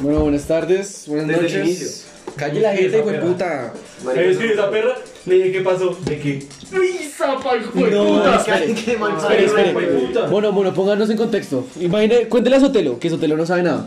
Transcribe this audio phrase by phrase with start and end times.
[0.00, 2.06] Bueno, buenas tardes, buenas Desde el noches.
[2.36, 3.72] Calle la gente, hijo de puta.
[4.16, 4.94] Es que esa perra,
[5.26, 5.96] le dije, ¿qué pasó?
[6.04, 6.46] De que.
[6.72, 8.36] ¡Uy, zapa, hijo de puta!
[8.36, 8.74] espere.
[8.74, 9.86] Qué mal Espere, Hijo de espere.
[9.86, 10.26] puta.
[10.26, 11.66] Bueno, bueno, pónganos en contexto.
[11.80, 13.86] Imagine, cuéntele a Sotelo, que Sotelo no sabe nada.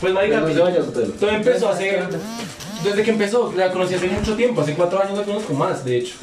[0.00, 1.12] Pues, marica, No se vaya, Sotelo.
[1.12, 1.98] todo empezó hace.
[2.84, 5.98] Desde que empezó, la conocí hace mucho tiempo, hace cuatro años la conozco más, de
[5.98, 6.14] hecho.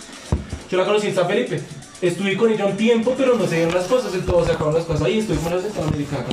[0.72, 1.62] Yo la conocí en San Felipe.
[2.02, 4.86] Estuve con ella un tiempo, pero no se dieron las cosas, todo se acabaron las
[4.86, 6.26] cosas ahí, estuve con ella en Centroamericana.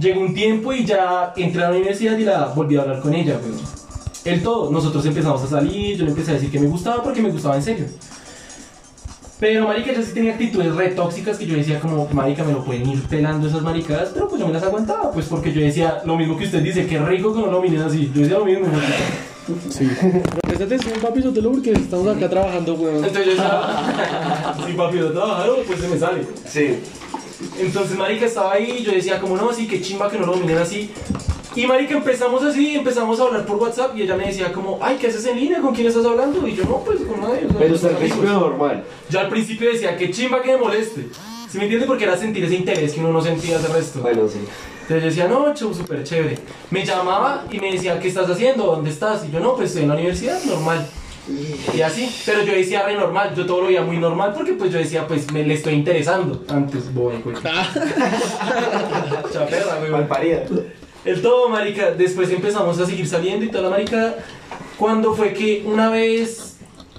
[0.00, 3.14] Llegó un tiempo y ya entré a la universidad y la volví a hablar con
[3.14, 3.56] ella, pero
[4.24, 7.22] el todo, nosotros empezamos a salir, yo le empecé a decir que me gustaba porque
[7.22, 7.86] me gustaba en serio.
[9.40, 12.64] Pero marica, ella sí tenía actitudes re tóxicas que yo decía como, marica, me lo
[12.64, 16.02] pueden ir pelando esas maricadas, pero pues yo me las aguantaba, pues porque yo decía
[16.04, 18.44] lo mismo que usted dice, qué rico que no lo miren así, yo decía lo
[18.44, 18.66] mismo.
[19.70, 19.88] Sí.
[20.42, 22.96] Presta atención, papi Sotelo, porque estamos acá trabajando, weón.
[22.96, 26.26] Entonces yo decía, si papi no trabajaron, pues se me sale.
[26.46, 26.80] Sí.
[27.58, 30.36] Entonces, marica, estaba ahí y yo decía como, no, sí, qué chimba que no lo
[30.36, 30.90] miren así.
[31.54, 34.96] Y marica, empezamos así, empezamos a hablar por WhatsApp y ella me decía como, ay,
[35.00, 35.60] ¿qué haces en línea?
[35.60, 36.46] ¿Con quién estás hablando?
[36.46, 37.46] Y yo, no, pues con nadie.
[37.46, 38.50] o sea, Pero al principio amigos".
[38.50, 38.84] normal.
[39.08, 41.08] Yo al principio decía, qué chimba que me moleste.
[41.50, 41.86] ¿Sí me entiende?
[41.86, 44.00] Porque era sentir ese interés que uno no sentía de resto.
[44.00, 44.38] Bueno, sí.
[44.82, 46.38] Entonces yo decía, no, chau, súper chévere.
[46.70, 48.64] Me llamaba y me decía, ¿qué estás haciendo?
[48.66, 49.24] ¿Dónde estás?
[49.26, 50.86] Y yo, no, pues estoy en la universidad, normal.
[51.74, 54.72] Y así, pero yo decía re normal, yo todo lo veía muy normal porque pues
[54.72, 56.42] yo decía, pues me le estoy interesando.
[56.48, 57.36] Antes, boy, güey.
[59.32, 59.90] Chaperra, güey.
[59.90, 60.44] Malparida.
[61.04, 61.90] El todo, marica.
[61.90, 64.14] Después empezamos a seguir saliendo y toda la marica.
[64.78, 66.47] Cuando fue que una vez.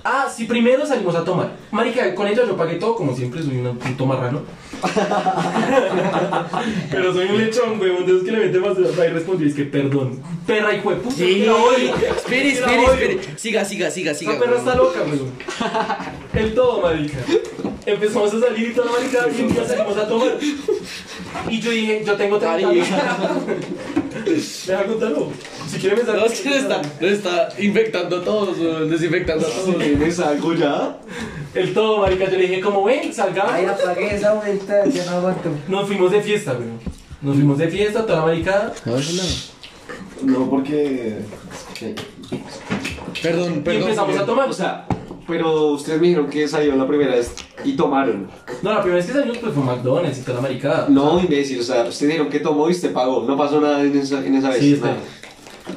[0.03, 1.51] Ah, sí, primero salimos a tomar.
[1.71, 4.41] Marica, con ella yo pagué todo, como siempre, soy un puto marrano.
[6.91, 7.97] Pero soy un lechón, güey.
[7.97, 10.21] Entonces que le mete más de Ahí respondí, es que perdón.
[10.47, 11.11] Perra, de puta.
[11.11, 11.43] Sí.
[11.45, 11.93] la odio.
[11.95, 13.19] Espere, la espere, espere.
[13.37, 14.31] Siga, siga, siga, siga.
[14.31, 14.67] Esa perra weón.
[14.67, 15.19] está loca, güey.
[16.33, 17.17] El todo, marica.
[17.85, 20.37] Empezamos a salir y toda la marica y un día salimos a tomar.
[21.49, 22.83] Y yo dije, yo tengo 30 mil.
[24.65, 25.31] Deja contarlo.
[25.69, 29.45] Si quiere me No, es que nos está, nos está infectando a todos, weón, desinfectando
[29.45, 29.77] a todos.
[29.77, 30.97] ¿Tienes algo ya?
[31.53, 32.25] El todo, marica.
[32.25, 33.53] Yo le dije, como ven, salgamos.
[33.53, 35.49] Ay, apagué esa vuelta, ya no aguanto.
[35.67, 36.69] Nos fuimos de fiesta, güey.
[37.21, 38.73] Nos fuimos de fiesta, toda la marica.
[40.23, 41.17] No, porque.
[43.21, 43.81] Perdón, Y perdón.
[43.83, 44.49] empezamos a tomar.
[44.49, 44.85] O sea,
[45.27, 47.31] pero ustedes me dijeron que salieron la primera vez
[47.63, 48.27] y tomaron.
[48.61, 50.87] No, la primera vez que salimos pues fue McDonald's y toda la maricada.
[50.89, 51.59] No, imbécil.
[51.59, 53.23] O sea, ustedes dijeron que tomó y usted pagó.
[53.27, 54.59] No pasó nada en esa, en esa vez.
[54.59, 54.95] Sí, está.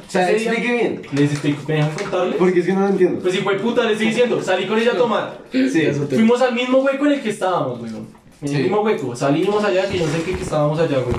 [0.07, 1.01] O sea, Ese día- explique bien.
[1.13, 2.35] Les estoy, ¿me dejan contarles?
[2.37, 3.19] Porque es que no lo entiendo.
[3.21, 5.39] Pues de puta, les estoy diciendo, salí con ella a tomar.
[5.51, 5.87] Sí.
[6.09, 7.91] Fuimos al mismo hueco en el que estábamos, güey.
[7.91, 8.57] En el Sí.
[8.63, 9.15] mismo hueco.
[9.15, 11.15] Salimos allá, que yo sé que, que estábamos allá, güey.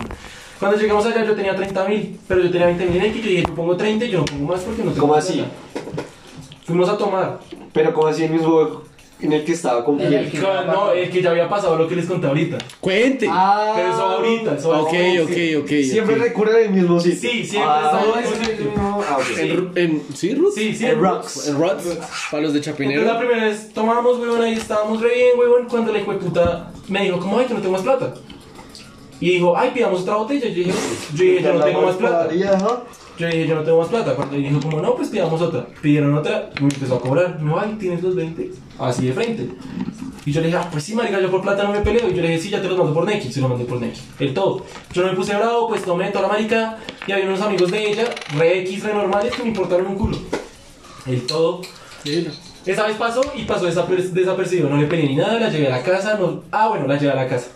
[0.60, 3.30] Cuando llegamos allá yo tenía 30 mil, pero yo tenía 20 mil en X, yo
[3.30, 5.44] dije, yo pongo 30 y yo no pongo más porque no tengo ¿Cómo así?
[6.64, 7.40] Fuimos a tomar.
[7.72, 8.84] Pero como así el mismo hueco
[9.24, 10.42] en el que estaba con En el quién.
[10.42, 12.58] que- No, el que ya había pasado lo que les conté ahorita.
[12.80, 13.26] Cuente.
[13.30, 15.22] Ah, Pero eso ahorita, eso ok, ahorita.
[15.22, 15.68] ok, ok.
[15.90, 16.20] Siempre ok.
[16.22, 17.30] recurren al mismo sitio.
[17.30, 18.14] Sí, siempre Ah, no,
[19.00, 19.18] ah.
[19.38, 20.52] En, en, ¿Sí, Ruth?
[20.54, 21.48] Sí, sí, En en Rocks.
[21.48, 21.84] En Rods,
[22.30, 23.18] para los de Entonces la Chapinero.
[23.18, 27.02] primera vez tomamos, weón, ahí estábamos re bien, weón, cuando la hijo de puta me
[27.04, 28.14] dijo, como, ay, que no tengo más plata.
[29.20, 30.48] Y dijo, ay, pidamos otra botella.
[30.48, 30.70] Yo dije,
[31.14, 32.28] yo, dije, yo no tengo más plata.
[33.18, 34.14] Yo dije, yo no tengo más plata.
[34.16, 35.66] Cuando dijo, como, no, pues pidamos otra.
[35.80, 37.40] Pidieron otra, me empezó a cobrar.
[37.40, 38.50] No, ay, tienes los 20.
[38.78, 39.48] Así de frente.
[40.26, 42.08] Y yo le dije, ah, pues sí, marica, yo por plata no me peleo.
[42.10, 43.32] Y yo le dije, sí, ya te los mando por Neki.
[43.32, 44.00] Se lo mandé por Neki.
[44.18, 44.64] El todo.
[44.92, 46.78] Yo no me puse bravo, pues tomé toda la marica.
[47.06, 48.04] Y había unos amigos de ella,
[48.36, 50.16] re X, re normales, que me importaron un culo.
[51.06, 51.60] El todo.
[52.66, 54.68] Esa vez pasó y pasó desaper- desapercibido.
[54.70, 56.16] No le peleé ni nada, la llevé a la casa.
[56.18, 56.42] No...
[56.50, 57.48] Ah, bueno, la llevé a la casa.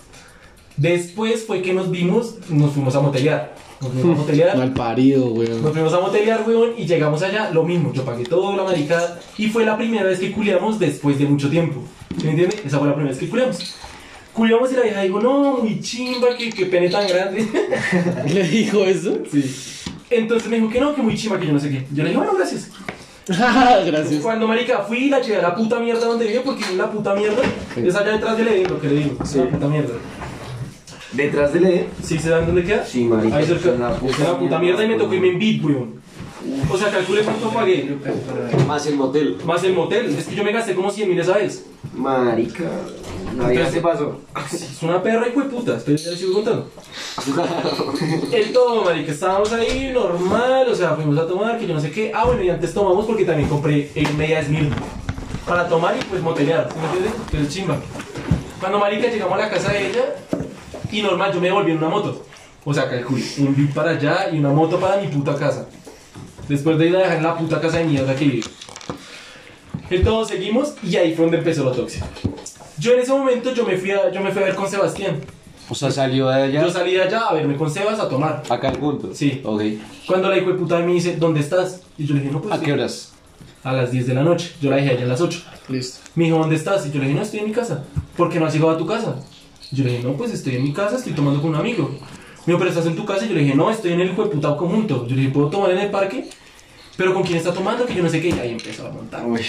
[0.76, 3.54] Después fue que nos vimos, nos fuimos a motelear.
[3.80, 4.56] Nos fuimos a motelear.
[4.56, 5.72] Mal parido, Nos weón.
[5.72, 9.48] fuimos a motelear, weón, y llegamos allá, lo mismo, yo pagué todo la maricada, y
[9.48, 11.82] fue la primera vez que culiamos después de mucho tiempo.
[12.18, 12.56] ¿Sí me entiende?
[12.64, 13.76] Esa fue la primera vez que culiamos.
[14.32, 17.46] Culiamos y la vieja dijo, no, muy chimba, que, que pene tan grande.
[18.32, 19.18] ¿Le dijo eso?
[19.30, 19.44] sí.
[20.10, 21.84] Entonces me dijo que no, que muy chimba, que yo no sé qué.
[21.92, 22.70] Yo le dije, bueno, gracias.
[23.28, 24.22] Gracias.
[24.22, 27.14] Cuando marica fui la llevé a la puta mierda donde vive, porque es la puta
[27.14, 27.42] mierda
[27.76, 29.22] es allá detrás de Edén, lo que le digo.
[29.22, 29.92] Es la puta mierda.
[31.12, 31.88] Detrás de E.
[32.02, 32.84] ¿Sí se dan dónde queda?
[32.84, 33.70] Sí, marica, Ahí cerca.
[33.70, 35.98] es una puta mierda y me tocó irme en weón.
[36.70, 37.96] O sea, calcule cuánto pagué.
[38.66, 39.36] Más el motel.
[39.44, 40.06] Más el motel.
[40.16, 41.66] Es que yo me gasté como 100 mil esa vez.
[41.94, 42.64] Marica.
[43.36, 44.20] La vida se pasó.
[44.52, 45.76] Es una perra de puta.
[45.76, 46.70] Espera, ya les sigo contando.
[48.32, 49.12] El todo, marica.
[49.12, 50.68] Estábamos ahí normal.
[50.68, 52.12] O sea, fuimos a tomar, que yo no sé qué.
[52.14, 54.70] Ah, bueno, y antes tomamos porque también compré en media Smil
[55.46, 56.68] para tomar y pues motelear.
[56.70, 57.12] ¿Sí me entiendes?
[57.30, 57.76] Que es chimba.
[58.60, 60.04] Cuando marica llegamos a la casa de ella
[60.90, 62.24] y normal, yo me volví en una moto.
[62.64, 63.22] O sea, calculé.
[63.38, 65.66] Un beat para allá y una moto para mi puta casa.
[66.48, 68.46] Después de ir a dejar en la puta casa de mierda que vive.
[69.90, 72.06] Entonces seguimos y ahí fue donde empezó lo tóxico.
[72.78, 75.20] Yo en ese momento yo me fui a, yo me fui a ver con Sebastián.
[75.70, 78.42] O sea, salió de allá Yo salí de allá a verme con Sebas a tomar.
[78.48, 79.10] a Cancún.
[79.14, 79.42] Sí.
[79.44, 79.62] Ok.
[80.06, 81.82] Cuando la hijo de puta me dice, ¿dónde estás?
[81.98, 83.12] Y yo le dije, no, pues ¿A qué horas?
[83.64, 84.52] a las 10 de la noche.
[84.62, 85.42] Yo la dejé allá a las 8.
[85.68, 85.98] Listo.
[86.14, 86.86] Me dijo, ¿dónde estás?
[86.86, 87.84] Y yo le dije, no, estoy en mi casa.
[88.16, 89.16] ¿Por qué no has llegado a tu casa?
[89.70, 91.88] Yo le dije, no, pues estoy en mi casa, estoy tomando con un amigo.
[92.46, 93.26] Me dijo, ¿pero estás en tu casa?
[93.26, 95.06] Y yo le dije, no, estoy en el hijo de puta conjunto.
[95.06, 96.28] Yo le dije, ¿puedo tomar en el parque?
[96.96, 97.84] ¿Pero con quién está tomando?
[97.84, 98.28] Que yo no sé qué.
[98.28, 99.24] Y ahí empezó a montar.
[99.26, 99.40] Uy.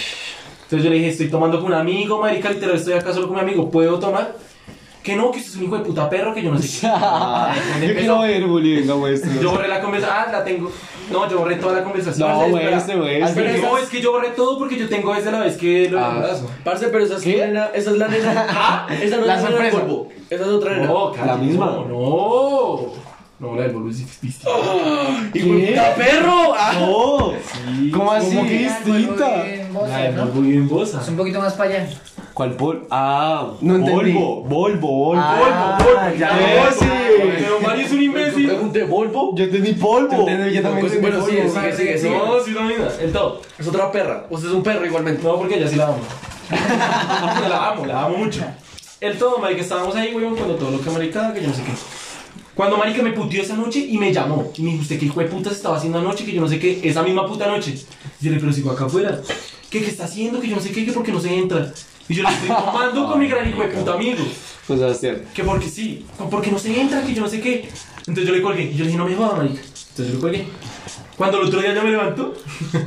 [0.62, 3.36] Entonces yo le dije, estoy tomando con un amigo, marica, literal, estoy acá solo con
[3.36, 4.36] mi amigo, ¿puedo tomar?
[5.02, 6.86] Que no, que usted es un hijo de puta perro, que yo no sé qué.
[6.92, 9.30] Ah, ¿Dónde yo quiero ver, Juli, venga, muestra.
[9.40, 10.18] Yo borré la conversación.
[10.28, 10.70] Ah, la tengo.
[11.10, 12.28] No, yo borré toda la conversación.
[12.28, 12.98] No, muestre, espera.
[12.98, 13.42] muestre.
[13.44, 15.98] Pero no, es que yo borré todo porque yo tengo desde la vez que lo
[15.98, 16.22] Ah.
[16.62, 17.38] Parce, pero esa es ¿Qué?
[17.38, 17.70] la nena.
[17.74, 18.46] Esa es la nena.
[18.50, 19.80] Ah, esa no La es la nena del sorpresa.
[19.80, 20.08] polvo.
[20.28, 20.86] Esa es otra nena.
[20.86, 21.66] No, La misma.
[21.66, 23.10] No, no.
[23.40, 24.50] No, la del Volvo es distinta.
[25.32, 26.52] ¡Hijo de puta perro!
[26.54, 26.74] Ah.
[26.78, 27.32] No.
[27.80, 27.90] Sí.
[27.90, 28.34] ¿Cómo así?
[28.36, 28.42] Ya,
[28.84, 29.44] distinta.
[29.70, 30.26] En Bosa, La del ¿no?
[30.26, 31.00] Volvo bien bosa.
[31.00, 31.88] Es un poquito más para allá.
[32.34, 32.86] ¿Cuál polvo?
[32.90, 34.12] Ah, No entendí.
[34.12, 35.22] Volvo, Volvo, Volvo.
[35.22, 36.16] Ah, Volvo, Volvo.
[36.18, 36.86] ya, sí.
[37.38, 38.46] Pero Mario es un imbécil.
[38.46, 39.34] pregunté Volvo.
[39.36, 40.28] Yo entendí polvo.
[40.28, 42.18] Entendí, yo también entendí bueno, sigue, sigue, sigue, sigue.
[42.18, 42.88] No, sí, misma.
[43.00, 43.40] El todo.
[43.58, 44.26] Es otra perra.
[44.30, 45.22] Usted es un perro igualmente.
[45.22, 45.98] No, porque ella sí la amo.
[47.48, 48.42] la amo, la amo mucho.
[49.00, 51.62] El todo, marica, estábamos ahí, weón, cuando todo lo que marica, que yo no sé
[51.62, 51.72] qué.
[52.54, 54.50] Cuando marica me putió esa noche y me llamó.
[54.56, 56.24] Y me dijo, ¿usted qué hijo de puta se estaba haciendo anoche?
[56.26, 57.70] Que yo no sé qué, esa misma puta noche.
[57.70, 57.84] Y yo
[58.24, 59.18] le dije, pero sigo acá afuera.
[59.70, 60.40] ¿Qué, qué está haciendo?
[60.40, 61.72] Que yo no sé qué, que porque no se entra.
[62.08, 64.24] Y yo le estoy tomando con mi gran hijo de puta amigo.
[64.66, 65.22] Pues Sebastián.
[65.32, 67.68] Que porque sí, porque no se entra, que yo no sé qué.
[68.00, 68.64] Entonces yo le colgué.
[68.64, 69.60] Y yo le dije, no me jodas, marica.
[69.60, 70.46] Entonces yo le colgué.
[71.16, 72.34] Cuando el otro día ya me levantó,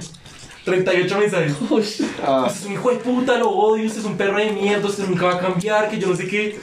[0.65, 1.56] 38 mensajes.
[2.25, 2.45] Ah.
[2.47, 5.06] Usted es un hijo de puta, lo odio, usted es un perro de mierda, usted
[5.07, 6.57] nunca va a cambiar, que yo no sé qué.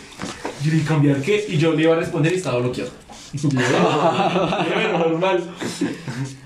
[0.63, 1.45] Yo le dije, ¿cambiar qué?
[1.49, 2.91] Y yo le iba a responder y estaba bloqueado.
[3.33, 5.51] Y bueno, normal.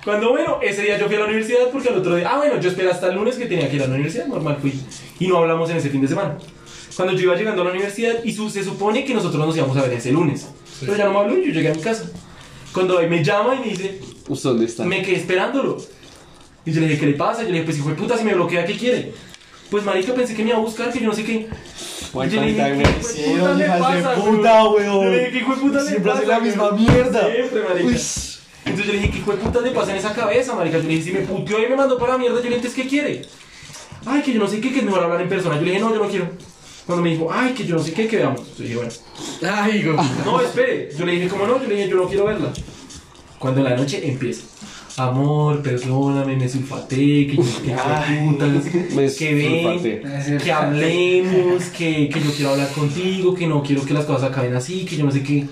[0.04, 2.60] Cuando, bueno, ese día yo fui a la universidad porque al otro día, ah, bueno,
[2.60, 4.74] yo esperé hasta el lunes que tenía que ir a la universidad, normal fui.
[5.18, 6.36] Y no hablamos en ese fin de semana.
[6.96, 9.76] Cuando yo iba llegando a la universidad y su- se supone que nosotros nos íbamos
[9.76, 10.46] a ver ese lunes.
[10.80, 12.10] Pero ya no me habló y yo llegué a mi casa.
[12.72, 14.84] Cuando él me llama y me dice, ¿Usted dónde está?
[14.84, 15.78] me quedé esperándolo.
[16.66, 17.42] Y yo le dije, ¿qué le pasa?
[17.42, 19.12] Yo le dije, pues hijo de puta, si me bloquea, ¿qué quiere?
[19.70, 21.48] Pues marica, pensé que me iba a buscar, que yo no sé qué.
[22.14, 25.04] Y yo le dije, cuánta ¿qué hijo de puta le hijas de pasa, puta, weón?
[25.04, 27.32] Yo le dije, ¿qué puta le Siempre hace la misma mierda.
[27.32, 28.00] Siempre, marica.
[28.66, 30.76] Entonces yo le dije, ¿qué hijo de puta le pasa en esa cabeza, marica?
[30.78, 32.72] Yo le dije, si me puteó y me mandó para la mierda, yo le dije,
[32.74, 33.22] ¿qué quiere?
[34.06, 35.56] Ay, que yo no sé qué, que es mejor hablar en persona.
[35.56, 36.28] Yo le dije, no, yo no quiero.
[36.86, 38.40] Cuando me dijo, ay, que yo no sé qué, que veamos.
[38.58, 38.92] Yo dije, bueno.
[39.42, 39.84] Ay.
[40.24, 40.90] No, espere.
[40.96, 41.60] Yo le dije, ¿cómo no?
[41.60, 42.52] Yo le dije, yo no quiero verla.
[43.38, 44.42] Cuando la noche empieza.
[44.96, 48.46] Amor, perdóname, me sulfaté, que yo que hijo de puta,
[48.94, 53.92] Me que ven, que hablemos, que, que yo quiero hablar contigo, que no quiero que
[53.92, 55.46] las cosas acaben así, que yo no sé qué.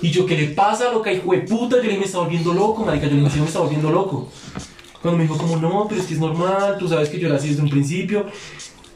[0.00, 1.76] Y yo, ¿qué le pasa, loca, hijo de puta?
[1.76, 3.90] Yo le dije, me está volviendo loco, marica, yo le dije, "Sí, me está volviendo
[3.90, 4.30] loco.
[5.02, 7.36] Cuando me dijo, como no, pero es que es normal, tú sabes que yo era
[7.36, 8.24] así desde un principio.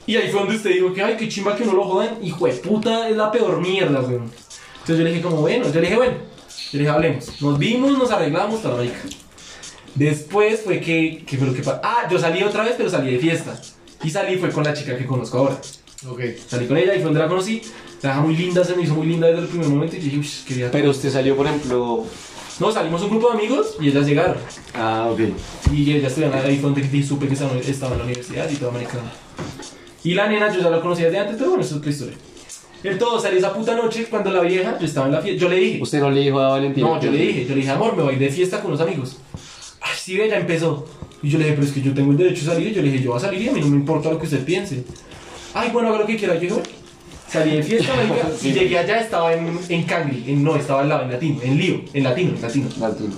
[0.07, 2.17] Y ahí fue donde usted dijo que, ay, qué chimba que no lo jodan.
[2.23, 4.31] Hijo de puta, es la peor mierda, weón.
[4.81, 7.43] Entonces yo le dije, como, bueno, yo le dije, bueno, yo le dije, hablemos.
[7.43, 8.99] Nos vimos, nos arreglamos, toda la marica.
[9.99, 11.81] Después fue que, ¿qué fue lo que pasó?
[11.83, 13.61] Ah, yo salí otra vez, pero salí de fiesta.
[14.05, 15.61] Y salí fue con la chica que conozco ahora.
[16.09, 16.21] Ok.
[16.47, 17.63] Salí con ella y fue donde la conocí.
[18.03, 20.19] La dejaba muy linda, se me hizo muy linda desde el primer momento y dije,
[20.19, 20.71] uff, quería...
[20.71, 22.05] Pero usted salió, por ejemplo.
[22.61, 24.37] No, salimos un grupo de amigos y ellas llegaron.
[24.75, 25.21] Ah, ok.
[25.73, 29.11] Y ella estudiaba ahí fue donde supe que estaba en la universidad y todo americano.
[30.05, 32.17] Y la nena yo ya la conocía desde antes, pero bueno, eso es otra historia.
[32.85, 35.49] El todo salió esa puta noche cuando la vieja, yo estaba en la fiesta, yo
[35.49, 36.87] le dije, Usted no le dijo a Valentina.
[36.87, 39.17] no, yo le dije, yo le dije, amor, me voy de fiesta con los amigos.
[39.81, 40.87] Ay, sí, ve, ya empezó.
[41.23, 42.69] Y yo le dije, pero es que yo tengo el derecho a salir.
[42.69, 44.19] Y yo le dije, yo voy a salir y a mí no me importa lo
[44.19, 44.85] que usted piense.
[45.55, 46.35] Ay, bueno, haga lo que quiera.
[46.35, 46.63] Yo dije.
[47.29, 50.89] Salí de fiesta, marica, y llegué allá, estaba en, en Cangri, en, no, estaba al
[50.89, 52.69] lado, en latino, en lío, en latino, en latino.
[52.81, 53.15] Latino.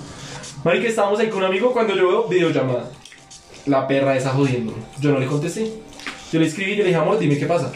[0.64, 2.90] Marica, estábamos ahí con un amigo cuando yo veo videollamada.
[3.66, 4.74] La perra esa jodiendo.
[5.00, 5.72] Yo no le contesté.
[6.32, 7.72] Yo le escribí, yo le dije, amor, dime qué pasa.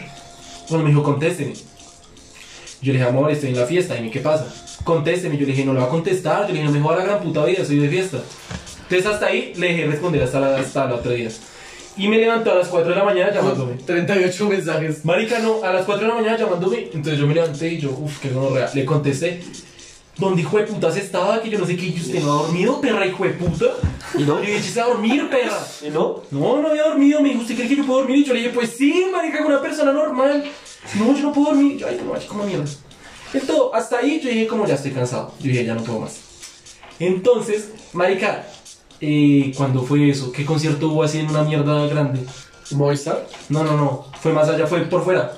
[0.68, 1.52] Bueno, me dijo, contésteme.
[1.52, 4.52] Yo le dije, amor, estoy en la fiesta, dime qué pasa.
[4.82, 5.36] Contésteme.
[5.36, 6.42] Yo le dije, no le va a contestar.
[6.42, 8.18] Yo le dije, no me joda la gran puta vida, soy de fiesta.
[8.96, 11.28] Entonces hasta ahí le dejé responder hasta, la, hasta el otro día.
[11.96, 13.74] Y me levantó a las 4 de la mañana llamándome.
[13.74, 15.04] 38 mensajes.
[15.04, 16.90] Marica, no, a las 4 de la mañana llamándome.
[16.92, 18.70] Entonces yo me levanté y yo, uff, qué gonorrea.
[18.72, 19.42] Le contesté.
[20.16, 21.42] ¿Dónde hijo de putas estaba?
[21.42, 21.86] Que yo no sé qué.
[21.86, 23.66] ¿Y usted no ha dormido, perra, hijo de puta?
[24.16, 24.36] ¿Y no?
[24.36, 25.58] Yo le dije, "Échese a dormir, perra.
[25.84, 26.22] ¿Y no?
[26.30, 27.20] No, no había dormido.
[27.20, 28.18] Me dijo, ¿usted cree que yo puedo dormir?
[28.18, 30.44] Y yo le dije, pues sí, marica, con una persona normal.
[30.96, 31.78] No, yo no puedo dormir.
[31.78, 32.64] Yo, ay, como, ay, como mierda.
[33.32, 35.32] Entonces, hasta ahí yo dije, como ya estoy cansado.
[35.40, 36.20] Yo dije, ya no puedo más.
[37.00, 38.46] Entonces, marica,
[39.00, 40.32] eh, ¿cuándo fue eso?
[40.32, 42.20] ¿Qué concierto hubo así en una mierda grande?
[42.72, 43.26] Movistar.
[43.48, 44.06] No, no, no.
[44.20, 45.32] Fue más allá, fue por fuera.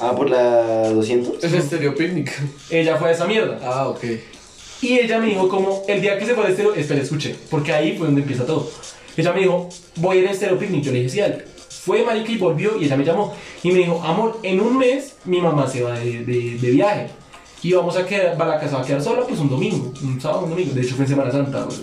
[0.00, 1.42] Ah, por la 200.
[1.44, 2.32] Es Stereo Picnic.
[2.70, 3.58] Ella fue a esa mierda.
[3.62, 4.04] Ah, ok.
[4.82, 7.72] Y ella me dijo como, el día que se fue al estero, espera, escuche, porque
[7.72, 8.68] ahí fue donde empieza todo.
[9.16, 10.82] Ella me dijo, voy a ir al estero picnic.
[10.82, 11.44] Yo le dije, sí, dale.
[11.68, 13.32] Fue marica y volvió y ella me llamó.
[13.62, 17.08] Y me dijo, amor, en un mes mi mamá se va de, de- de viaje.
[17.62, 20.20] Y vamos a quedar, va la casa va a quedar sola, pues un domingo, un
[20.20, 20.74] sábado, un domingo.
[20.74, 21.78] De hecho fue en Semana Santa, güey.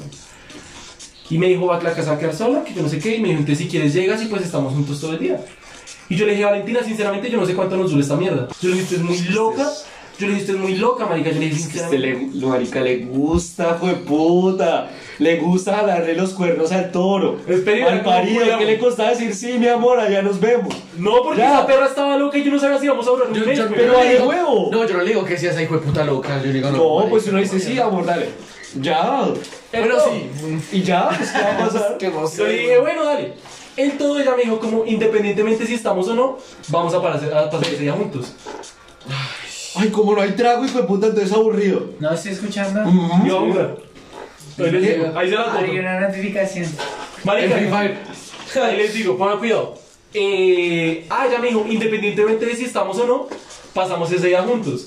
[1.29, 3.15] Y me dijo, va la casa va a quedar sola, que yo no sé qué.
[3.17, 5.39] Y me dijo, entonces si quieres llegas y pues estamos juntos todo el día.
[6.09, 8.47] Y yo le dije, Valentina, sinceramente yo no sé cuánto nos dura esta mierda.
[8.61, 9.69] Yo le dije, usted es muy loca.
[10.17, 11.29] Yo le dije, usted es muy loca, marica.
[11.29, 12.35] Yo le dije, Este sinceramente.
[12.37, 14.89] le, marica le gusta, fue puta.
[15.19, 17.37] Le gusta jalarle los cuernos al toro.
[17.47, 18.57] Espere, al ¿cómo parido?
[18.57, 19.99] ¿qué le costaba decir sí, mi amor?
[19.99, 20.73] Allá nos vemos.
[20.97, 21.53] No, porque Ya.
[21.59, 23.57] esa perra estaba loca y yo no sabía si íbamos a durar un Yo, mes,
[23.57, 24.69] yo- pero hay le digo- huevo.
[24.71, 26.39] No, yo no le digo que sea esa hijo de puta loca.
[26.39, 27.01] Yo le digo, no.
[27.01, 28.29] No, pues uno dice sí, amor, dale.
[28.75, 29.27] Ya.
[29.71, 30.77] Bueno, sí.
[30.77, 31.97] Y ya, pues, ¿qué va a pasar?
[31.97, 33.33] Que no Yo le dije, bueno, dale.
[33.77, 37.49] En todo ella me dijo, como independientemente si estamos o no, vamos a pasar, a
[37.49, 38.33] pasar ese día juntos.
[39.75, 41.91] Ay, como no hay trago, hijo de puta, entonces aburrido.
[41.99, 42.81] No estoy escuchando.
[42.81, 43.77] Y vamos a jugar.
[44.57, 45.79] Ahí les digo, ahí se la Hay foto.
[45.79, 46.65] una notificación.
[47.23, 47.97] Marica, El Free Fire.
[48.65, 49.75] ahí les digo, pongan cuidado.
[50.13, 53.27] Eh, ah, ella me dijo, independientemente de si estamos o no,
[53.73, 54.85] pasamos ese día juntos.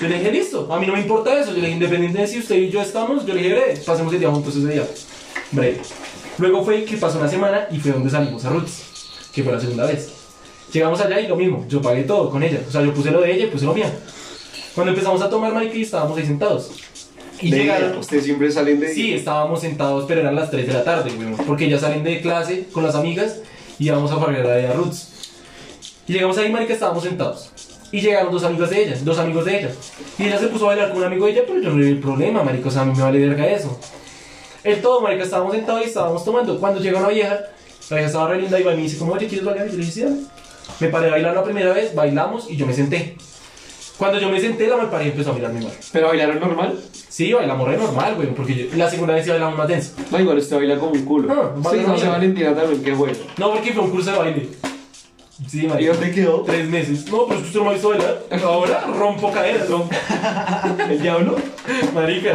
[0.00, 1.50] Yo le dije, listo, a mí no me importa eso.
[1.50, 4.12] Yo le dije, independientemente de si usted y yo estamos, yo le dije, breve, pasemos
[4.12, 4.86] el día juntos ese día.
[5.52, 5.80] Breve.
[6.38, 8.82] Luego fue que pasó una semana y fue donde salimos a Roots,
[9.32, 10.12] que fue la segunda vez.
[10.72, 12.60] Llegamos allá y lo mismo, yo pagué todo con ella.
[12.66, 13.84] O sea, yo puse lo de ella y puse lo mío.
[14.74, 16.70] Cuando empezamos a tomar, marica, y estábamos ahí sentados.
[17.40, 17.90] Y De llegaron...
[17.90, 21.10] ella, Ustedes siempre salen de Sí, estábamos sentados, pero eran las 3 de la tarde,
[21.14, 21.34] güey.
[21.46, 23.40] Porque ya salen de clase con las amigas
[23.78, 25.08] y íbamos a pagar a Roots.
[26.08, 27.51] Y llegamos ahí, marica, estábamos sentados.
[27.92, 29.70] Y llegaron dos amigos de ella, dos amigos de ella.
[30.18, 31.88] Y ella se puso a bailar con un amigo de ella, pero yo no vi
[31.88, 32.68] el problema, marica.
[32.68, 33.78] O sea, a mí me vale verga eso.
[34.64, 36.58] El todo, marica, estábamos sentados y estábamos tomando.
[36.58, 37.34] Cuando llega una vieja,
[37.90, 39.66] la vieja estaba re linda y va y me dice, como, oye, ¿quieres bailar?
[39.66, 40.16] Y yo le dije, sí, dale.
[40.80, 43.16] Me paré a bailar la primera vez, bailamos y yo me senté.
[43.98, 45.72] Cuando yo me senté, la y empezó a mirarme mal.
[45.92, 46.80] ¿Pero bailaron normal?
[47.08, 49.92] Sí, bailamos re normal, güey, porque yo- la segunda vez sí bailamos más denso.
[50.10, 51.32] No, igual usted baila como un culo.
[51.32, 52.08] Ah, sí, no bien.
[52.08, 53.18] Valentina también, qué bueno.
[53.36, 54.48] No, porque fue un curso de baile.
[55.48, 55.92] Sí, ¿Y marica.
[55.92, 56.42] dónde quedó?
[56.42, 57.06] Tres meses.
[57.10, 58.22] No, pero es que usted no me ha visto bailar.
[58.44, 59.94] Ahora rompo caderas, rompo.
[60.90, 61.36] ¿El diablo?
[61.94, 62.34] Marica.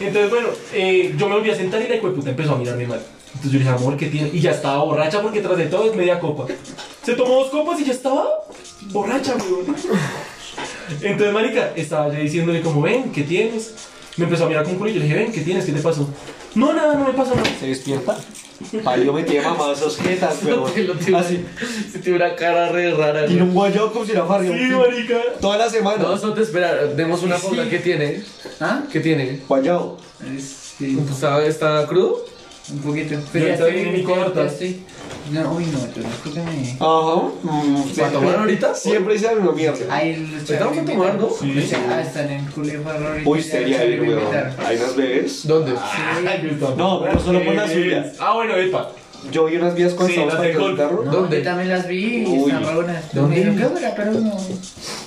[0.00, 3.00] Entonces, bueno, eh, yo me volví a sentar y la puta empezó a mirarme mal.
[3.34, 4.30] Entonces yo le dije, amor, ¿qué tiene?
[4.32, 6.46] Y ya estaba borracha porque tras de todo es media copa.
[7.02, 8.26] Se tomó dos copas y ya estaba
[8.92, 9.76] borracha, weón.
[11.02, 13.74] Entonces, marica, estaba yo diciéndole como, ven, ¿qué tienes?
[14.16, 15.64] Me empezó a mirar con culo y yo le dije, ven, ¿qué tienes?
[15.66, 16.08] ¿Qué te pasó?
[16.56, 17.48] No, nada, no me pasó nada.
[17.60, 18.16] ¿Se despierta?
[18.82, 21.44] Parido me tiene mamadas jetas, pero Lo tiene- así.
[21.92, 23.26] Se tiene una cara re rara.
[23.26, 24.52] Tiene un guayabo como si era Farrio.
[24.52, 25.18] Sí, marica.
[25.40, 26.02] Toda la semana.
[26.02, 26.74] No, solo te espera.
[26.86, 27.68] Demos una pausa.
[27.68, 28.22] ¿Qué tiene?
[28.60, 28.82] ¿Ah?
[28.90, 29.40] ¿Qué tiene?
[29.46, 29.98] Guayabo.
[30.36, 32.22] Es- Sí, ¿Está, está crudo?
[32.72, 33.16] Un poquito.
[33.32, 34.44] Pero ya- corta.
[34.44, 34.80] ya estoy.
[35.32, 36.76] No, uy, no, yo escúchame.
[36.78, 38.00] Ajá.
[38.00, 38.74] ¿Va a tomar ahorita?
[38.74, 39.94] Siempre dice la misma mierda.
[39.94, 41.30] Ahí los vamos a tomar, ¿no?
[41.30, 41.70] Sí.
[41.90, 43.28] Ah, están en Culefa ahorita.
[43.30, 44.20] Uy, sería me weón.
[44.20, 44.52] invitaron.
[44.64, 45.46] ¿Hay unas bebés?
[45.46, 45.72] ¿Dónde?
[46.76, 48.12] No, pero solo por la suya.
[48.20, 48.90] Ah, bueno, epa.
[49.32, 51.04] Yo vi unas vías cuando Sí, estábamos las para el carro.
[51.04, 51.38] No, ¿Dónde?
[51.38, 53.12] yo también las vi están buenas.
[53.14, 53.92] ¿Dónde?
[53.96, 54.36] Pero no.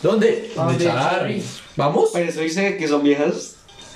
[0.03, 0.51] ¿Dónde?
[0.57, 0.83] ¿A dónde?
[0.83, 1.43] Charlie.
[1.77, 2.09] ¿Vamos?
[2.11, 3.48] Pero eso dice que son viejas.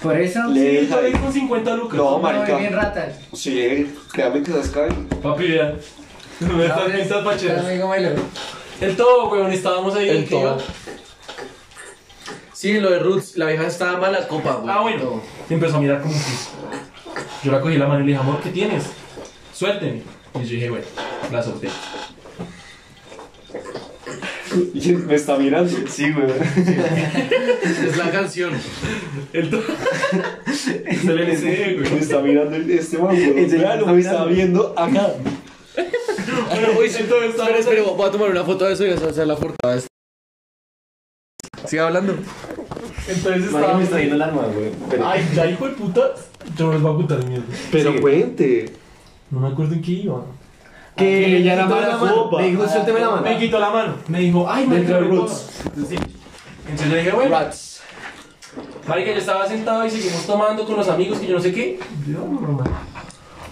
[0.04, 0.44] Por eso.
[0.50, 1.12] Le- Sí, Deja ahí.
[1.14, 1.98] con 50 lucas.
[1.98, 2.58] No, No, marica.
[2.58, 3.16] bien ratas.
[3.34, 5.08] Sí, créame que esas caen.
[5.08, 5.76] Papi, vea.
[6.42, 7.66] Me estás No, pintas pacheras.
[7.66, 8.10] amigo Melo.
[8.82, 10.10] El todo, weón, estábamos ahí.
[10.10, 10.58] El todo.
[12.54, 13.38] Sí, lo de Roots.
[13.38, 14.74] La vieja estaba mala copa, güey.
[14.76, 15.22] Ah, bueno.
[15.50, 16.20] Y empezó a mirar como que.
[17.46, 18.86] Yo la cogí la mano y le dije, amor, ¿qué tienes?
[19.54, 20.02] Suélteme.
[20.36, 20.86] Y yo dije, bueno,
[21.32, 21.70] la solté.
[24.74, 25.72] Y me está mirando.
[25.88, 26.26] Sí, güey.
[27.64, 28.52] Es la canción.
[29.34, 29.62] El todo.
[30.54, 32.00] Se le dice, Me güey.
[32.02, 33.40] está mirando el- este man, güey.
[33.44, 33.66] ¿En serio?
[33.68, 35.14] Véalo, me está viendo acá.
[35.76, 37.50] Bueno, uy, el todo estaba.
[37.50, 39.36] Espera, espera, voy a tomar una foto de eso y esa va a ser la
[39.36, 39.82] portada.
[41.66, 42.14] Sigue hablando.
[43.08, 43.78] Entonces Marica, estaba.
[43.78, 44.72] me está yendo el alma, güey.
[44.90, 46.14] Pero- Ay, ya, hijo de puta.
[46.58, 47.46] Yo no les voy a contar mierda.
[47.72, 48.72] Pero cuente.
[49.32, 50.24] No me acuerdo en qué iba.
[50.96, 52.38] Que ella era quitó la mala copa.
[52.42, 53.40] Me dijo, suélteme la Me mano.
[53.40, 53.94] quitó la mano.
[54.08, 55.48] Me dijo, ay, me entró Roots.
[55.88, 55.96] Sí.
[56.66, 57.32] Entonces yo dije, bueno.
[57.40, 57.82] Rats.
[58.88, 61.80] Marica, yo estaba sentado y seguimos tomando con los amigos que yo no sé qué.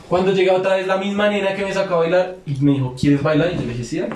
[0.08, 2.94] Cuando llega otra vez la misma nena que me sacó a bailar y me dijo,
[3.00, 3.50] ¿quieres bailar?
[3.54, 4.14] Y yo le dije, sí, dale".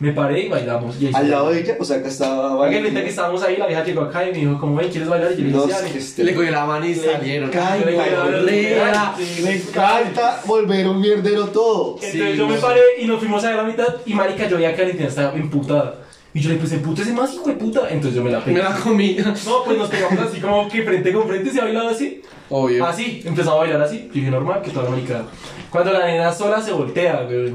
[0.00, 1.00] Me paré y bailamos.
[1.00, 2.62] Y Al lado de ella, o sea, que estaba.
[2.64, 5.08] Alguien ahorita que estábamos ahí, la vieja llegó acá y me dijo, como, ven, ¿quieres
[5.08, 5.32] bailar?
[5.32, 5.90] Y yo le dije, sí, es dale".
[5.92, 7.50] que este- Le cogió la mano y salieron.
[7.52, 8.92] Ay, Yo le dije, güey, "Dale, lea.
[8.92, 9.24] dale".
[9.42, 11.94] Me encanta volver un mierdero todo.
[11.96, 14.74] Entonces Sí, yo me paré y nos fuimos a la mitad y marica, yo veía
[14.74, 15.94] que Valentina estaba emputada.
[16.34, 17.88] Y yo le puse, puta ese más hijo de puta.
[17.90, 18.58] Entonces yo me la Me pegué.
[18.62, 19.16] la comí.
[19.46, 22.22] No, pues nos pegamos así como que frente con frente, se ha bailado así.
[22.50, 22.84] Obvio.
[22.86, 24.04] Así, empezamos a bailar así.
[24.08, 25.22] Yo dije, normal, que toda la marica.
[25.70, 27.54] Cuando la nena sola se voltea, güey.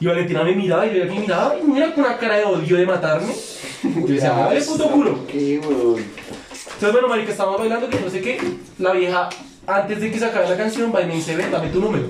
[0.00, 2.76] Y Valentina me miraba y yo que miraba y mira con una cara de odio
[2.76, 3.32] de matarme.
[3.82, 5.18] Yo decía, vale puto culo.
[5.28, 8.38] Entonces, bueno, marica, estábamos bailando que no sé qué.
[8.78, 9.30] La vieja,
[9.66, 12.04] antes de que se acabe la canción, va y me dice, ven, dame tu número.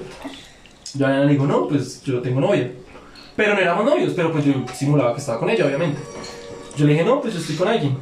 [0.94, 2.72] Yo a le digo, no, pues yo tengo novia.
[3.36, 6.00] Pero no éramos novios, pero pues yo simulaba que estaba con ella, obviamente.
[6.76, 7.96] Yo le dije, no, pues yo estoy con alguien.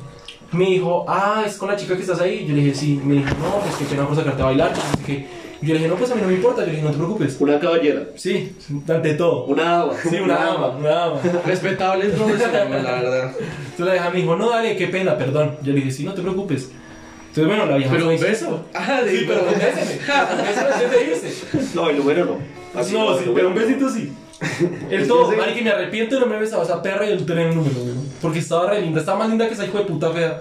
[0.52, 2.46] Me dijo, ah, es con la chica que estás ahí.
[2.46, 3.00] Yo le dije, sí.
[3.04, 4.72] Me dijo, no, pues qué pena por sacarte a bailar.
[4.72, 5.43] que sé qué.
[5.62, 6.61] Y yo le dije, no, pues a mí no me importa.
[6.62, 7.37] Yo le dije, no te preocupes.
[7.40, 8.02] Una caballera.
[8.16, 8.54] Sí,
[8.88, 9.44] ante todo.
[9.44, 9.92] Una dama.
[10.11, 11.20] Sí, una dama, una dama.
[11.46, 13.32] Respetable es profesional, la verdad.
[13.38, 15.56] Entonces la vieja me dijo, no, dale, qué pena, perdón.
[15.62, 16.70] Yo le dije, sí, no te preocupes.
[17.28, 18.64] Entonces, bueno, la vieja Pero un beso.
[18.75, 21.75] Ah, Sí, pero un de irse.
[21.75, 22.54] No, el número no.
[22.80, 24.12] Así no, sí, pero un besito sí.
[24.90, 27.75] El todo, y me arrepiento de no me besaba esa perra y el el número.
[28.20, 30.40] Porque estaba re linda, estaba más linda que esa hijo de puta fea.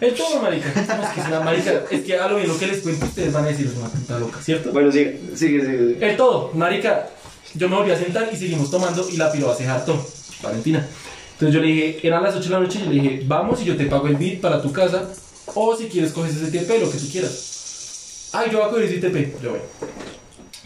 [0.00, 0.72] El todo, marica.
[0.74, 1.82] No, es que es una marica.
[1.90, 3.88] Es que a lo bien lo que les cuento, ustedes van a decir es una
[3.88, 4.72] puta loca, ¿cierto?
[4.72, 5.98] Bueno, sigue, sigue, sigue.
[6.00, 7.08] El todo, marica.
[7.54, 10.04] Yo me volví a sentar y seguimos tomando y la piroba se hartó.
[10.42, 10.86] Valentina.
[11.32, 13.60] Entonces yo le dije, eran las 8 de la noche y yo le dije, vamos
[13.62, 15.10] y yo te pago el beat para tu casa.
[15.54, 18.30] O si quieres coges ese TP, lo que tú quieras.
[18.32, 19.36] Ay, yo voy a coger ese TP.
[19.42, 19.60] Yo voy.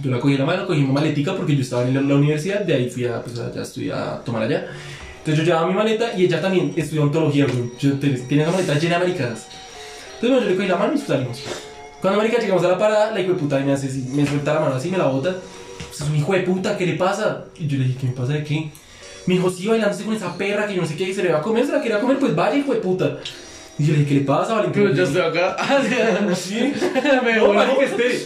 [0.01, 2.15] Yo la cogí en la mano, cogí mi maletica porque yo estaba en la, la
[2.15, 4.69] universidad, de ahí fui a, pues, a, ya estudié a tomar allá.
[5.29, 7.71] Entonces yo llevaba mi maleta y ella también estudió ontología, güey.
[7.79, 9.47] Yo, te- tiene esa maleta llena de maricadas.
[10.15, 11.43] Entonces bueno, yo le cogí la mano y salimos.
[12.01, 14.55] Cuando marica llegamos a la parada, la hijo de puta me hace así, me suelta
[14.55, 15.35] la mano así, me la bota.
[15.89, 17.45] Pues es un hijo de puta, ¿qué le pasa?
[17.59, 18.71] Y yo le dije, ¿qué me pasa de qué?
[19.27, 21.31] Me dijo, sí, bailándose con esa perra que yo no sé qué, y se le
[21.31, 23.19] va a comer, se la quería comer, pues vaya, hijo de puta.
[23.79, 24.83] Y yo le dije, ¿qué le pasa, Valentín?
[24.85, 25.57] Pero yo estoy acá.
[26.35, 26.73] Sí.
[27.25, 27.57] Me No, voy.
[27.57, 28.19] marica, espere.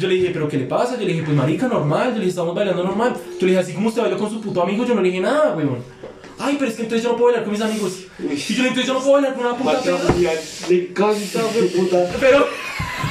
[0.00, 0.94] Yo le dije, ¿pero qué le pasa?
[0.98, 2.08] Yo le dije, pues marica, normal.
[2.08, 3.14] Yo le dije, estamos bailando normal.
[3.14, 5.20] Yo le dije, así como usted bailó con su puto amigo, yo no le dije
[5.22, 5.78] nada, weón.
[6.40, 7.92] Ay, pero es que entonces yo no puedo bailar con mis amigos.
[8.18, 10.38] Y yo le dije, entonces yo no puedo bailar con una puta mundial.
[10.68, 11.40] Le encanta,
[11.76, 12.10] puta.
[12.20, 12.46] Pero,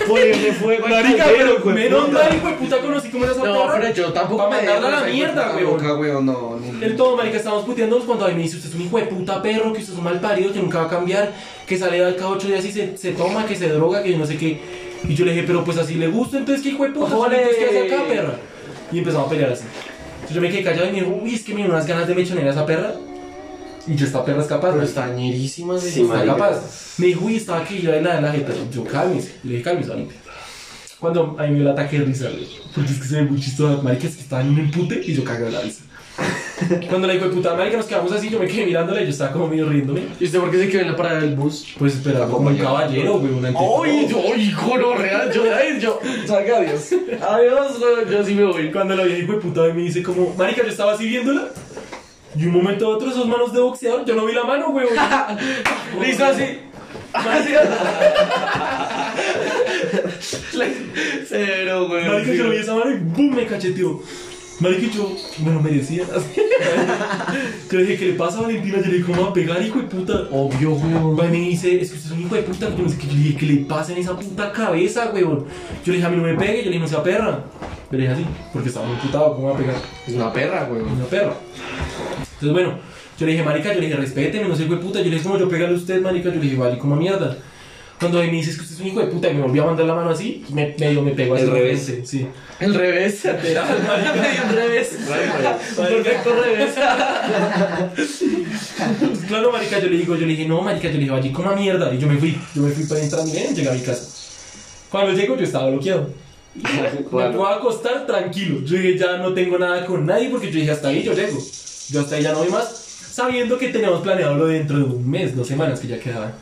[0.07, 2.23] Ponerle fuego marica, pero menos puta.
[2.23, 4.43] mal, hijo de puta, conocí cómo era esa No, pero yo tampoco.
[4.43, 6.25] Pa' mandarla a la mierda, weón.
[6.25, 6.85] No, no.
[6.85, 9.05] El todo, marica, estábamos puteándonos cuando a mí me dice, usted es un hijo de
[9.05, 11.33] puta perro, que usted es un mal parido, que nunca va a cambiar,
[11.65, 14.17] que sale al cada ocho días y se, se toma, que se droga, que yo
[14.17, 14.59] no sé qué.
[15.07, 17.55] Y yo le dije, pero pues así le gusta, entonces qué hijo de puta, entonces,
[17.57, 18.33] ¿qué hace acá, perra?
[18.91, 19.63] Y empezamos a pelear así.
[20.15, 22.07] Entonces yo me quedé callado y me dijo, uy, es que me dio unas ganas
[22.07, 22.93] de mechonear a esa perra.
[23.87, 24.71] Y yo, esta perra es capaz.
[24.71, 26.95] Pero está ñerísima, Sí, Está capaz.
[26.97, 28.53] Me dijo, uy, estaba aquí, yo en la, en la jeta.
[28.71, 29.35] Yo, cálmese.
[29.43, 30.17] Le dije, cálmese, Valentín.
[30.99, 32.27] Cuando a mí me dio el ataque de risa,
[32.73, 35.13] porque es que se ve muy chistoso, marica, es que estaba en un empute y
[35.13, 35.83] yo cagué de la risa.
[36.89, 39.11] Cuando la hijo de puta marica nos quedamos así, yo me quedé mirándola y yo
[39.11, 40.01] estaba como medio riéndome.
[40.19, 41.67] ¿Y usted por qué se quedó en la parada del bus?
[41.77, 45.31] Pues espera, como un caballero, güey, una ¡Ay, yo, hijo, no, real!
[45.31, 46.89] Yo, ay, yo, salga, adiós.
[47.29, 47.77] Adiós,
[48.09, 48.71] yo sí me voy.
[48.71, 51.49] Cuando la vieja hijo de puta me dice como, marica, yo estaba así viéndola.
[52.37, 54.85] Y un momento a otro, esos manos de boxeador, yo no vi la mano, güey.
[55.99, 56.43] Le hizo así.
[57.13, 57.53] Así.
[61.27, 62.07] Cero, güey.
[62.07, 63.35] Marica, yo vi esa mano y ¡boom!
[63.35, 64.01] me cacheteó.
[64.59, 66.03] Marica, yo me lo merecía.
[67.71, 68.77] yo le dije, ¿qué le pasa a Valentina?
[68.77, 70.27] Yo le dije, ¿cómo va a pegar, hijo de puta?
[70.31, 71.27] Obvio, güey.
[71.27, 73.07] Y me dice, es que usted es un hijo de puta, yo no sé qué.
[73.07, 75.45] Yo le dije, ¿qué le pasa en esa puta cabeza, weón?
[75.83, 77.43] Yo le dije, a mí no me pegue, yo le dije, no sea perra.
[77.91, 79.75] Yo le dije así, porque estaba muy putado, ¿cómo va a pegar?
[80.07, 80.81] Es una perra, güey.
[80.81, 81.33] Una perra.
[82.39, 82.77] Entonces, bueno,
[83.19, 84.99] yo le dije, marica, yo le dije, respéteme, no sé, hijo de puta.
[84.99, 87.35] Yo le dije, como yo pégale a usted, marica, yo le dije, vale, como mierda.
[87.99, 89.67] Cuando me dice, es que usted es un hijo de puta, y me volvió a
[89.67, 91.45] mandar la mano así, y me, medio me pegó así.
[91.45, 91.93] El revés.
[92.03, 92.27] Sí.
[92.59, 93.25] El revés.
[93.25, 93.41] El
[94.55, 94.99] revés.
[95.75, 96.75] Perfecto revés.
[99.27, 101.55] Claro, marica, yo le digo, yo le dije, no, marica, yo le dije, vaya, como
[101.55, 101.91] mierda.
[101.91, 104.07] Y yo me fui, yo me fui para entrar bien, llegué a mi casa.
[104.91, 106.07] Cuando llego, yo estaba bloqueado.
[106.55, 108.61] Me puedo acostar tranquilo.
[108.63, 111.39] Yo dije, ya no tengo nada con nadie porque yo dije, hasta ahí yo llego.
[111.89, 112.69] Yo hasta ahí ya no voy más,
[113.11, 116.33] sabiendo que teníamos planeado lo de dentro de un mes, dos semanas que ya quedaban.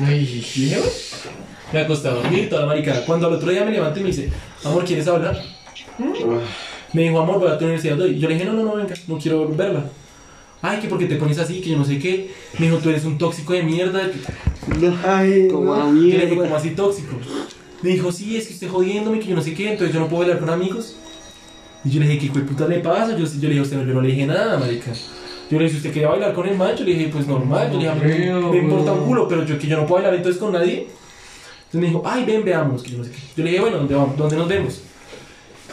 [0.00, 0.78] Ay, dije,
[1.72, 3.04] me acosté a dormir toda la maricada.
[3.04, 4.30] Cuando al otro día me levanto y me dice,
[4.64, 5.40] amor, ¿quieres hablar?
[6.92, 8.12] Me dijo, amor, voy a tu universidad hoy.
[8.12, 9.84] Y yo le dije, no, no, no, venga, no quiero verla.
[10.62, 12.30] Ay, que porque te pones así, que yo no sé qué.
[12.58, 14.10] Me dijo, tú eres un tóxico de mierda.
[15.06, 16.42] Ay, como a Yo le dije, mierda.
[16.42, 17.16] ¿cómo así tóxico?
[17.82, 20.08] Me dijo, sí, es que estoy jodiéndome, que yo no sé qué, entonces yo no
[20.08, 20.96] puedo bailar con amigos.
[21.84, 23.12] Y yo le dije, ¿qué hijo de puta le pasa?
[23.16, 24.92] Yo, yo le dije, a usted no, yo no le dije nada, marica.
[25.50, 27.68] Yo le dije, si usted quería bailar con el man, yo le dije, pues normal.
[27.72, 29.76] Yo le dije, a mí creo, no me importa un culo, pero yo que yo
[29.76, 30.86] no puedo bailar entonces con nadie.
[30.86, 33.18] Entonces me dijo, ay, ven, veamos, que yo no sé qué.
[33.36, 34.16] Yo le dije, bueno, ¿dónde, vamos?
[34.16, 34.80] ¿dónde nos vemos?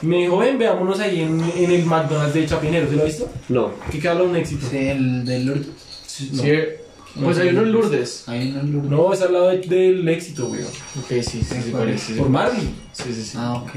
[0.02, 3.30] Me dijo, ven, veámonos ahí en, en el McDonald's de Chapinero, ¿se lo ha visto?
[3.50, 3.72] No.
[3.91, 4.65] Que queda un éxito.
[4.70, 5.67] Sí, el del Lourdes.
[6.34, 6.41] No.
[6.43, 6.52] Sí.
[7.24, 8.24] Pues hay uno en Lourdes.
[8.28, 8.91] Ahí no el Lourdes.
[8.91, 10.65] No, es al lado de- del éxito, weón.
[11.00, 12.13] Ok, sí, sí, sí, parece.
[12.13, 12.70] Por Marley.
[12.93, 13.38] Sí, sí, sí.
[13.39, 13.72] Ah, ok.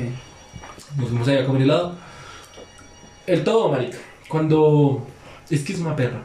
[0.98, 1.94] Nos fuimos allá a comer helado.
[3.30, 3.98] El todo, marica.
[4.28, 5.06] Cuando...
[5.50, 6.22] Es que es una perra.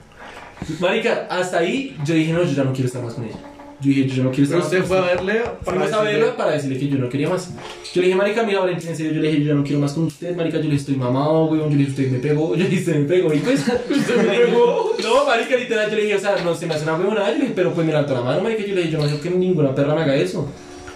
[0.79, 3.35] Marica, hasta ahí yo dije, no, yo ya no quiero estar más con ella.
[3.81, 5.25] Yo dije, yo ya no quiero estar Pero más usted con fue a usted.
[5.25, 7.49] verle Fuimos a decirle- verla para decirle que yo no quería más.
[7.93, 9.79] Yo le dije, marica, mira, Valentina, en serio, yo le dije, yo ya no quiero
[9.79, 12.49] más con usted, marica, yo le estoy mamado, weón, yo le dije, usted me pegó,
[12.55, 14.93] yo le dije, usted me pegó, y pues, usted me pegó.
[15.03, 17.35] No, marica, literal, yo le dije, o sea, no se me hace una huevonada, yo
[17.35, 19.19] le dije, pero pues me levantó la mano, marica, yo le dije, yo no sé
[19.19, 20.47] que ninguna perra me haga eso.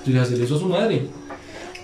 [0.05, 1.01] Yo le dije, hacer eso a su madre.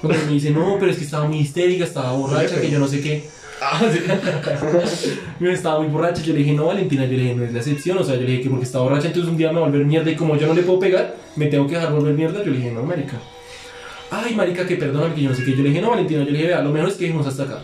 [0.02, 2.88] Cuando me dice, no, pero es que estaba muy histérica, estaba borracha, que yo no
[2.88, 3.24] sé qué.
[3.62, 4.00] Ah, sí.
[5.40, 7.60] Yo estaba muy borracha, yo le dije, no, Valentina, yo le dije, no es la
[7.60, 9.66] excepción, o sea, yo le dije que porque estaba borracha, entonces un día me va
[9.68, 12.14] a volver mierda y como yo no le puedo pegar, me tengo que dejar volver
[12.14, 13.18] mierda, yo le dije, no, marica.
[14.12, 15.52] Ay, marica, que perdóname, que yo no sé qué.
[15.52, 17.44] Yo le dije, no, Valentina, yo le dije, vea, lo mejor es que dejemos hasta
[17.44, 17.60] acá.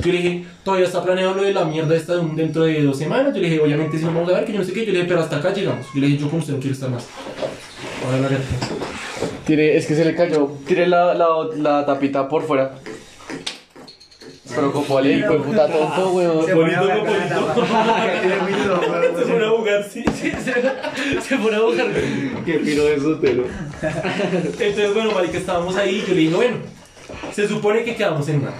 [0.00, 2.82] Yo le dije, todavía está planeado lo de la mierda esta de un- dentro de
[2.82, 3.34] dos semanas.
[3.34, 4.80] Yo le dije, obviamente si nos vamos a ver, que yo no sé qué.
[4.86, 5.86] Yo le dije, pero hasta acá llegamos.
[5.94, 7.06] Yo le dije, yo con usted no quiero estar más.
[8.04, 8.28] Ahora la.
[9.46, 10.52] Tiene, es que se le cayó.
[10.66, 12.74] Tiene la, la, la tapita por fuera.
[14.54, 16.46] Pero como le hijo de puta tonto, weón.
[16.46, 16.72] Se pone.
[16.72, 16.78] Se
[19.24, 20.04] fue a jugar, sí.
[21.28, 21.86] Se pone a buscar.
[22.44, 23.44] Qué piro de sotero.
[23.82, 26.02] Entonces, bueno, marica, estábamos ahí.
[26.06, 26.56] Yo le dije, bueno,
[27.32, 28.56] se supone que quedamos en nada.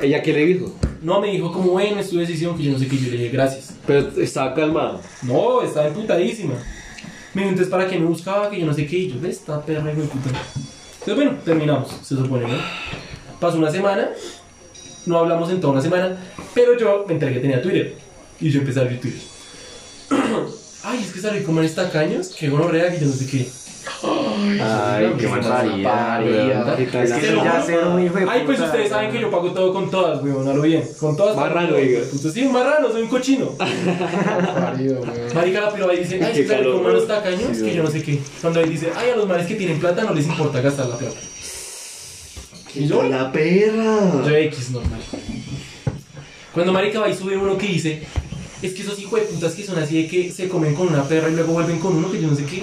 [0.00, 0.74] ¿Ella qué le dijo?
[1.00, 2.96] No, me dijo, como, bueno, es tu decisión, que yo no sé qué.
[2.96, 3.74] Yo le dije, gracias.
[3.86, 5.00] Pero estaba calmado.
[5.22, 6.54] No, estaba emputadísima.
[7.34, 8.50] Me dijo, entonces, ¿para qué me buscaba?
[8.50, 8.96] Que yo no sé qué.
[8.98, 10.30] Y yo, "Ve, esta perra, hijo de puta.
[10.30, 12.54] Entonces, bueno, terminamos, se supone, ¿no?
[13.40, 14.10] Pasó una semana,
[15.06, 16.16] no hablamos en toda una semana,
[16.54, 17.94] pero yo me enteré que tenía Twitter.
[18.40, 19.20] Y yo empecé a abrir Twitter.
[20.84, 23.46] Ay, es que salí como en estacaños, que gonorrea, que yo no sé qué.
[24.60, 26.76] Ay, qué barbaridad, weón.
[26.76, 27.02] ¿Qué tal?
[27.04, 28.68] Es que lo- ya ser un hijo de Ay, pues puta.
[28.70, 30.82] ustedes saben que yo pago todo con todas, weón, a lo bien.
[31.00, 31.36] Con todas.
[31.36, 32.00] Marrano, diga.
[32.10, 33.50] Pues sí, un marrano, soy un cochino.
[35.34, 38.02] Marica, la piroba ahí dice, ay, que calor, como los tacaños, que yo no sé
[38.02, 38.20] qué.
[38.40, 40.96] Cuando ahí dice, ay, a los manes que tienen plata no les importa gastar la
[40.96, 41.16] plata.
[42.74, 44.22] Y yo, la perra!
[44.24, 45.00] yo X normal.
[46.52, 48.02] Cuando Marica va y sube uno que dice,
[48.62, 51.02] es que esos hijos de putas que son así de que se comen con una
[51.04, 52.62] perra y luego vuelven con uno que yo no sé qué.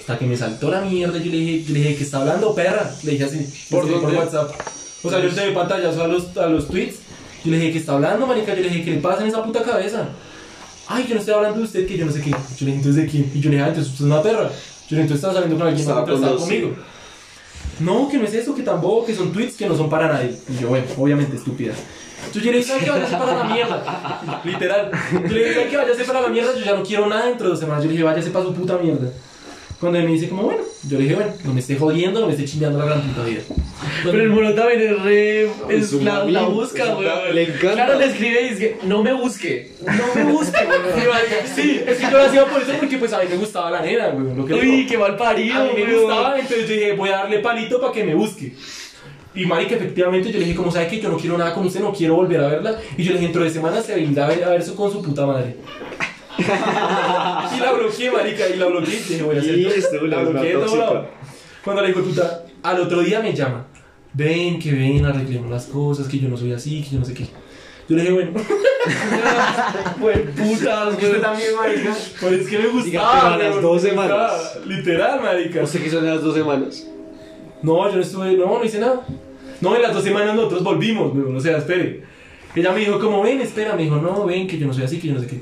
[0.00, 2.54] Hasta que me saltó la mierda, yo le dije, yo le dije que está hablando
[2.54, 2.90] perra.
[3.02, 4.18] Le dije así, ¿Por por, por dónde?
[4.18, 4.50] WhatsApp.
[5.02, 6.96] O sea, yo le doy pantallazo a los, a los tweets.
[7.44, 8.54] Yo le dije que está hablando, marica.
[8.54, 10.08] Yo le dije que le pasa en esa puta cabeza.
[10.88, 12.30] Ay, yo no estoy hablando de usted, que yo no sé qué.
[12.30, 13.30] Yo le dije, entonces de quién.
[13.34, 14.48] Y yo le dije, ah, entonces usted es una perra.
[14.48, 16.74] Yo le dije, entonces estaba saliendo con alguien más Estaba conmigo.
[17.80, 20.08] No, que no es eso, que tan bobo, que son tweets que no son para
[20.08, 20.36] nadie.
[20.48, 21.72] Y yo, bueno, obviamente estúpida.
[22.18, 22.90] Entonces yo le dije, ¿sabes qué?
[22.90, 24.40] Váyase para la mierda.
[24.44, 24.90] Literal.
[25.12, 25.76] Yo le dije, ¿sabes qué?
[25.76, 27.82] Váyase para la mierda, yo ya no quiero nada dentro de dos semanas.
[27.82, 29.10] Yo le dije, váyase para su puta mierda.
[29.80, 32.26] Cuando él me dice, como, bueno, yo le dije, bueno, no me esté jodiendo, no
[32.26, 33.42] me esté chingando la gran puta vida.
[34.02, 35.50] Pero el mono también es re.
[35.68, 37.32] Es la, la busca, weón.
[37.34, 37.72] le encanta.
[37.74, 39.72] Claro, le escribe y dice: No me busque.
[39.86, 40.78] No me busque, weón.
[41.54, 43.82] Sí, es que yo lo hacía por eso porque pues a mí me gustaba la
[43.82, 44.34] nena, güey.
[44.36, 44.88] Lo que le Uy, digo.
[44.90, 46.00] qué mal parido, a mí me weón.
[46.02, 48.52] gustaba, entonces yo dije, voy a darle palito para que me busque.
[49.34, 51.78] Y marica, efectivamente, yo le dije, como sabe que yo no quiero nada con usted,
[51.80, 52.80] no quiero volver a verla.
[52.96, 54.90] Y yo le dije, dentro de semanas se vendrá a ver, a ver eso con
[54.90, 55.54] su puta madre.
[57.56, 58.94] y la bloqueé, marica, y la bloqueé.
[58.94, 61.06] Y dije, voy a hacer esto, la bloqueé todo lado.
[61.64, 63.66] Cuando le dijo, puta, al otro día me llama.
[64.12, 67.14] Ven, que ven, arreglemos las cosas, que yo no soy así, que yo no sé
[67.14, 67.26] qué.
[67.88, 68.32] Yo le dije, bueno,
[70.00, 71.22] Fue putas, Usted weón.
[71.22, 71.96] también, marica.
[72.20, 73.36] pues es que me Diga, gustaba.
[73.38, 74.58] pero a las dos semanas.
[74.66, 75.62] Literal, marica.
[75.62, 76.86] ¿Usted quiso en las dos semanas?
[77.62, 79.00] No, yo no estuve, no, no hice nada.
[79.60, 82.02] No, en las dos semanas nosotros volvimos, weón, o sea, espere.
[82.54, 84.98] Ella me dijo, como, ven, espera, me dijo, no, ven, que yo no soy así,
[84.98, 85.40] que yo no sé qué.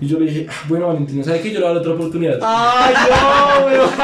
[0.00, 1.50] Y yo le dije, ah, bueno, Valentina, ¿sabes qué?
[1.52, 2.38] Yo le voy a dar otra oportunidad.
[2.42, 3.90] ¡Ay, no, weón!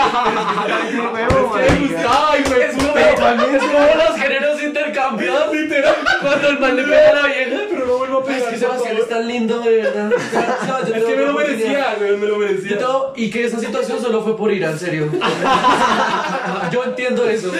[0.80, 5.54] es que me gustaba, y fue Es como, es como los géneros intercambiados.
[5.54, 5.96] literal.
[6.22, 7.56] Cuando el man le pega a la vieja.
[7.70, 7.89] Pero
[8.24, 8.40] pegar.
[8.40, 10.10] Es que Sebastián es tan lindo, de verdad.
[10.30, 12.78] Sebastián, Es que me lo merecía, weón, me lo Y, merecía.
[12.78, 15.10] todo, y que esa situación solo fue por ir, en serio.
[16.72, 17.52] Yo entiendo eso.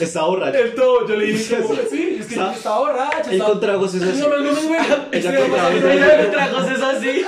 [0.00, 0.58] Está borracho.
[0.58, 3.30] El todo, yo le dije, como, sí, es que Sa- estaba borracha.
[3.30, 4.20] El con tragos es así.
[4.20, 4.80] No, no, no, no, güey.
[5.12, 5.28] Es que
[5.92, 7.24] Ella con tragos es así.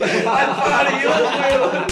[0.00, 1.86] Al parido, weón.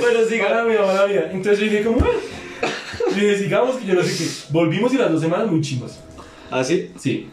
[0.00, 0.48] Bueno, Mala siga.
[0.64, 1.30] mala mía.
[1.32, 2.18] Entonces yo dije, como, bueno.
[3.10, 4.30] Yo dije, sigamos, que yo no sé qué.
[4.50, 5.98] Volvimos y las dos semanas muy chimbas.
[6.50, 6.90] ¿Así?
[6.98, 7.28] Sí.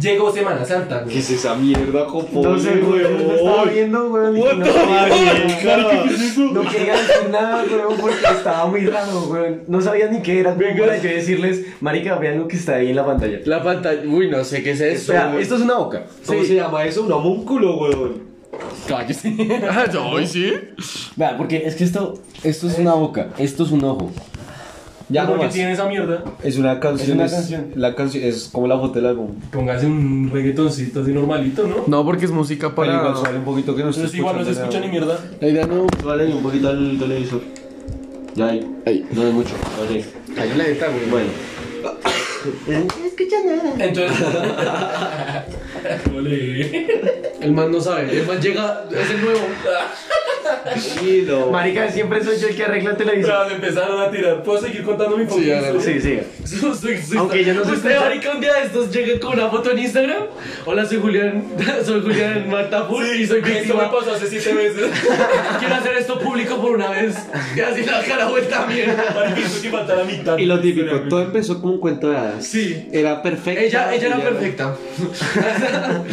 [0.00, 1.18] Llegó Semana Santa, ¿Qué güey.
[1.18, 2.42] es esa mierda, compadre?
[2.48, 3.18] No sé, weón.
[3.28, 4.36] Lo estaba viendo, weón.
[4.36, 5.76] y no quería-
[6.52, 9.62] No quería decir nada, weón, porque estaba muy raro, weón.
[9.68, 10.54] No sabía ni qué era.
[10.54, 13.38] Como para yo decirles, marica, vean lo que está ahí en la pantalla.
[13.44, 14.00] La pantalla.
[14.06, 15.12] Uy, no sé qué es eso.
[15.12, 16.04] Espera, esto es una boca.
[16.26, 16.46] ¿Cómo Sí.
[16.48, 17.02] se llama eso?
[17.02, 18.30] Un homúnculo, weón.
[18.88, 19.30] Cállese.
[19.92, 20.52] No, sí.
[21.16, 24.10] Vea, porque es que esto, esto es una boca, esto es un ojo.
[25.10, 26.22] Ya ¿Por qué tiene esa mierda?
[26.42, 27.18] Es una canción.
[27.18, 27.72] una canción.
[27.74, 29.34] La canción es como la foto del álbum.
[29.50, 31.84] Póngase un reggaetoncito así normalito, ¿no?
[31.88, 33.24] No, porque es música Pero igual para.
[33.24, 35.18] sale un poquito que no se Entonces igual no se escucha ni mierda.
[35.40, 35.86] La idea no.
[36.04, 37.40] Vale, un poquito al televisor.
[38.36, 38.66] Ya ahí.
[38.86, 39.04] Ahí.
[39.10, 39.54] No es mucho.
[39.80, 40.04] Vale.
[40.38, 41.10] Ahí la neta, güey.
[41.10, 41.30] Bueno.
[43.78, 44.26] Entonces.
[46.14, 46.86] Ole.
[47.40, 48.18] El man no sabe.
[48.18, 48.84] El man llega.
[48.90, 49.40] Es el nuevo.
[50.76, 51.26] Sí.
[51.50, 53.30] Marica, siempre soy yo el que arregla el televisor.
[53.30, 54.42] Pero me empezaron a tirar.
[54.42, 55.80] ¿Puedo seguir contando mi Sí, hágale.
[55.90, 57.16] Sí, sí.
[57.16, 59.78] Aunque yo no sé Usted, marica, un día de estos llega con una foto en
[59.78, 60.24] Instagram.
[60.64, 61.44] Hola, soy Julián.
[61.84, 64.90] Soy Julián Marta Full y soy Esto me pasó hace siete meses.
[65.58, 67.16] Quiero hacer esto público por una vez.
[67.56, 69.12] Y así la cara vuelta a mierda.
[69.14, 70.38] Marica, eso que falta la mitad.
[70.38, 72.44] Y lo típico, todo empezó como un cuento de hadas.
[72.46, 72.88] Sí.
[72.92, 73.60] Era perfecta.
[73.60, 74.76] Ella, ella era ella perfecta.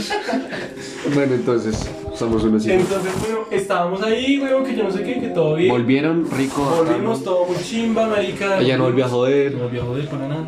[1.13, 2.81] Bueno, entonces, somos unos hijos.
[2.81, 5.69] Entonces, bueno, estábamos ahí, weón, que yo no sé qué, que todo bien.
[5.69, 6.61] Volvieron rico.
[6.63, 8.59] Volvimos todo muy chimba, marica.
[8.59, 9.53] Ella no volvió a joder.
[9.53, 10.47] No volvió a joder para nada.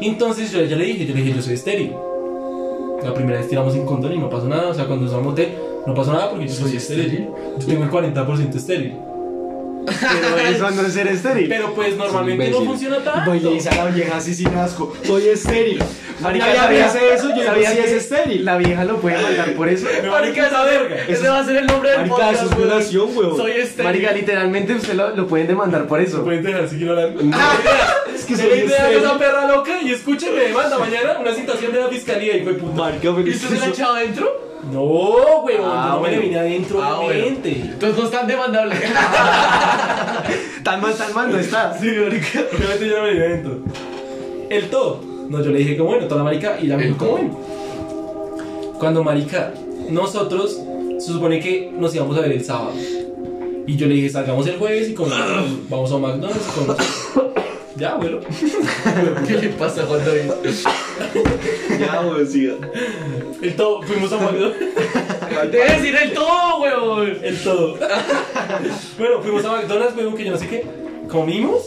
[0.00, 1.92] Entonces yo ya le dije, yo le dije, yo soy estéril.
[3.02, 4.68] La primera vez tiramos sin condón y no pasó nada.
[4.68, 5.48] O sea, cuando usamos motel,
[5.86, 7.28] no pasó nada porque yo soy estéril.
[7.58, 8.94] Yo tengo el 40% estéril.
[9.86, 11.48] Pero eso no es ser estéril.
[11.48, 13.30] Pero pues normalmente no funciona tanto.
[13.30, 14.92] Voy a dice a la vieja así sin asco.
[15.04, 15.82] Soy estéril.
[16.20, 18.44] Marica, Ya, la vieja hace eso, yo digo, ¿sabías sí que es estéril.
[18.44, 19.86] La vieja lo puede mandar por eso.
[20.08, 20.96] Marica, esa verga.
[21.08, 22.42] Ese va a ser el nombre del Marica, podcast.
[22.42, 23.36] eso es violación, weón.
[23.36, 23.82] Soy este.
[23.82, 26.22] Marica, literalmente usted lo, lo pueden demandar por eso.
[26.22, 27.22] Pueden dejar seguir hablando.
[28.22, 31.34] Es que Se soy le idea esa perra loca y escuche, me demanda mañana una
[31.34, 32.74] citación de la fiscalía y fue puta.
[32.76, 34.30] Marica, ¿Y usted se la echaba adentro?
[34.72, 34.80] No,
[35.40, 36.28] weón, Ah, no me le bueno.
[36.28, 37.26] vine adentro, Ah, bueno.
[37.44, 38.78] Entonces no están demandables.
[40.62, 41.76] Tan mal, tan mal no está.
[41.76, 42.44] Sí, marica.
[42.56, 43.58] Obviamente yo no me le vine adentro.
[44.48, 45.00] El todo.
[45.28, 47.40] No, yo le dije como bueno, toda la marica y la me dijo como bueno.
[48.78, 49.52] Cuando marica,
[49.90, 50.60] nosotros
[51.00, 52.72] se supone que nos íbamos a ver el sábado.
[53.66, 56.86] Y yo le dije, salgamos el jueves y comemos, vamos a McDonald's y comemos.
[57.76, 58.18] Ya, bueno.
[59.26, 60.30] ¿Qué le pasa Juan David?
[61.80, 62.54] Ya, weón, siga.
[63.40, 64.58] El todo, fuimos a McDonald's.
[65.50, 67.18] Debe decir el todo, weón.
[67.22, 67.78] El todo.
[68.98, 70.66] bueno, fuimos a McDonald's, weón, que yo no sé qué.
[71.08, 71.62] Comimos.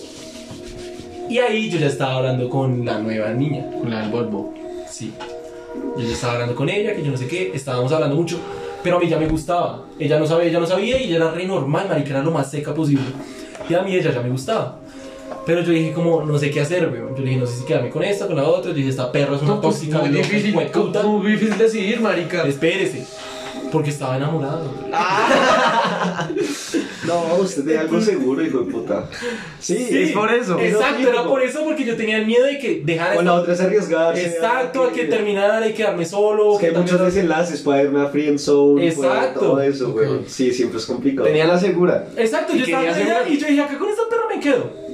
[1.29, 3.65] Y ahí yo ya estaba hablando con la nueva niña.
[3.87, 4.53] La del Volvo.
[4.89, 5.11] Sí.
[5.97, 7.51] Yo ya estaba hablando con ella, que yo no sé qué.
[7.53, 8.39] Estábamos hablando mucho.
[8.83, 9.83] Pero a mí ya me gustaba.
[9.97, 12.51] Ella no sabía, ella no sabía y ella era re normal, marica, era lo más
[12.51, 13.05] seca posible.
[13.67, 14.79] Y a mí ella ya me gustaba.
[15.45, 17.15] Pero yo dije como, no sé qué hacer, weón.
[17.15, 18.71] Yo le dije, no sé si quedarme con esta, con la otra.
[18.71, 20.55] Yo dije, esta perra es una tóxica, Muy difícil,
[21.03, 22.43] muy difícil decidir, marica.
[22.47, 23.05] Espérese.
[23.71, 24.71] Porque estaba enamorado.
[27.05, 29.07] No, usted tiene algo seguro, hijo de puta.
[29.59, 30.59] Sí, es por eso.
[30.59, 33.53] Exacto, era por eso porque yo tenía el miedo de que dejara O la otra
[33.53, 34.25] es arriesgarse.
[34.25, 36.55] Exacto, a que terminara y quedarme solo.
[36.55, 38.81] Es que hay muchos desenlaces para irme a Free and Soul.
[38.81, 39.39] Exacto.
[39.39, 40.23] Todo eso, weón.
[40.27, 41.27] Sí, siempre es complicado.
[41.27, 42.07] Tenía la segura.
[42.17, 44.23] Exacto, yo Y estaba con quería ella hacer- y yo dije, acá con esta perra
[44.33, 44.84] me quedo.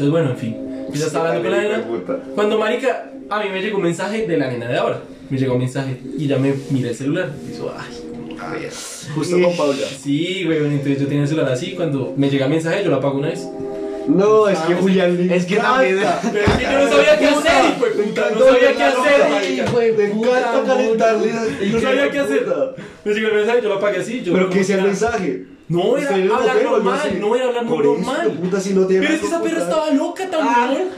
[0.00, 0.56] Entonces, bueno, en fin.
[0.94, 1.84] Yo estaba hablando con la nena.
[2.34, 5.00] Cuando, marica, a mí me llegó un mensaje de la nena de ahora.
[5.28, 7.28] Me llegó un mensaje y ya me miré el celular.
[7.46, 8.70] Y yo, ay, a ver.
[9.14, 9.86] Justo con Paula.
[10.02, 11.72] Sí, güey, entonces yo tenía el celular así.
[11.74, 13.46] Cuando me llega el mensaje, yo lo apago una vez.
[14.08, 15.98] No, es que Julián le Es que también-
[16.32, 18.30] Pero es que yo no sabía qué hacer, hijo de puta.
[18.30, 19.70] No sabía qué hacer, marica.
[19.98, 21.32] Me encanta calentarle.
[21.72, 22.46] No sabía qué hacer.
[23.04, 24.22] Me llegó el mensaje, yo lo apagué así.
[24.22, 25.44] Yo Pero que sea el mensaje.
[25.70, 28.32] No, era hablar normal, no era hablar muy Por eso, normal.
[28.42, 30.88] puta, si no tiene Pero es que esa perra estaba loca también.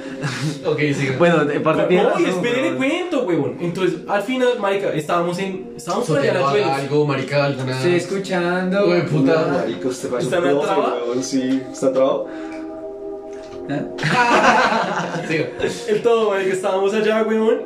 [0.65, 1.17] Ok, sigue.
[1.19, 2.79] Bueno, de parte tiene No, y esperen el weón.
[2.79, 3.57] cuento, huevón.
[3.61, 5.75] Entonces, al final, marica, estábamos en.
[5.77, 7.77] Estábamos por allá las algo, marica, alguna.
[7.77, 8.87] Estoy escuchando.
[8.87, 10.97] Güey, Puta, usted ¿Está en traba?
[11.21, 12.29] Sí, está trabado.
[15.89, 17.61] El todo, marica, estábamos allá, huevón.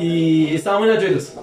[0.00, 1.34] Y estábamos en las Vegas.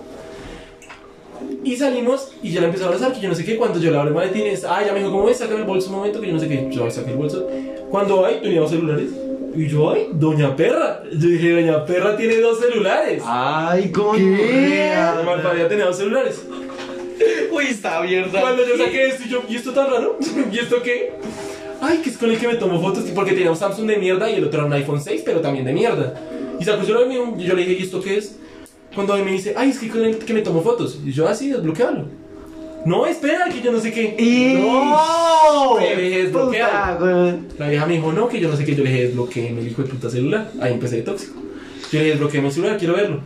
[1.64, 3.56] Y salimos y ya la empezó a abrazar, que yo no sé qué.
[3.56, 5.38] Cuando yo le abro el maletín, es, ah, ya me dijo, ¿cómo ves?
[5.38, 6.68] Sácame el bolso un momento, que yo no sé qué.
[6.72, 7.48] Yo saqué el bolso.
[7.90, 9.10] Cuando hay, tenía dos celulares.
[9.54, 11.04] Y yo, ay, doña perra.
[11.12, 13.22] Yo dije, doña perra tiene dos celulares.
[13.26, 16.42] Ay, ¿cómo La malparida tenía dos celulares.
[17.52, 18.42] Uy, está abierta.
[18.42, 20.18] Cuando yo saqué esto, y yo, ¿y esto tan raro?
[20.52, 21.12] ¿Y esto qué?
[21.82, 24.30] Ay, que es con el que me tomo fotos, porque tenía un Samsung de mierda
[24.30, 26.14] y el otro era un iPhone 6, pero también de mierda.
[26.60, 28.38] Y sacó yo lo mío, y yo le dije, ¿y esto qué es?
[28.94, 31.00] Cuando me dice, ay, es que que me tomo fotos.
[31.06, 32.06] Y yo, así, desbloquealo.
[32.86, 34.16] No, espera, que yo no sé qué.
[34.60, 35.80] ¡No!
[35.80, 36.98] Le dije, desbloquealo.
[36.98, 37.48] Puta, weón.
[37.58, 38.76] La vieja me dijo, no, que yo no sé qué.
[38.76, 40.52] Yo le dije, desbloqueeme el hijo de puta celular.
[40.60, 41.40] Ahí empecé de tóxico.
[41.92, 43.22] Yo le dije, desbloqueeme el celular, quiero verlo.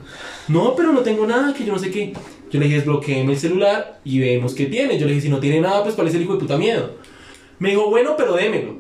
[0.50, 2.14] No, pero no tengo nada, que yo no sé qué.
[2.52, 5.00] Yo le dije, desbloqueeme el celular y vemos qué tiene.
[5.00, 6.92] Yo le dije, si no tiene nada, pues cuál es el hijo de puta miedo.
[7.60, 8.76] Me dijo, bueno, pero démelo.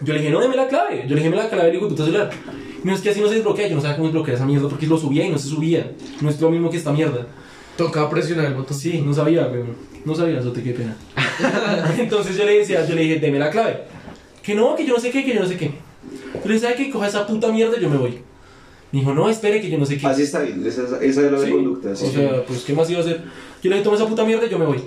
[0.00, 1.04] Yo le dije, no, deme la clave.
[1.06, 2.30] Yo le dije, me la clave del hijo de puta celular.
[2.84, 3.66] No, es que así no se desbloquea.
[3.68, 5.90] Yo no sabía cómo desbloquear esa mierda porque lo subía y no se subía.
[6.20, 7.26] No es lo mismo que esta mierda.
[7.76, 8.76] Toca presionar el botón.
[8.78, 9.62] Sí, no sabía, güey.
[10.04, 10.96] No sabía, eso te qué pena.
[11.98, 13.78] Entonces yo le decía, yo le dije, deme la clave.
[14.42, 15.66] Que no, que yo no sé qué, que yo no sé qué.
[16.34, 16.90] Yo le dije, ¿sabe qué?
[16.90, 18.18] Coja esa puta mierda y yo me voy.
[18.92, 20.06] Me dijo, no, espere, que yo no sé qué.
[20.06, 21.50] Así está bien, esa, esa es la Sí.
[21.50, 21.96] conducta.
[21.96, 22.04] sí.
[22.06, 23.22] O sea, pues, ¿qué más iba a hacer?
[23.62, 24.82] Yo le dije, toma esa puta mierda y yo me voy.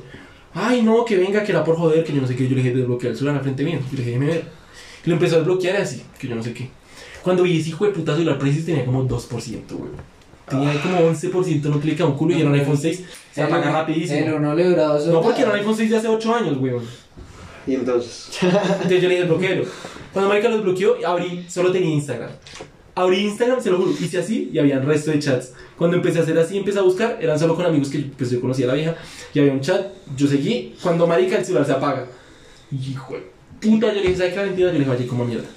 [0.53, 2.43] Ay, no, que venga, que era por joder, que yo no sé qué.
[2.47, 3.79] Yo le dije, desbloquear el celular al frente mío.
[3.79, 4.43] Yo le dije, déjeme ver.
[5.03, 6.69] Y lo empezó a desbloquear así, que yo no sé qué.
[7.27, 9.91] Cuando vi ese hijo de puta celular, Precious tenía como 2%, güey.
[10.47, 13.73] tenía como 11%, no clica un culo y era un iPhone 6, se apaga El
[13.73, 14.37] rapidísimo.
[14.37, 15.11] uno le duraba eso.
[15.11, 16.85] No, porque era un iPhone 6 de hace 8 años, weón.
[17.67, 18.29] Y entonces.
[18.41, 19.65] Entonces yo le dije, bloqueelo.
[20.13, 22.29] Cuando Marica los bloqueó, abrí, solo tenía Instagram.
[22.95, 25.51] Abrí Instagram, se lo juro, hice así y había el resto de chats.
[25.77, 28.39] Cuando empecé a hacer así, empecé a buscar, eran solo con amigos que pues, yo
[28.39, 28.95] conocía a la vieja,
[29.33, 29.85] y había un chat,
[30.15, 32.05] yo seguí, cuando Marica el celular se apaga.
[32.71, 33.23] Y hijo de
[33.59, 34.67] puta, yo le dije, ¿sabes qué mentira?
[34.69, 35.49] Yo le dije, vaya, como mierda.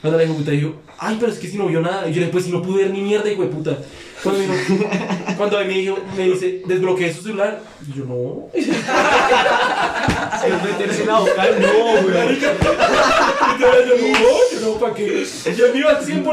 [0.00, 2.08] Cuando le dije, puta, dijo, ay, pero es que si no vio nada.
[2.08, 3.78] Y yo pues si no pude ver ni mierda, hijo de puta.
[4.22, 4.84] Cuando me, dijo,
[5.36, 7.60] cuando me dijo, me dice, desbloqueé su celular.
[7.88, 8.48] Y yo, no.
[10.46, 12.36] No meterse en la boca, no, güey.
[12.36, 12.40] Y
[13.60, 15.26] yo, yo, no, yo no, ¿para qué?
[15.56, 16.24] Yo me iba al 100%.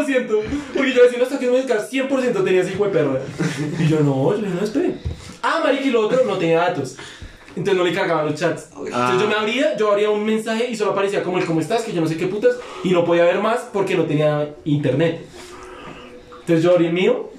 [0.73, 3.19] Porque yo decía, no, hasta que no me descargar 100% tenía ese hijo de perra.
[3.79, 4.95] Y yo, no, yo le dije, no, espere.
[5.41, 6.95] Ah, marica, y lo otro no tenía datos.
[7.55, 8.69] Entonces no le cargaban los chats.
[8.71, 11.83] Entonces yo me abría, yo abría un mensaje y solo aparecía como el cómo estás,
[11.83, 15.25] que yo no sé qué putas, y no podía ver más porque no tenía internet.
[16.41, 17.29] Entonces yo abrí el mío.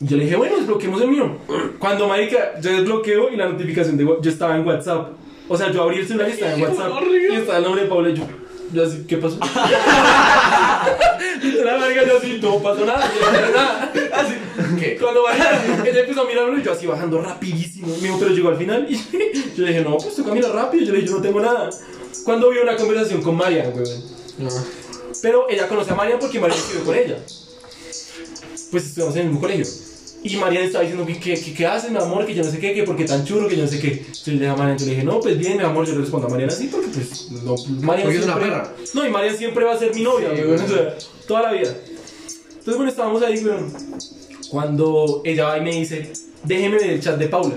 [0.00, 1.36] Y yo le dije, bueno, desbloqueemos el mío.
[1.78, 5.10] Cuando, marica, yo desbloqueo y la notificación de yo estaba en WhatsApp.
[5.48, 6.92] O sea, yo abrí el celular y estaba en WhatsApp.
[7.30, 8.24] Y estaba el nombre de Paula y yo,
[8.72, 9.38] yo así, ¿qué pasó?
[11.42, 13.92] Literal, marica, yo así, no pasó nada, no pasó nada.
[14.14, 14.34] Así,
[14.78, 14.96] ¿qué?
[15.00, 17.88] Cuando marica, ella empezó a mirarlo y yo así bajando rapidísimo.
[17.88, 20.84] Me dijo, pero llegó al final y yo le dije, no, pues toca mirar rápido.
[20.84, 21.70] Yo le dije, yo no tengo nada.
[22.24, 24.02] Cuando vi una conversación con Marian, weón.
[25.22, 27.18] Pero ella conoce a Marian porque Marian estudió con ella.
[28.70, 29.66] Pues estudiamos en el mismo colegio.
[30.28, 32.26] Y Marian estaba diciendo, ¿qué, qué, qué haces, mi amor?
[32.26, 34.02] Que yo no sé qué, que porque tan chulo, que yo no sé qué.
[34.24, 35.86] Yo le dije a Marian, yo le dije, no, pues bien, mi amor.
[35.86, 38.72] Yo le respondo a Marian así porque, pues, no, Marian Porque es una siempre- perra.
[38.94, 40.64] No, y Marian siempre va a ser mi novia, Sí, bueno.
[40.64, 41.68] o sea, toda la vida.
[42.48, 43.72] Entonces, bueno, estábamos ahí, weón.
[44.50, 46.12] Cuando ella va y me dice,
[46.44, 47.54] déjeme ver el chat de Paula.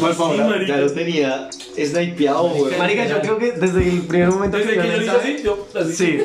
[0.00, 0.46] ¿Cuál Paula?
[0.48, 0.74] marica.
[0.76, 2.76] Ya lo tenía snipeado, güey.
[2.76, 5.68] Marica, yo creo que desde el primer momento Desde que yo le hice así, yo
[5.74, 5.92] así.
[5.94, 6.18] Sí.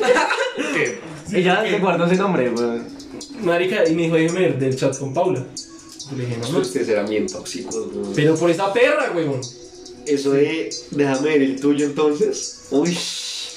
[1.36, 2.80] Ella se guardó ese nombre, güey.
[3.42, 5.46] Marica, y me dijo, déjeme ver del chat con Paula.
[6.10, 6.58] Yo le dije, no, no.
[6.60, 7.76] Ustedes eran bien tóxicos.
[8.14, 9.40] Pero por esa perra, weón.
[10.06, 10.70] Eso de.
[10.90, 12.68] Déjame ver el tuyo entonces.
[12.70, 12.96] Uy.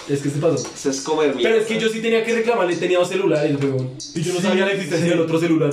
[0.10, 0.68] Es que se pasó.
[0.76, 3.92] Eso es comer Pero es que yo sí tenía que reclamarle, tenía dos celulares, weón.
[4.16, 5.72] Y yo no sabía la existencia del otro celular.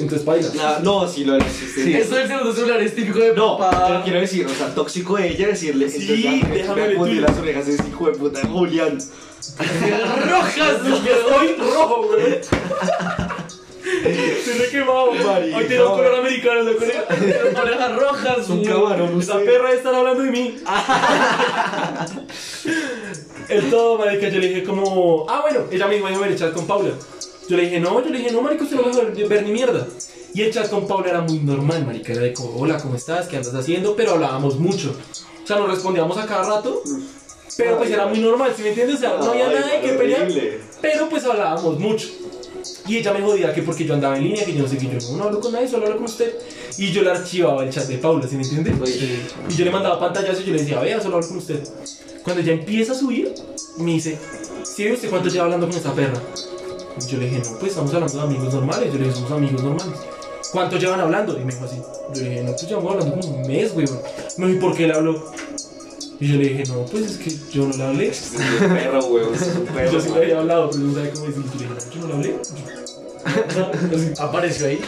[0.00, 0.48] Entonces, paila.
[0.60, 2.00] Ah, no, sí lo existe.
[2.00, 3.84] Esto del segundo celular es típico de No, papá.
[3.88, 5.88] pero quiero decir, o sea, tóxico de ella decirle.
[5.90, 7.20] Sí, entonces, déjame me ver tuyo.
[7.20, 8.96] las orejas ese hijo de puta Julián.
[8.98, 12.38] rojas, es que soy rojo, weón.
[13.82, 17.56] Estoy re quemado, Marica, Hoy tengo color americano, ¿se acuerdan?
[17.60, 18.72] Orejas rojas, Un güey.
[18.72, 19.46] camarón, Esa usted.
[19.46, 20.56] perra están hablando de mí.
[23.70, 25.26] Todo, marica, yo le dije como...
[25.28, 26.90] Ah, bueno, ella me dijo, ver el chat con Paula.
[27.50, 29.50] Yo le dije, no, yo le dije, no, marica, usted no va a ver, ni
[29.50, 29.84] mierda.
[30.32, 32.12] Y el chat con Paula era muy normal, marica.
[32.12, 33.26] Era de como, hola, ¿cómo estás?
[33.26, 33.96] ¿Qué andas haciendo?
[33.96, 34.94] Pero hablábamos mucho.
[35.42, 36.80] O sea, nos respondíamos a cada rato.
[37.56, 38.98] Pero pues era muy normal, ¿sí me entiendes?
[38.98, 40.28] O sea, no había nada de que pelear.
[40.80, 42.06] Pero pues hablábamos mucho.
[42.86, 44.86] Y ella me jodía que porque yo andaba en línea, que yo no sé qué,
[44.86, 46.32] yo no, hablo con nadie, solo hablo con usted.
[46.78, 48.72] Y yo le archivaba el chat de Paula, ¿sí me entiende?
[49.48, 51.58] Y yo le mandaba pantallazos y yo le decía, vea, solo hablo con usted.
[52.22, 53.34] Cuando ella empieza a subir,
[53.78, 54.16] me dice,
[54.62, 56.22] ¿sí ve usted cuánto lleva hablando con esta perra?
[57.08, 58.92] Yo le dije, no, pues estamos hablando de amigos normales.
[58.92, 59.98] Yo le dije, somos amigos normales.
[60.52, 61.38] ¿Cuánto llevan hablando?
[61.38, 61.76] Y me dijo así.
[62.14, 63.86] Yo le dije, no, pues llevamos hablando como un mes, güey.
[64.36, 65.24] Me dijo, ¿y por qué le habló?
[66.18, 68.08] Y yo le dije, no, pues es que yo no le hablé.
[68.08, 69.24] Es un perro, güey.
[69.32, 69.92] Es un perro.
[69.92, 71.50] Yo sí le había hablado, pero no sabía cómo decirlo.
[71.52, 72.36] Yo le dije, no, yo no le hablé.
[73.56, 74.12] Yo- así.
[74.18, 74.80] Apareció ahí.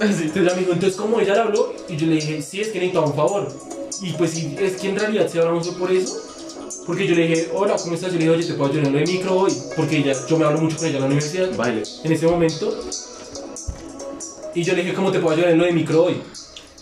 [0.00, 1.72] Así, entonces dijo, entonces, ¿cómo ella le habló?
[1.88, 3.48] Y yo le dije, sí, es que necesitaba un favor.
[4.00, 6.20] Y pues, sí, es que en realidad si hablamos por eso.
[6.86, 8.10] Porque yo le dije, hola, ¿cómo estás?
[8.12, 9.52] Yo le dije, oye, te puedo ayudar en lo de micro hoy.
[9.76, 11.56] Porque ella, yo me hablo mucho con ella en la universidad.
[11.56, 11.82] Vale.
[12.04, 12.76] En ese momento.
[14.54, 16.16] Y yo le dije, ¿cómo te puedo ayudar en lo de micro hoy?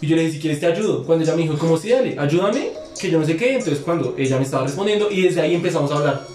[0.01, 1.05] Y yo le dije, si quieres te ayudo.
[1.05, 2.17] Cuando ella me dijo, ¿cómo sí, dale?
[2.19, 3.55] Ayúdame, que yo no sé qué.
[3.57, 6.27] Entonces, cuando ella me estaba respondiendo, y desde ahí empezamos a hablar.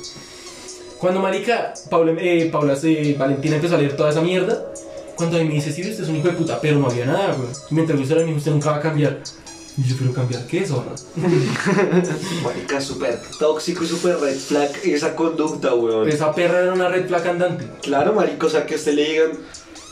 [0.99, 4.71] Cuando marica, Paula, eh, Paula se- Valentina empezó a leer toda esa mierda,
[5.15, 7.33] cuando ahí me dice, sí, usted es un hijo de puta, pero no había nada,
[7.33, 7.49] güey.
[7.69, 9.19] Y mientras yo se lo me dijo, usted nunca va a cambiar.
[9.77, 10.93] Y yo, pero cambiar qué, zorra.
[12.43, 16.07] Marica, súper tóxico y súper red flag esa conducta, weón.
[16.07, 17.67] Esa perra era una red flag andante.
[17.81, 19.31] Claro, marico, o sea, que a usted le digan.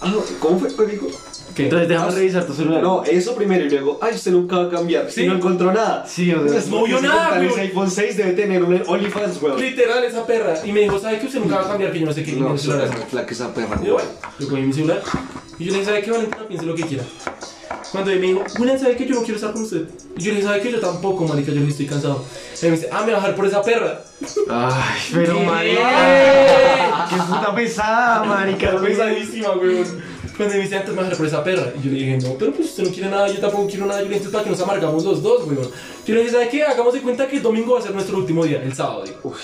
[0.01, 1.07] Ah, ¿cómo fue, marico?
[1.53, 1.63] ¿Qué?
[1.65, 2.81] Entonces déjame revisar tu celular.
[2.81, 5.11] No, eso primero y luego, ay, usted nunca va a cambiar.
[5.11, 5.21] Sí.
[5.21, 6.05] Si no encontró nada.
[6.07, 9.59] Sí, o sea, Es no vio nada, ese iPhone 6 debe tener un OnlyFans, weón.
[9.59, 10.55] Literal, esa perra.
[10.65, 11.91] Y me dijo, ¿sabe que usted nunca va a cambiar?
[11.91, 12.31] Que yo no sé qué.
[12.31, 15.01] y No, el celular red flag esa perra, Y yo, bueno, yo cogí mi celular
[15.59, 16.47] y yo le dije, ¿sabe qué, Valentina?
[16.47, 17.03] Piense lo que quiera.
[17.93, 19.88] Cuando él me dijo, Julián, ¿sabe que yo no quiero estar con usted?
[20.17, 22.25] Y yo le dije, ¿sabe que Yo tampoco, marica, yo le estoy cansado.
[22.60, 24.01] Y él me dice, ah, me va a dejar por esa perra.
[24.49, 25.45] Ay, pero ¿Qué?
[25.45, 27.08] marica.
[27.08, 28.82] Qué puta pesada, marica.
[28.82, 29.86] Pesadísima, weón.
[30.36, 31.71] Cuando me dice, antes me va a dejar por esa perra.
[31.77, 34.01] Y yo le dije, no, pero pues usted no quiere nada, yo tampoco quiero nada.
[34.01, 35.70] Yo le dije, para que nos amargamos los dos, weón.
[36.07, 36.63] Yo le dije, ¿sabe qué?
[36.63, 39.36] Hagamos de cuenta que el domingo va a ser nuestro último día, el sábado, digo.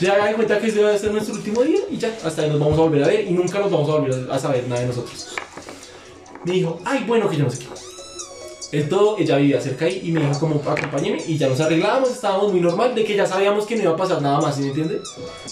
[0.00, 2.48] Ya hagan cuenta que ese va a ser nuestro último día y ya, hasta ahí
[2.48, 4.80] nos vamos a volver a ver y nunca nos vamos a volver a saber nada
[4.80, 5.36] de nosotros.
[6.44, 7.66] Me dijo, ay, bueno, que yo no sé qué.
[8.72, 12.10] El todo, ella vivía cerca ahí y me dijo como, acompáñeme y ya nos arreglábamos,
[12.10, 14.62] estábamos muy normal, de que ya sabíamos que no iba a pasar nada más, ¿sí
[14.62, 15.00] me entiende?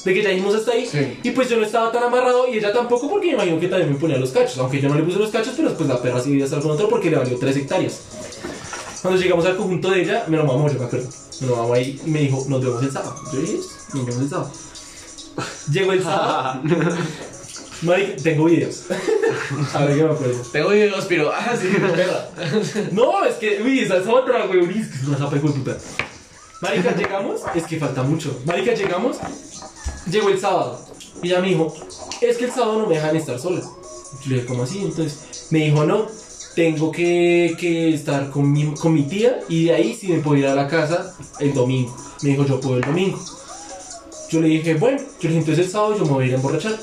[0.05, 1.18] De que ya dijimos hasta ahí Sí.
[1.22, 3.93] y pues yo no estaba tan amarrado y ella tampoco porque me imagino que también
[3.93, 6.20] me ponía los cachos, aunque yo no le puse los cachos, pero pues la perra
[6.20, 8.01] sí iba a estar con otro porque le valió 3 hectáreas.
[9.03, 11.09] Cuando llegamos al conjunto de ella, me lo mamó, yo me acuerdo.
[11.40, 13.14] Me lo mamó ahí y me dijo, nos vemos el sábado.
[13.32, 14.51] Yo dije, "Listo, nos vemos el sábado.
[15.70, 16.61] Llegó el sábado.
[17.82, 18.84] Marica, tengo videos.
[19.74, 20.42] A ver qué me acuerdo.
[20.52, 21.32] Tengo videos, pero.
[21.32, 22.28] Ah, sí, perra.
[22.92, 24.60] No, es que, uy, esa es otra, güey.
[24.60, 25.76] uy, Es que es una zapa de puta.
[26.60, 28.40] Marica, llegamos, es que falta mucho.
[28.46, 29.16] Marica, llegamos,
[30.08, 30.80] llegó el sábado.
[31.22, 31.74] Y ella me dijo,
[32.20, 33.60] es que el sábado no me dejan estar sola.
[33.60, 34.78] Yo le dije, ¿cómo así?
[34.78, 36.06] Entonces, me dijo, no,
[36.54, 40.36] tengo que, que estar con mi, con mi tía y de ahí sí me puedo
[40.36, 41.96] ir a la casa el domingo.
[42.22, 43.18] Me dijo, yo puedo el domingo.
[44.32, 46.32] Yo le dije, bueno, yo le dije, entonces el sábado yo me voy a ir
[46.32, 46.78] a emborrachar.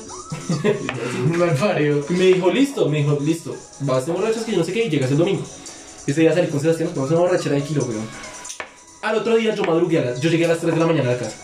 [2.08, 4.84] Y me dijo, listo, me dijo, listo, vas de borrachos que yo no sé qué,
[4.84, 5.42] y llegas el domingo.
[6.06, 8.06] Ese día salí con Sebastián, nos tomamos una borrachera de kilo, weón.
[9.02, 11.12] Al otro día yo madrugué, a yo llegué a las 3 de la mañana a
[11.14, 11.36] la casa.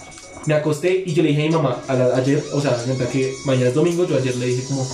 [0.46, 3.08] Me acosté y yo le dije a mi mamá, a la- ayer, o sea, mientras
[3.10, 4.86] que mañana es domingo, yo ayer le dije como,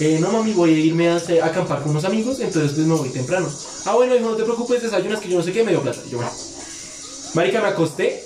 [0.00, 2.94] eh, no mami, voy a irme a, a acampar con unos amigos, entonces pues me
[2.94, 3.48] voy temprano.
[3.84, 6.00] Ah, bueno, hijo, no te preocupes, desayunas que yo no sé qué, me dio plata.
[6.06, 6.32] Y yo, bueno.
[7.34, 8.24] Marica, me acosté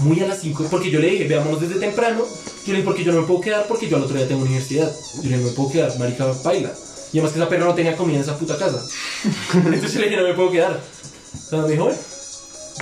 [0.00, 2.24] muy a las 5, porque yo le dije, veámonos desde temprano.
[2.66, 4.42] Yo le dije, porque yo no me puedo quedar, porque yo al otro día tengo
[4.42, 4.90] universidad.
[5.16, 6.72] Yo le dije, no me puedo quedar, marica, baila.
[7.12, 8.84] Y además que esa perra no tenía comida en esa puta casa.
[9.54, 10.78] Entonces yo le dije, no me puedo quedar.
[11.34, 11.90] Entonces me dijo.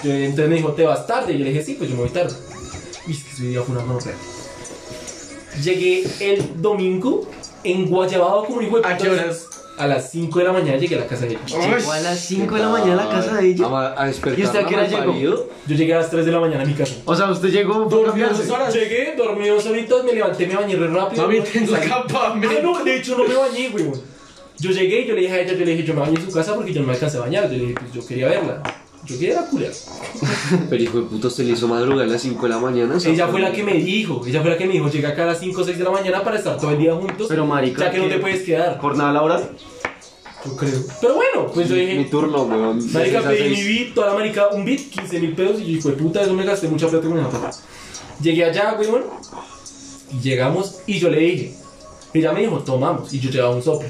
[0.05, 1.33] Yo- entonces me dijo, ¿te vas tarde?
[1.33, 2.35] Y yo le dije, sí, pues yo me voy tarde.
[3.07, 3.99] Y es que ese día fue una mano
[5.63, 7.27] Llegué el domingo
[7.65, 9.47] en Guayabado como un hijo de ¿A qué horas?
[9.79, 11.41] A las 5 de la mañana llegué a la casa de ella.
[11.47, 13.67] Llegó a las 5 de la mañana a la casa de ella.
[13.67, 15.13] A, a despertar ¿Y usted a qué hora llegó?
[15.13, 15.49] marido.
[15.67, 16.95] Yo llegué a las 3 de la mañana a mi casa.
[17.05, 18.43] O sea, usted llegó fue a cambiarse.
[18.73, 21.23] Llegué, dormí dos horitas, me levanté, me bañé re rápido.
[21.25, 21.89] Mami, tengo salí.
[21.89, 22.57] campamento.
[22.59, 23.85] Ah, no, de hecho no me bañé, güey.
[24.59, 26.25] Yo llegué y yo le dije a ella, yo le dije, yo me bañé en
[26.25, 27.45] su casa porque yo no me alcancé a bañar.
[27.45, 28.63] Yo le dije, pues yo quería verla.
[29.07, 29.71] Yo quería la culia.
[30.71, 32.99] Pero hijo de puto, usted le hizo madrugar a las 5 de la mañana.
[33.05, 35.27] Ella fue la que me dijo, ella fue la que me dijo, llega acá a
[35.27, 37.27] las 5 o 6 de la mañana para estar todo el día juntos.
[37.29, 38.79] Pero, marica, Ya que no te puedes quedar.
[38.81, 39.51] ¿Jornada laboral?
[40.45, 40.81] Yo creo.
[41.01, 42.93] Pero bueno, pues yo Mi dije, turno, weón.
[42.93, 45.61] marica, pedí mi beat, toda la marica, un beat, 15 mil pesos.
[45.61, 47.51] Y yo, hijo de puta, eso me gasté mucha plata con esa plata.
[48.21, 49.05] Llegué allá, weón,
[50.13, 51.55] y llegamos y yo le dije,
[52.15, 53.89] ella me dijo, tomamos, y yo llevaba un soplo.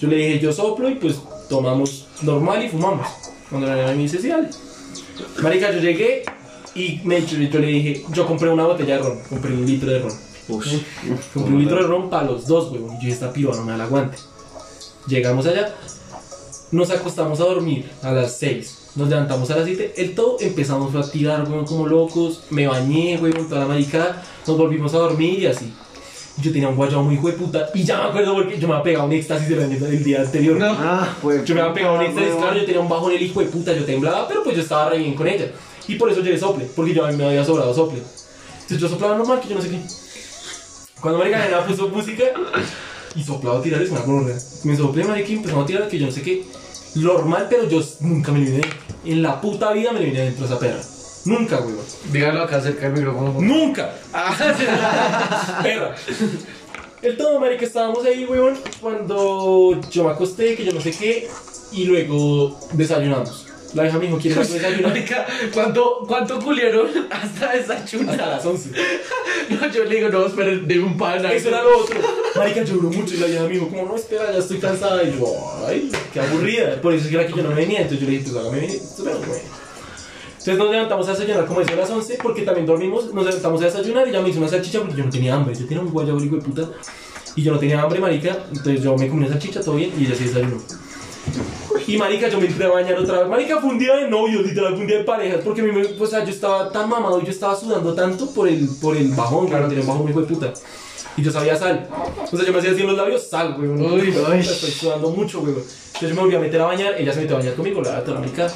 [0.00, 1.16] Yo le dije, yo soplo y pues
[1.48, 3.06] tomamos normal y fumamos.
[3.50, 4.48] Cuando la dice, sí, dale.
[5.42, 6.24] Marica, yo llegué
[6.74, 9.90] y me, yo, yo le dije, yo compré una botella de ron, compré un litro
[9.90, 10.12] de ron.
[10.48, 10.76] Ush.
[11.32, 12.96] Compré un litro de ron para los dos, weón.
[13.00, 14.18] Y yo esta piba no me el aguante.
[15.06, 15.74] Llegamos allá,
[16.72, 18.92] nos acostamos a dormir a las 6.
[18.96, 19.94] Nos levantamos a las 7.
[19.96, 22.44] El todo empezamos a tirar, weón, como locos.
[22.50, 24.22] Me bañé, weón, toda la maricada.
[24.46, 25.72] Nos volvimos a dormir y así.
[26.38, 27.70] Yo tenía un guayabo muy hijo de puta.
[27.74, 30.58] Y ya me acuerdo porque yo me había pegado un éxtasis del, del día anterior.
[30.62, 31.44] Ah, pues.
[31.44, 33.46] Yo me había pegado un éxtasis, claro, yo tenía un bajo en el hijo de
[33.46, 35.50] puta, yo temblaba, pero pues yo estaba re bien con ella.
[35.88, 37.98] Y por eso llevé sople, porque yo a mí me había sobrado sople.
[37.98, 39.80] Entonces yo soplaba normal, que yo no sé qué.
[41.00, 42.24] Cuando Marica Nena puso música
[43.14, 44.34] y soplaba a tirar, es una gorra.
[44.64, 46.44] Me soplé, Marica, y empezamos a tirar, que yo no sé qué.
[46.96, 48.62] Normal, pero yo nunca me lo vine
[49.04, 50.80] En la puta vida me lo vine dentro de esa perra.
[51.26, 51.78] Nunca, weón.
[52.12, 53.32] Dígalo acá cerca del micrófono.
[53.32, 53.42] por.
[53.42, 53.92] Nunca.
[55.62, 55.94] Perra.
[57.02, 61.28] El todo, marica, estábamos ahí, weón, cuando yo me acosté, que yo no sé qué,
[61.72, 63.46] y luego desayunamos.
[63.74, 64.92] La hija me dijo, ¿quieres algo de desayunar?
[64.92, 68.70] Marica, ¿cuánto, ¿cuánto culieron hasta esa Hasta las 11.
[69.48, 71.24] No, yo le digo, no, esperen, denme un pan.
[71.26, 72.00] Eso era lo otro.
[72.34, 75.04] Marica lloró mucho y la vieja me dijo, como no, espera, ya estoy cansada.
[75.04, 75.26] Y yo,
[75.68, 76.80] ay, qué aburrida.
[76.80, 77.82] Por eso es que era que yo no me venía.
[77.82, 78.80] Entonces yo le dije, pues hágame venir.
[78.98, 79.65] Bueno, bueno.
[80.46, 83.60] Entonces nos levantamos a desayunar como eso a las 11 porque también dormimos, nos levantamos
[83.62, 85.56] a desayunar y ya me hizo una salchicha porque yo no tenía hambre.
[85.56, 86.68] Yo tenía un guayabo hijo de puta
[87.34, 88.44] y yo no tenía hambre, marica.
[88.50, 90.58] Entonces yo me comí una salchicha, todo bien, y ella sí desayunó.
[91.88, 93.28] Y marica, yo me entré a bañar otra vez.
[93.28, 95.40] Marica, fue un día de novios, literal, fue un día de parejas.
[95.44, 98.30] Porque a mí me, o sea, yo estaba tan mamado y yo estaba sudando tanto
[98.30, 100.52] por el, por el bajón, claro, tenía un bajón hijo de puta.
[101.16, 101.88] Y yo sabía sal.
[102.30, 103.68] O sea, yo me hacía así en los labios sal, güey.
[103.68, 105.54] Uy, Uy, estoy sudando mucho, güey.
[105.54, 107.98] Entonces yo me volví a meter a bañar, ella se metió a bañar conmigo, la
[107.98, 108.48] verdad, marica.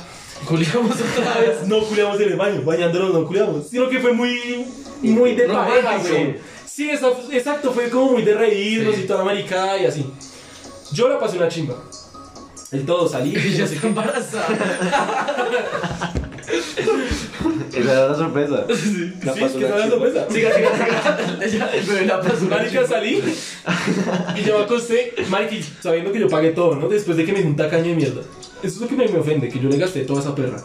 [0.47, 1.67] Culiamos otra vez.
[1.67, 3.69] No culiamos en el baño, bañándonos no culiamos.
[3.69, 4.65] Sino que fue muy,
[5.03, 6.15] muy de pareja, Romántico.
[6.17, 6.37] güey.
[6.67, 9.03] Sí, esa- exacto, fue como muy de reírnos Sí.
[9.03, 10.07] y toda la maricada y así.
[10.93, 11.77] Yo la pasé una chimba.
[12.73, 13.87] El todo salí, Y y ya no sé está qué.
[13.89, 14.47] embarazada.
[17.73, 18.65] Esa era la sorpresa.
[18.75, 19.89] Sí, La es pasó que no chimba.
[19.89, 20.27] sorpresa.
[20.31, 22.03] Siga, siga, siga.
[22.03, 23.23] La pasó Marica, salí
[24.37, 26.89] y yo me acosté, marica, sabiendo que yo pagué todo, ¿no?
[26.89, 28.23] Después de que me hice un tacaño de mierda.
[28.63, 30.63] Eso es lo que me, me ofende, que yo le gasté toda esa perra.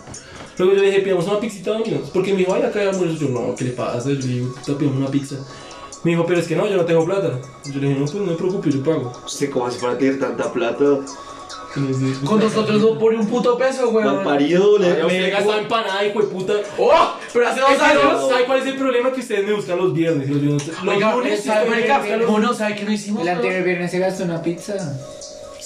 [0.58, 2.10] Luego yo le dije, pidamos una pizzita Domino's.
[2.14, 3.16] Porque me dijo, ay, acá hay almuerzo.
[3.16, 4.10] Yo, no, ¿qué le pasa?
[4.10, 5.36] Yo le digo, pidamos una pizza.
[6.04, 7.40] Me dijo, pero es que no, yo no tengo plata.
[7.66, 9.12] Yo le dije, no, pues no me preocupe, yo pago.
[9.26, 11.00] Usted, ¿cómo hace para tener tanta plata?
[12.24, 14.24] Con nosotros no pone un puto peso, Mal weón.
[14.24, 15.04] parido, le.
[15.04, 16.54] Me gastaba empanada, hijo de puta.
[16.78, 17.16] ¡Oh!
[17.34, 18.30] Pero hace dos años.
[18.30, 19.12] ¿Sabe cuál es el problema?
[19.12, 20.30] Que ustedes me buscan los viernes.
[20.30, 21.88] Los, viernes, los Oiga, lunes ¿sabe,
[22.56, 23.24] ¿sabe qué no hicimos?
[23.24, 24.76] El anterior viernes se gastó una pizza.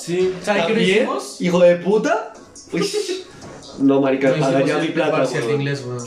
[0.05, 0.33] Sí.
[0.43, 0.97] ¿Sabe qué no ¿También?
[0.97, 1.41] hicimos?
[1.41, 2.33] ¿Hijo de puta?
[2.71, 2.81] Uy.
[3.79, 5.61] No, marica, No hicimos el mi plata, parcial de weón.
[5.61, 6.05] inglés, weón.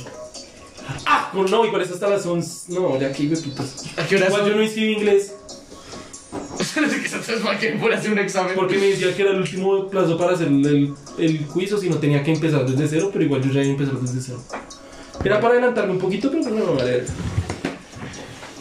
[1.06, 2.72] Ah, no, no, igual es hasta las 11.
[2.74, 3.86] No, ya aquí, putas.
[3.96, 4.50] ¿A qué hora Igual son?
[4.50, 5.32] yo no hice inglés
[6.58, 8.54] sé qué se para que por hacer un examen.
[8.54, 11.88] porque me decía que era el último plazo para hacer el, el quiz o si
[11.88, 14.38] no tenía que empezar desde cero, pero igual yo ya iba a empezar desde cero.
[15.24, 17.04] Era para adelantarme un poquito, pero no, no, vale.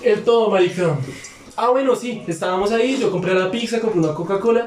[0.04, 0.98] El todo, marica.
[1.58, 4.66] Ah, bueno, sí, estábamos ahí, yo compré la pizza, compré una Coca-Cola.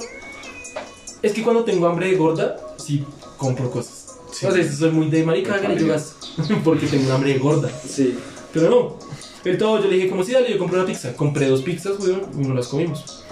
[1.24, 3.02] Es que cuando tengo hambre de gorda, sí
[3.38, 4.16] compro cosas.
[4.28, 6.26] O sea, soy muy de marica, hágale, yo gasto.
[6.64, 7.70] porque tengo hambre de gorda.
[7.88, 8.18] Sí.
[8.52, 8.98] Pero no.
[9.42, 11.14] El todo, yo le dije, como si dale, yo compré una pizza.
[11.16, 13.24] Compré dos pizzas, weón, y nos las comimos.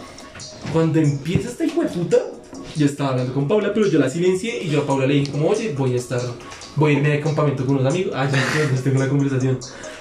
[0.72, 2.16] Cuando empieza esta hijo de puta,
[2.76, 5.30] yo estaba hablando con Paula, pero yo la silencié y yo a Paula le dije,
[5.30, 6.22] como, oye, voy a estar,
[6.76, 8.14] voy a irme de campamento con unos amigos.
[8.16, 9.58] Ah, ya tengo la conversación.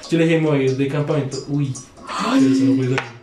[0.10, 1.40] Yo le dije, me voy a ir de campamento.
[1.50, 1.74] Uy,
[2.08, 3.21] pero eso no puede salir.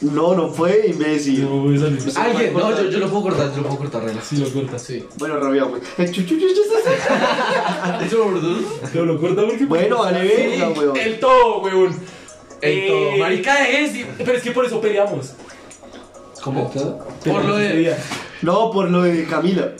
[0.00, 1.42] No, no fue imbécil.
[1.42, 2.00] No puede salir.
[2.16, 4.22] Alguien, no, yo, yo lo puedo cortar, yo lo puedo cortar, regla.
[4.22, 4.78] Sí, lo corta.
[4.78, 5.04] Sí.
[5.16, 5.64] Bueno, rabia,
[6.12, 6.22] chu.
[8.92, 9.66] Pero lo corta porque.
[9.66, 10.96] Bueno, vale, venga, weón.
[10.96, 11.96] El todo, weón.
[12.60, 12.98] El todo.
[12.98, 14.06] Eh, Marica de ese.
[14.18, 15.32] Pero es que por eso peleamos.
[16.42, 16.70] ¿Cómo?
[16.72, 17.04] ¿Todo?
[17.24, 17.76] Por lo de.
[17.76, 17.98] día.
[18.42, 19.72] No, por lo de Camila.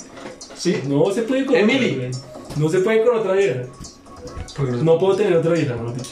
[0.56, 0.80] ¿Sí?
[0.88, 2.10] No se puede con Emily.
[2.56, 3.62] No se puede con otra vieja.
[4.82, 6.10] No puedo tener otra vieja, no dicho.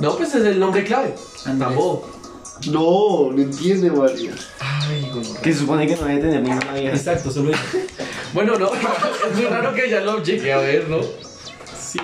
[0.00, 1.14] No, pues es el nombre clave.
[1.44, 2.19] Tampoco.
[2.68, 4.32] No, no entiende, María.
[4.60, 5.24] Ay, güey.
[5.42, 6.96] Que se supone que no debe tener ninguna vieja.
[6.96, 7.60] Exacto, solo eso.
[8.32, 8.70] Bueno, no,
[9.30, 11.00] es muy raro que ya lo llegué a ver, ¿no?
[11.02, 11.98] Sí.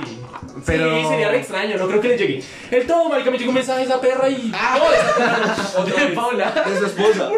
[0.65, 2.43] Pero- Sí, sería re extraño, no creo que le llegue.
[2.73, 4.51] El todo, marica, me llegó un mensaje de esa perra y.
[4.53, 5.57] Ah, ¡Oh, esa perra!
[5.79, 6.15] Otra vez.
[6.17, 6.65] Paula.
[6.73, 7.31] Es su esposa.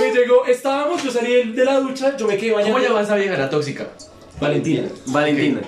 [0.00, 2.72] me llegó, estábamos, yo salí de- de la ducha, yo me quedé bañando.
[2.74, 3.36] ¿Cómo llama esa vieja?
[3.36, 3.88] La tóxica.
[4.40, 4.88] Valentina.
[5.06, 5.60] Valentina.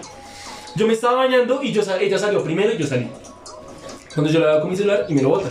[0.75, 3.09] Yo me estaba bañando y yo sa- ella salió primero y yo salí.
[4.17, 5.51] Cuando yo la veo con mi celular y me lo bota.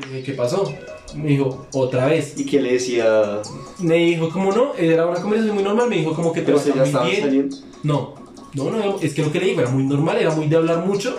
[0.00, 0.72] Yo dije, ¿qué pasó?
[1.14, 2.32] Me dijo, otra vez.
[2.38, 3.42] ¿Y qué le decía?
[3.80, 6.56] Me dijo, como no, era una conversación muy normal, me dijo como que te Pero
[6.56, 7.20] vas muy bien.
[7.20, 7.56] saliendo.
[7.82, 8.14] No,
[8.54, 10.86] no, no, es que lo que le digo era muy normal, era muy de hablar
[10.86, 11.18] mucho.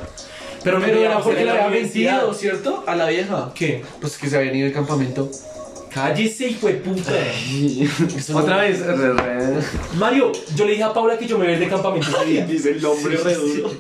[0.64, 2.84] Pero, no era porque le había mentido, ¿cierto?
[2.88, 3.51] A la vieja.
[3.53, 3.84] ¿Qué?
[4.01, 5.30] Pues que se habían ido de campamento.
[5.92, 7.12] Cállese, hijo de puta.
[8.36, 8.80] Otra vez.
[8.86, 9.62] re- re-
[9.98, 12.26] Mario, yo le dije a Paula que yo me voy a ir de campamento ese
[12.30, 12.46] día.
[12.48, 13.72] Dice el nombre re duro.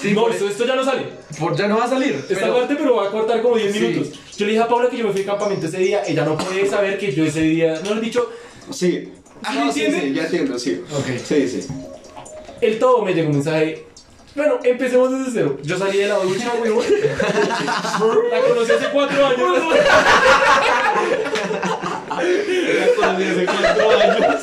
[0.00, 1.02] Sí, no, por- esto, esto ya no sale.
[1.38, 2.14] Por, ya no va a salir.
[2.28, 3.78] Esta pero- parte, pero va a cortar como 10 Sí.
[3.80, 4.12] minutos.
[4.36, 6.02] Yo le dije a Paula que yo me fui de campamento ese día.
[6.06, 7.80] Ella no puede saber que yo ese día.
[7.84, 8.30] No le he dicho.
[8.70, 9.08] Sí.
[9.42, 10.08] ¿Ah, No, me sí, entiende?
[10.08, 10.80] sí, ya entiendo, sí.
[10.92, 11.06] Ok.
[11.24, 11.66] Sí, sí.
[12.60, 13.84] El todo me llegó un mensaje.
[14.34, 15.58] Bueno, empecemos desde cero.
[15.62, 16.78] Yo salí de la ducha, weón.
[18.30, 19.38] La conocí hace cuatro años.
[22.10, 24.42] La conocí hace cuatro años.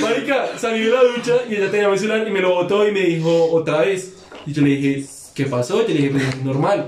[0.00, 2.92] Marica, salí de la ducha y ella tenía mi celular y me lo botó y
[2.92, 4.12] me dijo otra vez.
[4.46, 5.80] Y yo le dije, ¿qué pasó?
[5.82, 6.86] Yo le dije, pues es normal.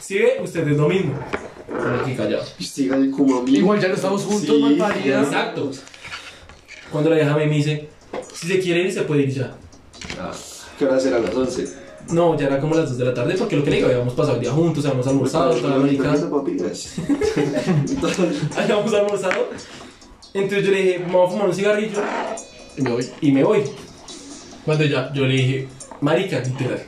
[0.00, 1.18] Sigue, usted es lo mismo.
[1.66, 2.44] Pero aquí callado.
[2.60, 3.12] Siga el.
[3.48, 5.10] Igual ya no estamos juntos, Sí.
[5.10, 5.70] Exacto.
[6.92, 7.88] Cuando la vieja me dice,
[8.34, 9.56] si se quiere ir, se puede ir ya.
[10.78, 11.18] ¿Qué hora será?
[11.18, 11.86] Las 11.
[12.10, 14.14] No, ya era como las 2 de la tarde porque lo que le digo, habíamos
[14.14, 16.94] pasado el día juntos, habíamos almorzado, toda la gracias.
[18.56, 19.48] Habíamos almorzado.
[20.34, 21.98] Entonces yo le dije, vamos a fumar un cigarrillo
[22.76, 23.06] Y me voy.
[23.20, 23.62] y me voy.
[24.64, 25.68] Cuando ya, yo le dije,
[26.00, 26.82] marica, literal.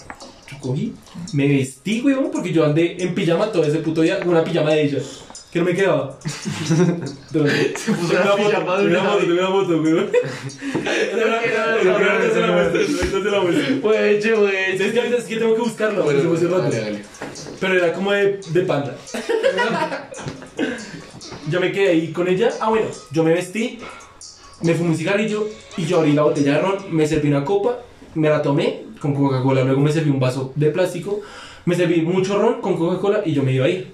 [0.50, 0.94] Yo cogí,
[1.32, 4.82] me vestí, weón, porque yo andé en pijama todo ese puto día, una pijama de
[4.82, 4.98] ella.
[5.52, 6.18] Que no me quedaba.
[6.22, 10.10] Se puso una pijama de una foto, una foto, weón.
[11.14, 12.40] Ahorita se
[13.30, 13.80] la muestro.
[13.80, 14.76] Pues, che, güey.
[14.76, 16.70] Es que ahorita es que tengo que buscarlo, Bueno, se hace rato.
[17.60, 18.94] Pero era como de, de panda.
[21.50, 22.50] yo me quedé ahí con ella.
[22.60, 23.78] Ah, bueno, yo me vestí,
[24.62, 27.78] me fumé un cigarrillo y yo abrí la botella de ron, me serví una copa,
[28.14, 31.20] me la tomé con Coca-Cola, luego me serví un vaso de plástico,
[31.64, 33.92] me serví mucho ron con Coca-Cola y yo me iba a ir.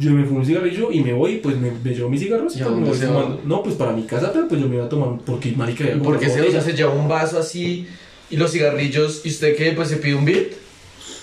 [0.00, 2.56] Yo me fumé un cigarrillo y me voy, pues me, me llevo mis cigarros.
[2.56, 3.36] ¿Y pues, me voy se fumando.
[3.36, 3.40] va?
[3.44, 5.98] No, pues para mi casa, pero pues yo me iba a tomar porque marica ya
[6.02, 7.86] Porque se, o sea, se lleva un vaso así
[8.30, 10.46] y los cigarrillos y usted que pues se pide un beat.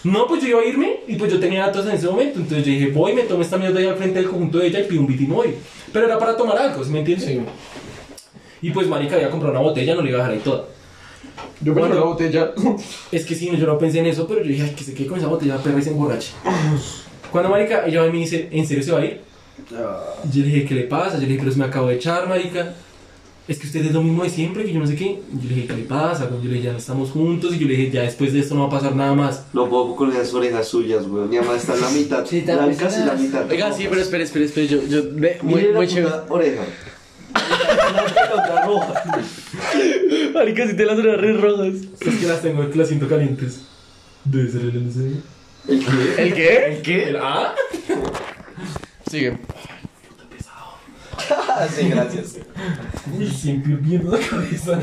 [0.04, 2.40] No, pues yo iba a irme y pues yo tenía datos en ese momento.
[2.40, 4.80] Entonces yo dije, voy, me tomo esta mierda ahí al frente del conjunto de ella
[4.80, 5.48] y pido un beat y me voy.
[5.92, 7.30] Pero era para tomar algo, ¿sí me entiendes?
[8.62, 10.66] Y pues marica había comprado una botella, no le iba a dejar ahí toda.
[11.62, 11.96] Yo me Bueno.
[11.96, 12.54] la botella.
[13.12, 14.94] Es que sí, no, yo no pensé en eso, pero yo dije, ay, que se
[14.94, 16.32] quede con esa botella perra y se emborrache.
[17.32, 19.22] Cuando marica, ella va y me dice, ¿en serio se va a ir?
[19.70, 21.16] Yo le dije, ¿qué le pasa?
[21.16, 22.74] Yo le dije, pero se me acabo de echar, marica.
[23.48, 25.22] Es que usted es lo mismo de siempre, que yo no sé qué.
[25.32, 26.30] Yo le dije, ¿qué le pasa?
[26.30, 27.56] Yo le dije, ya no estamos juntos.
[27.56, 29.46] Y yo le dije, ya después de esto no va a pasar nada más.
[29.54, 31.30] No puedo con esas orejas suyas, weón.
[31.30, 33.50] Mi mamá está en la mitad Sí, blancas y la mitad.
[33.50, 34.68] Oiga, sí, pero espere, espere, espere.
[34.68, 36.14] Yo, yo, ve, muy, Mire muy chévere.
[36.30, 36.64] oreja.
[37.34, 39.04] La otra roja.
[40.34, 41.74] Marica, si te las orejas re rojas.
[42.02, 43.62] Es que las tengo, que las siento calientes.
[44.26, 45.22] Debe ser el LCD.
[45.68, 46.24] ¿El qué?
[46.24, 46.66] ¿El qué?
[46.66, 47.10] ¿El qué?
[47.10, 47.56] ¿El A?
[49.10, 49.38] Sigue.
[51.76, 52.38] sí, gracias.
[53.36, 54.80] Siempre hirviendo la cabeza.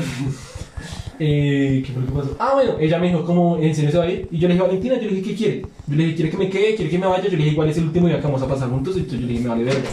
[1.17, 2.35] Eh, ¿Qué fue lo que pasó?
[2.39, 4.27] Ah, bueno, ella me dijo, ¿cómo en serio se va a ir?
[4.31, 5.61] Y yo le dije, Valentina, yo le dije, ¿qué quiere?
[5.87, 6.75] Yo le dije, ¿quiere que me quede?
[6.75, 7.23] ¿Quiere que me vaya?
[7.23, 8.95] Yo le dije, igual es el último día que vamos a pasar juntos.
[8.95, 9.89] Y entonces yo le dije, me vale verga.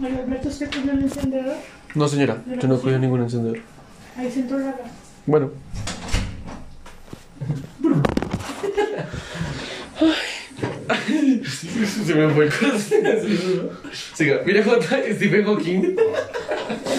[0.00, 1.56] María Alberto, ¿usted cogió el encendedor?
[1.94, 3.58] No, señora, yo no cogí ningún encendedor.
[4.16, 4.74] Ahí sentó la
[5.26, 5.50] Bueno.
[12.06, 13.70] Se me fue el corazón.
[14.14, 15.96] Siga, mira cuánta Stephen Hawking.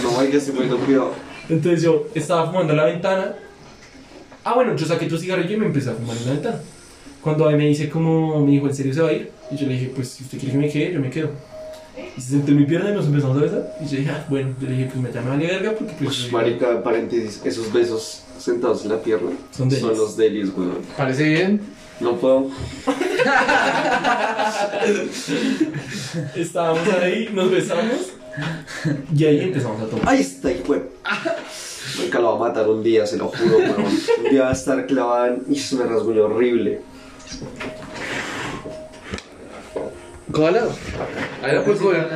[0.03, 1.13] No, hay que se me cuidado.
[1.49, 3.35] Entonces yo estaba fumando en la ventana.
[4.43, 6.61] Ah, bueno, yo saqué tu cigarrillo y me empecé a fumar en la ventana.
[7.21, 9.31] Cuando ahí me dice como, me dijo, ¿en serio se va a ir?
[9.51, 11.31] Y yo le dije, pues si usted quiere que me quede, yo me quedo.
[12.15, 13.75] Y se sentó en mi pierna y nos empezamos a besar.
[13.81, 16.25] Y yo dije, ah, bueno, yo le dije, pues me llama vale verga porque pues...
[16.25, 19.83] Ush, marica, paréntesis, esos besos sentados en la pierna Son delis.
[19.83, 20.79] los delis, weón.
[20.95, 21.61] Parece bien.
[21.99, 22.49] No puedo.
[26.35, 28.13] Estábamos ahí, nos besamos.
[29.15, 30.09] Y ahí empezamos a tomar.
[30.09, 30.89] Ahí está, hijo de-
[31.99, 33.85] Nunca lo va a matar un día, se lo juro, weón.
[34.25, 35.43] Un día va a estar clavada en...
[35.49, 36.81] Y es una rasguña horrible.
[40.31, 40.63] Cógala.
[41.41, 42.07] Ahí la puedes coger.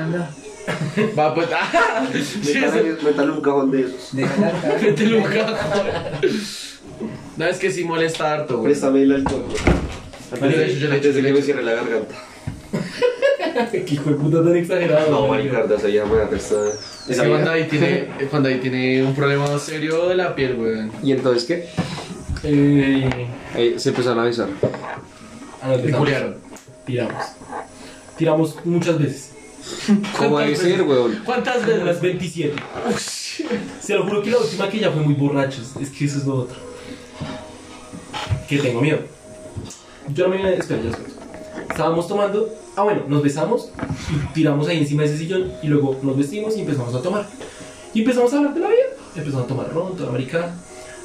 [1.17, 1.47] Va, pues.
[1.51, 2.05] ¡Ah!
[2.45, 4.13] Métale, métale un cajón de esos.
[4.13, 5.87] Métele un cajón.
[7.37, 8.71] No, es que sí molesta harto, güey.
[8.71, 9.81] Préstame el alcohol, weón.
[10.31, 12.15] Antes de, que me cierre la garganta.
[13.71, 15.11] Qué hijo de puta tan exagerado.
[15.11, 15.59] No, marica.
[15.59, 16.67] marica, se llama esta...
[17.09, 20.89] Es que cuando ahí tiene, cuando ahí tiene un problema serio de la piel, güey.
[21.03, 21.67] ¿Y entonces qué?
[22.43, 24.47] Eh, Ahí se empezaron a besar.
[25.67, 26.37] nos Y culiaron.
[26.85, 27.23] Tiramos.
[28.17, 29.31] Tiramos muchas veces.
[30.17, 31.21] ¿Cómo debe ¿Cuántas ser, weón?
[31.25, 31.83] ¿Cuántas veces?
[31.83, 32.55] las 27.
[33.81, 35.73] Se lo juro que la última que ya fue muy borrachos.
[35.79, 36.70] Es que eso es lo otro.
[38.51, 38.99] Que tengo miedo.
[40.13, 40.83] Yo no me voy a esperar.
[41.69, 42.49] Estábamos tomando.
[42.75, 43.69] Ah, bueno, nos besamos
[44.11, 45.53] y tiramos ahí encima de ese sillón.
[45.63, 47.25] Y luego nos vestimos y empezamos a tomar.
[47.93, 48.79] Y empezamos a hablar de la vida.
[49.15, 50.53] Empezamos a tomar ron, toda la maricada.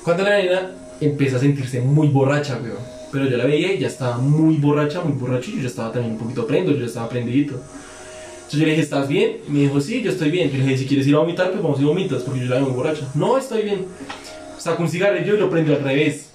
[0.02, 2.78] Cuando la nena empieza a sentirse muy borracha, weón.
[3.12, 5.48] Pero yo la veía y ya estaba muy borracha, muy borracha.
[5.48, 7.54] Y yo ya estaba también un poquito prendo, yo ya estaba prendidito.
[7.54, 9.36] Entonces yo le dije, ¿estás bien?
[9.46, 10.50] Y me dijo, sí, yo estoy bien.
[10.50, 12.56] Yo le dije, si quieres ir a vomitar, pues vamos y vomitas, porque yo la
[12.56, 13.06] veo muy borracha.
[13.14, 13.86] No, estoy bien.
[14.58, 16.30] Sacó un cigarrillo y lo prendió al revés.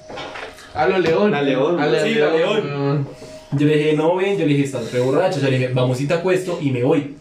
[0.73, 1.33] A lo león.
[1.33, 1.79] A León.
[1.79, 2.67] A Sí, a león.
[2.67, 3.07] León.
[3.53, 4.37] Yo le dije, no, ven.
[4.37, 5.39] Yo le dije, estás re borracha.
[5.39, 7.15] Yo le dije, vamos y te acuesto y me voy.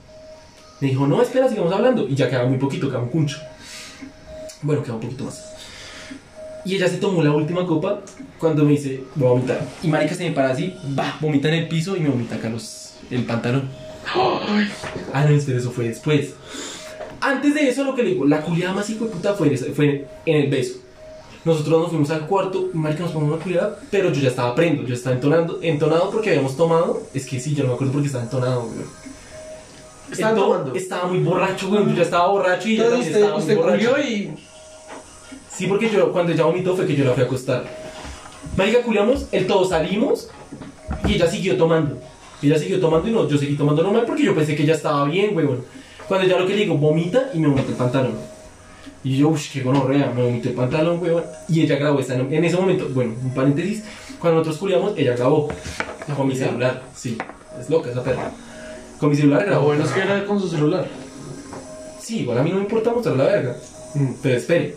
[0.81, 2.09] Me dijo, no, espera, sigamos hablando.
[2.09, 3.39] Y ya quedaba muy poquito, quedaba un cuncho.
[4.63, 5.51] Bueno, quedaba un poquito más.
[6.65, 8.01] Y ella se tomó la última copa
[8.39, 9.61] cuando me dice, voy a vomitar.
[9.83, 12.51] Y marica se me para así, va, vomita en el piso y me vomita acá
[12.51, 13.69] los, el pantalón.
[15.13, 16.35] Ah, no, espera, eso fue después.
[17.21, 20.07] Antes de eso, lo que le digo, la culiada más hijo de puta fue, fue
[20.27, 20.81] en el beso.
[21.45, 24.83] Nosotros nos fuimos al cuarto, marica nos ponemos una culiada, pero yo ya estaba prendo,
[24.83, 27.01] yo estaba entonando, entonado porque habíamos tomado.
[27.15, 28.85] Es que sí, yo no me acuerdo porque estaba entonado, güey.
[30.13, 30.75] Estaban Ento- tomando.
[30.75, 31.85] Estaba muy borracho, güey.
[31.87, 34.35] Yo ya estaba borracho y Entonces también usted, estaba muy y.
[35.55, 37.65] Sí, porque yo cuando ella vomitó fue que yo la fui a acostar.
[38.57, 40.29] Marica, culiamos, el todo salimos
[41.07, 41.97] y ella siguió tomando.
[42.43, 45.05] Ella siguió tomando y no, yo seguí tomando normal porque yo pensé que ella estaba
[45.05, 45.65] bien, weón.
[46.09, 48.15] Cuando ya lo que le digo, vomita y me vomita el pantalón.
[49.03, 51.25] Y yo, uff, qué gonorrea, me vomité el pantalón, weón.
[51.49, 53.83] Y ella grabó en ese momento, bueno, un paréntesis,
[54.21, 55.49] cuando nosotros culiamos, ella grabó
[56.17, 56.83] con mi celular.
[56.95, 57.17] Sí,
[57.59, 58.31] es loca esa perra.
[58.99, 59.67] Con mi celular Lo grabó.
[59.67, 60.87] bueno es que era con su celular.
[61.99, 63.57] Sí, igual a mí no me importa mostrar la verga.
[64.23, 64.75] Pero espere.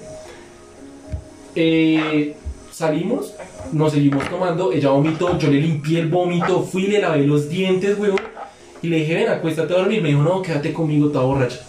[1.55, 2.36] Eh,
[2.71, 3.34] salimos,
[3.74, 4.71] nos seguimos tomando.
[4.71, 8.19] Ella vomitó, yo le limpié el vómito, fui le lavé los dientes, weón.
[8.82, 10.01] Y le dije, ven, acuéstate a dormir.
[10.01, 11.59] Me dijo, no, quédate conmigo, toda borracha.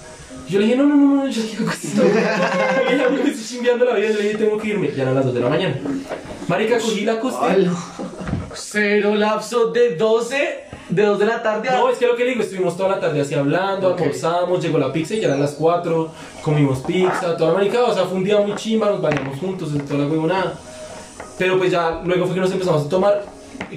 [0.49, 2.05] Yo le dije, no, no, no, no, yo quiero acostar.
[2.91, 4.09] Y ella me estoy chimbeando la vida.
[4.11, 4.91] Yo le dije, tengo que irme.
[4.95, 5.77] Ya eran las 2 de la mañana.
[6.49, 7.67] Marica, cogí la acosté.
[8.55, 10.59] Cero lapso de 12,
[10.91, 11.79] de 2 de la tarde a.
[11.79, 14.01] No, es que lo que le digo, estuvimos toda la tarde así hablando, Ok.
[14.01, 16.11] almorzamos, llegó la pizza y ya eran las 4,
[16.43, 19.71] comimos pizza, toda la maricada, o sea, fue un día muy chimba, nos bañamos juntos,
[19.89, 20.59] toda la huevonada.
[21.39, 23.25] Pero pues ya luego fue que nos empezamos a tomar,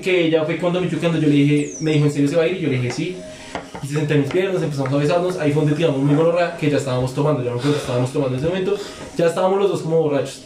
[0.01, 2.43] que ella fue cuando me cuando yo le dije, me dijo, ¿en serio se va
[2.43, 2.57] a ir?
[2.57, 3.17] Y yo le dije, sí.
[3.83, 6.57] Y se sentó en mis piernas, empezamos a besarnos, ahí fue donde tiramos muy gonorrea,
[6.57, 8.77] que ya estábamos tomando, ya no creo que estábamos tomando en ese momento,
[9.15, 10.43] ya estábamos los dos como borrachos.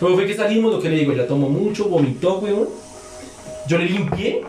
[0.00, 2.68] Luego fue que salimos, lo que le digo, ella tomó mucho, vomitó, weón.
[3.68, 4.42] Yo le limpié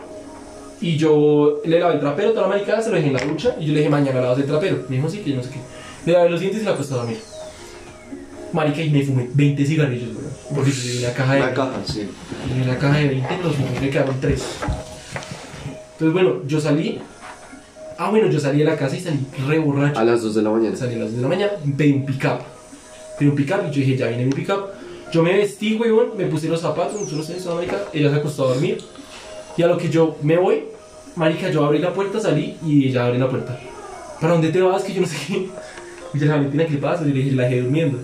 [0.80, 3.54] Y yo le lavé el trapero, toda la maricada, se lo dejé en la ducha.
[3.58, 4.84] Y yo le dije, mañana lavas el trapero.
[4.88, 5.60] Me dijo, sí, que yo no sé qué.
[6.06, 7.18] Le lavé los dientes y la acosté a dormir.
[8.52, 10.26] Marica, y me fumé 20 cigarrillos, güey.
[10.54, 11.40] Porque yo llevé una caja de.
[11.40, 12.08] La caja, sí.
[12.48, 14.42] Y en la caja de 20 los fumé, me quedaron 3.
[15.92, 17.00] Entonces, bueno, yo salí.
[17.96, 19.98] Ah, bueno, yo salí de la casa y salí re borracho.
[19.98, 20.76] A las 2 de la mañana.
[20.76, 22.40] Salí a las 10 de la mañana, pedí un pick-up.
[23.18, 24.70] Pedí un pick-up y yo dije, ya viene mi pick-up.
[25.12, 27.78] Yo me vestí, weón, me puse los zapatos, me puse los tenis, marica.
[27.92, 28.78] Ella se acostó a dormir.
[29.56, 30.64] Y a lo que yo me voy,
[31.14, 33.58] marica, yo abrí la puerta, salí y ella abrió la puerta.
[34.20, 34.82] ¿Para dónde te vas?
[34.82, 35.48] Que yo no sé qué.
[36.14, 37.02] Y yo, Valentina, ¿qué pasa?
[37.02, 37.98] Y le dije, la dejé durmiendo.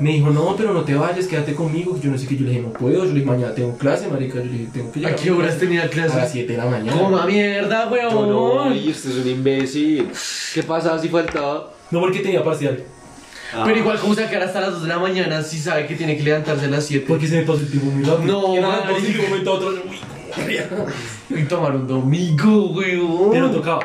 [0.00, 1.94] Me dijo, no, pero no te vayas, quédate conmigo.
[1.94, 2.36] que Yo no sé qué.
[2.36, 2.98] Yo le dije, no puedo.
[2.98, 4.36] Yo le dije, mañana tengo clase, marica.
[4.38, 5.16] Yo le dije, tengo que ¿A llegar.
[5.16, 6.28] qué horas tenía A las clase?
[6.32, 7.00] 7 de la mañana.
[7.00, 8.30] ¡Coma mierda, weón!
[8.30, 10.08] No, y usted es un imbécil.
[10.54, 11.72] ¿Qué pasaba si faltaba?
[11.90, 12.84] No, porque tenía parcial.
[13.64, 16.16] Pero igual, ¿cómo a quedar hasta las 2 de la mañana si sabe que tiene
[16.16, 17.04] que levantarse a las 7?
[17.08, 18.42] Porque se me pasó el tiempo muy rápido.
[18.42, 19.68] No, Y era de un momento a otro.
[19.70, 19.98] Uy.
[21.30, 23.30] Y tomar un domingo, weón.
[23.32, 23.80] Pero tocaba.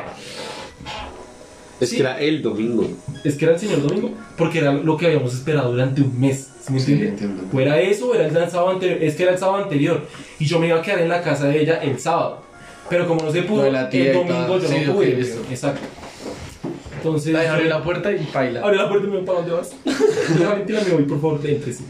[1.84, 1.96] Es Sí.
[1.96, 2.86] que era el domingo.
[3.22, 6.50] Es que era el señor domingo, porque era lo que habíamos esperado durante un mes.
[6.66, 6.78] ¿Sí me
[7.08, 7.42] entiendo.
[7.52, 8.98] O era eso, o era el sábado anterior.
[9.02, 10.02] Es que era el sábado anterior.
[10.38, 12.42] Y yo me iba a quedar en la casa de ella el sábado.
[12.88, 15.20] Pero como no se pudo, tía el domingo yo Sí, no pude.
[15.50, 15.80] Exacto.
[16.96, 17.34] Entonces.
[17.34, 18.60] Ay, abrió la puerta y baila.
[18.62, 19.72] Abre la puerta y me dijo, ¿para dónde vas?
[20.40, 21.84] Yo, Valentina, me voy, por favor, éntrese.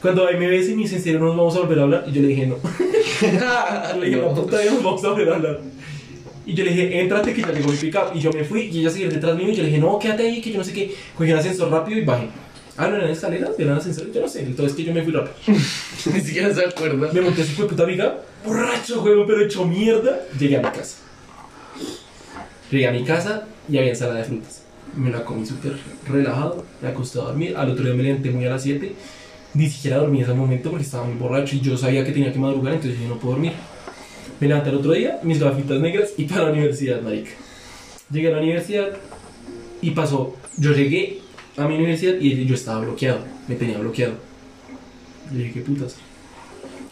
[0.00, 1.82] Cuando ahí me ves y me dice, ¿en serio no nos vamos a volver a
[1.82, 2.04] hablar?
[2.06, 2.56] Y yo le dije, no.
[4.00, 5.60] le dije, no, todavía nos vamos a volver a hablar.
[6.46, 8.14] Y yo le dije, éntrate que ya llegó mi pick-up.
[8.14, 9.48] Y yo me fui y ella seguía detrás mío.
[9.50, 10.94] Y yo le dije, no, quédate ahí, que yo no sé qué.
[11.16, 12.28] Cogí un ascensor rápido y bajé.
[12.76, 14.42] Ah, no eran escaleras, eran ascensores, yo no sé.
[14.42, 15.34] Entonces es que yo me fui rápido.
[15.46, 17.10] Ni siquiera se acuerda.
[17.12, 20.20] Me monté así, fue puta amiga, borracho, juego, pero hecho mierda.
[20.38, 20.98] Llegué a mi casa.
[22.70, 24.62] Llegué a mi casa y había ensalada de frutas.
[24.94, 25.76] Me la comí súper
[26.08, 27.56] relajado, me acosté a dormir.
[27.56, 28.92] Al otro día me levanté muy a las 7.
[29.54, 32.32] Ni siquiera dormí en ese momento porque estaba muy borracho y yo sabía que tenía
[32.32, 33.52] que madrugar, entonces yo no puedo dormir.
[34.38, 37.30] Me levanté el otro día, mis gafitas negras y para la universidad, marica.
[38.10, 38.88] Llegué a la universidad
[39.80, 40.36] y pasó.
[40.58, 41.20] Yo llegué
[41.56, 44.14] a mi universidad y yo estaba bloqueado, me tenía bloqueado.
[45.32, 45.96] Yo dije, ¿qué putas?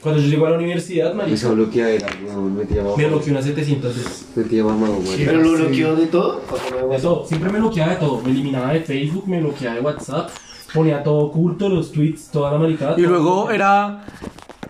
[0.00, 2.56] Cuando yo llego a la universidad, marica, Esa bloqueadera, weón.
[2.56, 4.26] Me me bloqueó unas 700 veces.
[4.34, 5.16] Me tenía mamado, weón.
[5.16, 6.42] ¿Pero lo bloqueó de todo?
[6.90, 7.26] De todo.
[7.26, 8.22] Siempre me bloqueaba de todo.
[8.22, 10.30] Me eliminaba de Facebook, me bloqueaba de WhatsApp,
[10.72, 12.98] ponía todo oculto, los tweets, toda la maricada.
[12.98, 14.04] Y luego era.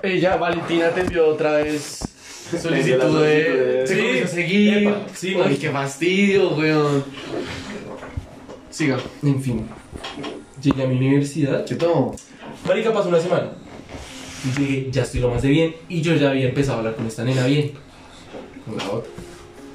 [0.02, 2.13] Ella, Valentina, te envió otra vez
[2.60, 3.84] solicitud de.
[3.86, 4.78] Sí, Te comenzó a seguir.
[4.78, 7.04] epa, sí, Ay, qué fastidio, weón.
[8.70, 8.98] Siga.
[9.22, 9.66] En fin.
[10.62, 11.64] Llegué a mi universidad.
[11.64, 12.14] ¿Qué todo?
[12.66, 13.52] Marica pasó una semana.
[14.44, 15.74] Y dije, ya estoy lo más de bien.
[15.88, 17.72] Y yo ya había empezado a hablar con esta nena bien.
[18.64, 19.10] Con la otra.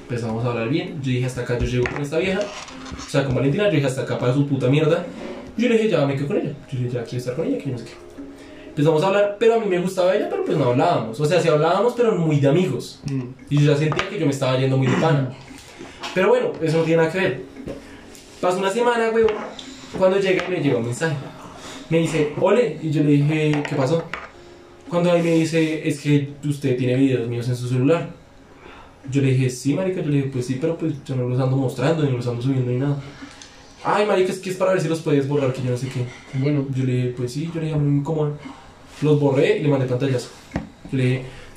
[0.04, 1.00] Empezamos a hablar bien.
[1.02, 2.40] Yo dije, hasta acá yo llego con esta vieja.
[2.40, 5.06] O sea, con Valentina, yo dije, hasta acá para su puta mierda.
[5.58, 6.54] Yo le dije, ya me quedo con ella.
[6.72, 7.92] Yo le dije, ya quiero estar con ella, que no sé qué.
[8.80, 11.20] Empezamos a hablar, pero a mí me gustaba ella, pero pues no hablábamos.
[11.20, 13.02] O sea, sí hablábamos, pero muy de amigos.
[13.50, 15.34] Y yo ya sentía que yo me estaba yendo muy de pana.
[16.14, 17.42] Pero bueno, eso no tiene nada que ver.
[18.40, 19.26] Pasó una semana, güey.
[19.98, 21.14] Cuando llega, me llega un mensaje.
[21.90, 22.80] Me dice, ole.
[22.82, 24.02] Y yo le dije, ¿qué pasó?
[24.88, 28.12] Cuando ahí me dice, es que usted tiene videos míos en su celular.
[29.12, 30.00] Yo le dije, sí, marica.
[30.00, 32.42] Yo le dije, pues sí, pero pues yo no los ando mostrando, ni los ando
[32.42, 32.96] subiendo, ni nada.
[33.84, 35.90] Ay, marica, es que es para ver si los puedes borrar, que yo no sé
[35.90, 36.06] qué.
[36.40, 38.38] Bueno, yo le dije, pues sí, yo le dije, a mí cómo.
[39.02, 40.30] Los borré y le mandé pantallazo.
[40.92, 41.04] Yo le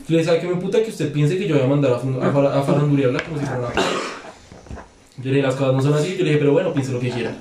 [0.09, 1.97] le dije, ¿sabe qué me puta que usted piense que yo voy a mandar a,
[2.27, 6.13] a, a farandurearla como si fuera una Yo le dije, las cosas no son así.
[6.17, 7.37] Yo le dije, pero bueno, piense lo que quiera.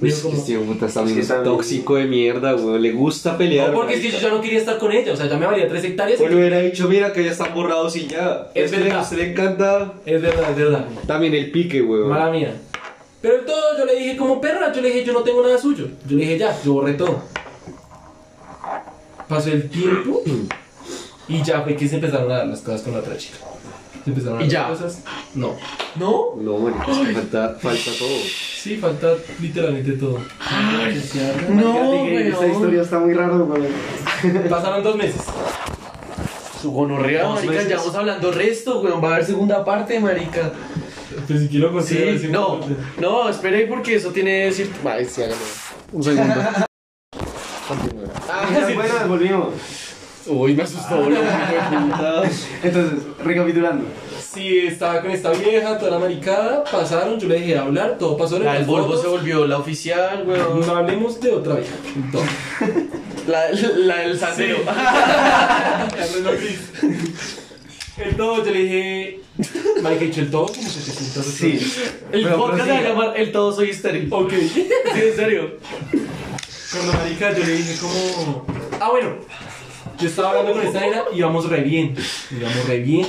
[0.00, 2.82] Me dijo Es como, que este puta está Es que tóxico de mierda, weón.
[2.82, 3.70] Le gusta pelear.
[3.70, 5.12] no, porque es que yo ya no quería estar con ella.
[5.12, 6.18] O sea, ya me valía tres hectáreas.
[6.18, 8.50] y- Pues le hubiera dicho, mira que ya están borrados y ya.
[8.54, 8.98] Es le- verdad.
[8.98, 10.86] a usted le encanta Es verdad, es verdad.
[11.06, 12.08] también el pique, weón.
[12.08, 12.54] Mala mía.
[13.20, 15.56] Pero en todo yo le dije como perra, yo le dije yo no tengo nada
[15.56, 15.86] suyo.
[16.08, 17.22] Yo le dije ya, yo borré todo.
[19.32, 20.22] Pasó el tiempo
[21.26, 23.38] y ya fue que se empezaron a dar las cosas con la otra chica.
[24.04, 24.68] Se empezaron a dar ¿Y ya?
[24.68, 25.02] las cosas.
[25.34, 25.56] No.
[25.96, 26.34] ¿No?
[26.38, 28.18] No, marica, es que falta, falta todo.
[28.62, 30.18] Sí, falta literalmente todo.
[30.18, 32.52] No, Esta weón.
[32.52, 33.62] historia está muy rara, güey.
[34.50, 35.22] Pasaron dos meses.
[36.60, 37.68] Su gonorrea, Dos marica, meses.
[37.70, 39.02] ya vamos hablando resto, weón.
[39.02, 40.52] Va a haber segunda parte, marica.
[41.26, 42.60] Pues si quiero considerar Sí, no,
[43.00, 44.74] no, espere porque eso tiene cierto.
[44.88, 45.40] Ay, sí, hágalo.
[45.92, 46.34] Un segundo.
[46.38, 46.66] Ah,
[48.50, 49.48] ya, bueno, volvimos.
[50.26, 51.20] Uy, me asustó, boludo.
[52.62, 53.84] Entonces, recapitulando.
[54.20, 58.38] Sí, estaba con esta vieja, toda la maricada, pasaron, yo le dejé hablar, todo pasó.
[58.38, 60.60] La del Volvo se volvió la oficial, weón.
[60.60, 61.74] No hablemos de otra vieja.
[62.12, 62.20] No.
[63.28, 64.56] La, la del sandero.
[67.98, 69.20] El todo, yo le dije.
[69.80, 71.60] Marica, he hecho el todo como 700 Sí.
[72.10, 74.08] El podcast se va a llamar El Todo Soy Estéril.
[74.10, 74.32] Ok.
[74.32, 75.56] Sí, en serio.
[76.72, 78.46] Cuando marica, yo le dije como.
[78.80, 79.10] Ah, bueno.
[80.00, 81.94] Yo estaba hablando con esta nena y íbamos re bien.
[82.30, 83.06] Íbamos re bien.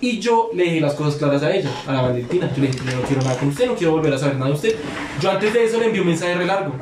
[0.00, 2.50] Y yo le dije las cosas claras a ella, a la Valentina.
[2.54, 4.48] Yo le dije, yo no quiero nada con usted, no quiero volver a saber nada
[4.48, 4.74] de usted.
[5.20, 6.74] Yo antes de eso le envié un mensaje re largo.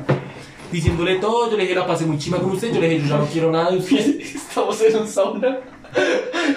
[0.71, 2.73] Diciéndole todo, yo le dije, la pasé muy chima con usted.
[2.73, 4.19] Yo le dije, yo ya no quiero nada de usted.
[4.19, 5.59] Estamos en un sauna.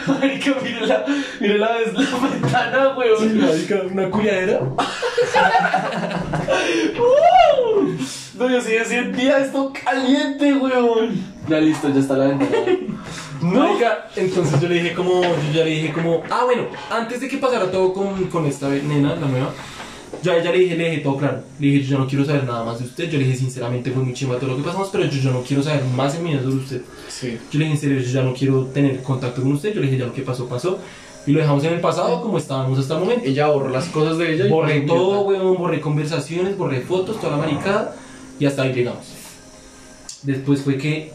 [0.07, 1.05] Marica, mírala,
[1.41, 3.39] mírala desde la ventana, weón.
[3.39, 4.61] Marica, una culiadera.
[8.39, 11.21] No, yo sí sentía esto caliente, weón.
[11.49, 12.79] Ya listo, ya está la ventana.
[13.41, 17.29] Marica, entonces yo le dije como, yo ya le dije como, ah bueno, antes de
[17.29, 19.51] que pasara todo con, con esta nena, la nueva,
[20.23, 22.25] yo a ella le dije, le dije todo claro, le dije yo ya no quiero
[22.25, 24.63] saber nada más de usted, yo le dije sinceramente fue muy chimba todo lo que
[24.63, 26.83] pasamos, pero yo ya no quiero saber más en mi vida sobre usted.
[27.09, 27.39] Sí.
[27.51, 29.87] Yo le dije en serio, yo ya no quiero tener contacto con usted, yo le
[29.87, 30.79] dije ya lo que pasó, pasó,
[31.27, 33.25] y lo dejamos en el pasado como estábamos hasta el momento.
[33.25, 37.21] Ella borró las cosas de ella y Borré puso todo, weón, borré conversaciones, borré fotos,
[37.21, 37.95] toda la maricada,
[38.39, 39.07] y hasta ahí llegamos.
[40.23, 41.13] Después fue que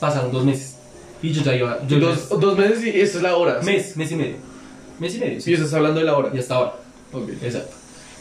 [0.00, 0.74] pasaron dos meses,
[1.22, 3.60] y yo ya iba, yo Dos, dos meses y esta es la hora.
[3.62, 4.36] Mes, mes y medio.
[4.98, 5.50] Mes y medio, sí.
[5.50, 6.30] Y estás hablando de la hora.
[6.34, 6.74] Y hasta ahora.
[7.12, 7.30] Ok.
[7.42, 7.74] Exacto.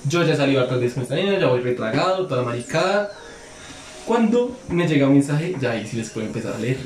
[0.07, 3.11] Yo ya salí hartas veces con esta niña, ya voy retragado, toda maricada.
[4.05, 6.77] Cuando me llega un mensaje, ya ahí sí les puedo empezar a leer.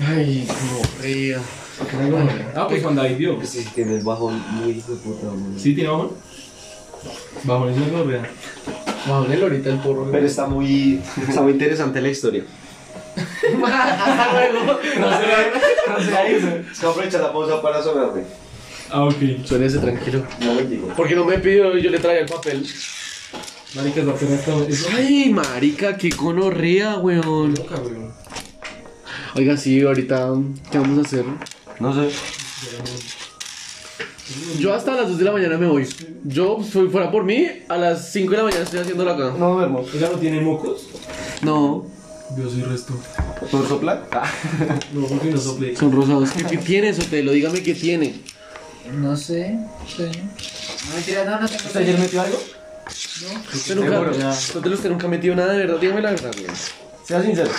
[0.00, 1.40] Ay, como ría.
[2.54, 3.38] Ah, pues cuando ahí vio.
[3.44, 5.26] Sí, tiene el bajón muy hijo de puta.
[5.58, 6.10] ¿Sí tiene bajón?
[7.44, 8.30] Bajón es una gonorrea.
[9.06, 10.08] Vamos a ahorita el porro.
[10.10, 12.44] Pero está muy, está muy interesante la historia.
[13.64, 14.78] Hasta luego.
[15.00, 16.28] No se la...
[16.28, 18.22] No Es que aprovecha la pausa para sonarme.
[18.90, 19.44] Ah, ok.
[19.44, 20.24] Suénese tranquilo.
[20.40, 20.92] No me digo.
[20.96, 22.66] Porque no me pidió y yo le traía el papel.
[23.74, 24.66] Marica, es apenas esto.
[24.68, 27.54] Es Ay, marica, qué gonorrea, weón.
[27.54, 28.12] loca, weón.
[29.34, 30.32] Oiga, sí, ahorita,
[30.70, 31.24] ¿qué vamos a hacer?
[31.78, 32.08] No sé.
[34.58, 35.86] Yo hasta las 2 de la mañana me voy.
[36.24, 39.34] Yo, si fuera por mí, a las 5 de la mañana estoy haciéndolo acá.
[39.38, 39.84] No duermo.
[39.94, 40.86] ¿Ella no tiene mocos?
[41.42, 41.86] No,
[42.36, 42.94] Yo soy resto.
[43.50, 44.06] ¿Por soplar?
[44.12, 44.30] Ah.
[44.92, 45.76] No, porque no sople.
[45.76, 46.30] son rosados.
[46.32, 47.02] ¿Qué, qué tiene eso?
[47.04, 48.14] Te lo dígame qué tiene.
[48.92, 49.58] No sé.
[49.96, 50.10] sé.
[50.10, 51.64] No, mentira, no, no tengo.
[51.66, 52.38] ¿Usted ayer metió algo?
[53.54, 56.32] Usted nunca, no te usted nunca ha metido nada de verdad, dígame la verdad.
[57.04, 57.50] Sea sincero.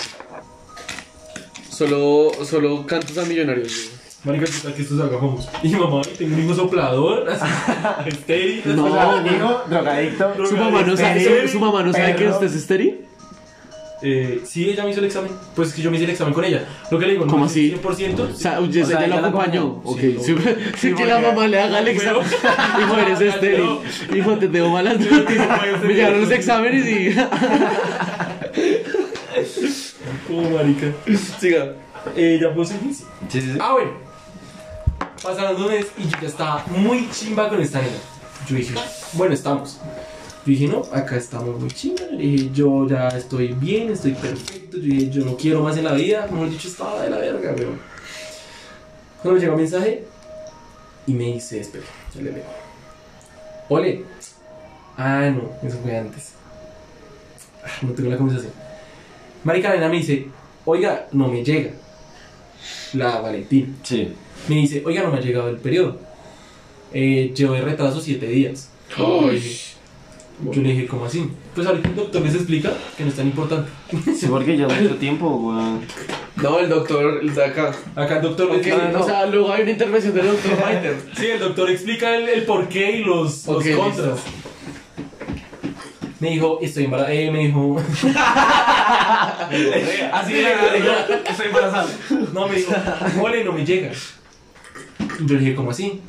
[1.69, 3.91] Solo, solo cantos a millonarios.
[4.25, 5.49] Marica, ¿qué tal que esto se haga famoso?
[5.63, 8.61] Y mamá, tengo un hijo soplador, así, estéril.
[8.75, 10.45] No, O sea, drogadicto.
[10.45, 13.05] Su mamá no sabe, su, su mamá no sabe que usted es estéril.
[14.01, 15.29] Eh, sí, ella me hizo el examen.
[15.55, 16.65] Pues es que yo me hice el examen con ella.
[16.89, 17.73] Lo que le digo, no ¿Cómo es así?
[17.83, 18.19] 100%.
[18.19, 19.61] O sea, usted O sea, ya ella lo la acompañó.
[19.81, 19.91] acompañó.
[19.91, 20.35] Ok, Sí, sí,
[20.77, 22.23] sí, que la mamá le haga el examen.
[22.25, 23.79] Hijo, eres estéril.
[24.15, 25.83] Hijo, te tengo malas noticias.
[25.83, 27.13] Me llegaron los exámenes y.
[30.27, 30.87] Como marica.
[31.39, 31.73] Siga.
[32.15, 33.57] Ella puso el Sí, sí, sí.
[33.59, 34.08] Ah, bueno.
[35.23, 37.97] Pasaron dos meses y yo ya estaba muy chimba con esta nena.
[38.47, 38.73] Yo dije,
[39.13, 39.77] bueno, estamos.
[40.45, 42.03] Yo dije, no, acá estamos muy chimba.
[42.11, 44.77] Yo dije, yo ya estoy bien, estoy perfecto.
[44.77, 46.27] Yo dije, yo no quiero más en la vida.
[46.31, 47.79] Mejor dicho, estaba de la verga, weón.
[49.21, 50.05] Cuando me llegó un mensaje
[51.05, 51.83] y me dice, espera,
[52.15, 52.43] ya le leo.
[53.67, 54.05] Ole.
[54.97, 56.31] Ah, no, eso fue antes.
[57.63, 58.53] Ah, No tengo la conversación.
[59.43, 60.27] Marica Nena me dice,
[60.65, 61.71] oiga, no me llega.
[62.93, 63.67] La Valentina.
[63.83, 64.13] Sí.
[64.47, 65.99] Me dice, oiga, no me ha llegado el periodo.
[66.93, 68.69] Eh, llevo de retraso siete días.
[68.97, 69.75] Yo dije-
[70.51, 71.29] Yo le dije, ¿cómo así?
[71.53, 73.69] Pues ahorita el doctor les explica que no es tan importante.
[74.15, 75.81] Sí, porque ya mucho tiempo, weón.
[76.37, 77.75] No, el doctor, el de acá.
[77.95, 80.95] Acá el doctor Ok, explica- O sea, luego hay una intervención del doctor Reiter.
[81.17, 83.81] Sí, el doctor explica el, el porqué y los, los Ok, listo.
[83.81, 84.19] contras.
[86.21, 87.13] Me dijo, estoy embarazada.
[87.13, 87.75] Eh, me dijo.
[90.13, 91.87] Así era, estoy embarazada.
[92.33, 92.71] No, me dijo,
[93.21, 93.91] ole, no me llega.
[95.25, 96.01] Yo le dije, ¿cómo así?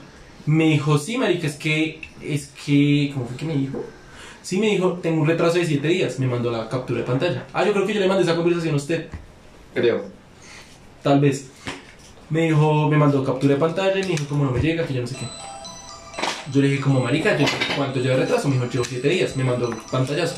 [0.46, 3.84] Me dijo, sí, marica, es que, es que, ¿cómo fue que me dijo?
[4.42, 6.18] Sí, me dijo, tengo un retraso de 7 días.
[6.18, 7.46] Me mandó la captura de pantalla.
[7.52, 9.08] Ah, yo creo que yo le mandé esa conversación a usted.
[9.74, 10.04] Creo.
[11.02, 11.48] Tal vez.
[12.30, 14.94] Me dijo, me mandó captura de pantalla y me dijo, como no me llega, que
[14.94, 15.26] yo no sé qué.
[16.52, 17.46] Yo le dije, como marica, yo,
[17.76, 18.48] ¿cuánto lleva retraso?
[18.48, 19.36] Me dijo, llevo 7 días.
[19.36, 20.36] Me mandó pantallazo.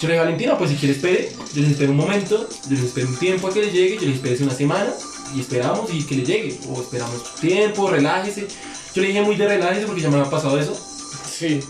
[0.00, 1.30] Yo le dije, Valentina, pues si quiere espere.
[1.54, 3.96] Yo les espero un momento, yo les espero un tiempo a que le llegue.
[3.96, 4.92] Yo les espero una semana
[5.34, 6.58] y esperamos y que le llegue.
[6.68, 8.46] O esperamos tiempo, relájese.
[8.94, 10.74] Yo le dije muy de relájese porque ya me había pasado eso.
[10.74, 11.60] Sí.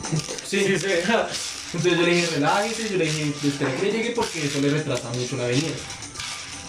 [0.46, 0.86] Sí, sí, sí.
[1.74, 4.68] Entonces yo le dije, relájese, yo le dije, espera que le llegue porque eso le
[4.70, 5.74] retrasa mucho la venida.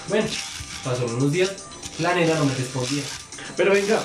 [0.09, 0.27] Bueno,
[0.83, 1.51] pasaron unos días,
[1.99, 3.03] la nena no me respondía.
[3.55, 4.01] Pero venga,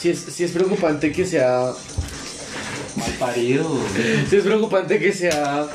[0.00, 1.72] si es, si es preocupante que sea.
[2.96, 3.78] Mal parido.
[4.28, 5.66] Si es preocupante que sea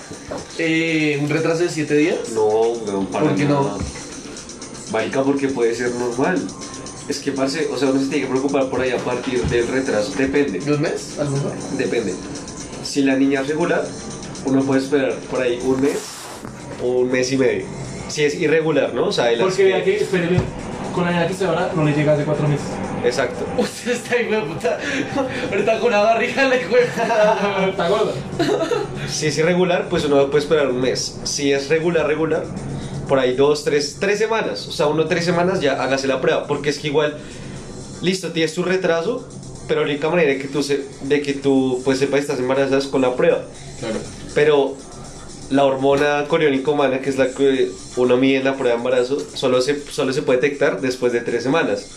[0.60, 2.30] eh, un retraso de 7 días.
[2.34, 3.78] No, weón, para ¿Por qué no?
[4.92, 6.42] Marica, porque puede ser normal.
[7.08, 9.68] Es que, parce, o sea, uno se tiene que preocupar por ahí a partir del
[9.68, 10.14] retraso.
[10.18, 11.18] Depende, ¿De un mes?
[11.20, 11.52] A lo mejor.
[11.78, 12.14] depende.
[12.84, 13.86] Si la niña es regular,
[14.46, 15.98] uno puede esperar por ahí un mes
[16.82, 17.66] o un mes y medio.
[18.10, 19.08] Si es irregular, ¿no?
[19.08, 20.40] O sea, de las Porque vea que, espéreme,
[20.94, 22.68] con la nena que estoy ahora no le llega hace cuatro meses.
[23.04, 23.46] Exacto.
[23.58, 24.80] Usted está hijo de puta.
[25.50, 26.88] Ahorita con una barriga le weón.
[27.70, 28.12] Está gorda.
[29.08, 31.20] Si es irregular, pues uno puede esperar un mes.
[31.24, 32.44] Si es regular, regular,
[33.08, 34.68] por ahí dos, tres, tres semanas.
[34.68, 36.48] O sea, uno tres semanas ya hágase la prueba.
[36.48, 37.18] Porque es que igual,
[38.02, 39.28] listo, tienes tu retraso,
[39.68, 42.40] pero la única manera de que tú, se, de que tú pues sepas que estás
[42.40, 43.42] embarazada es con la prueba.
[43.80, 43.96] Claro.
[44.36, 44.76] Pero
[45.50, 49.18] la hormona coriónica humana, que es la que uno mide en la prueba de embarazo,
[49.34, 51.88] solo se, solo se puede detectar después de tres semanas.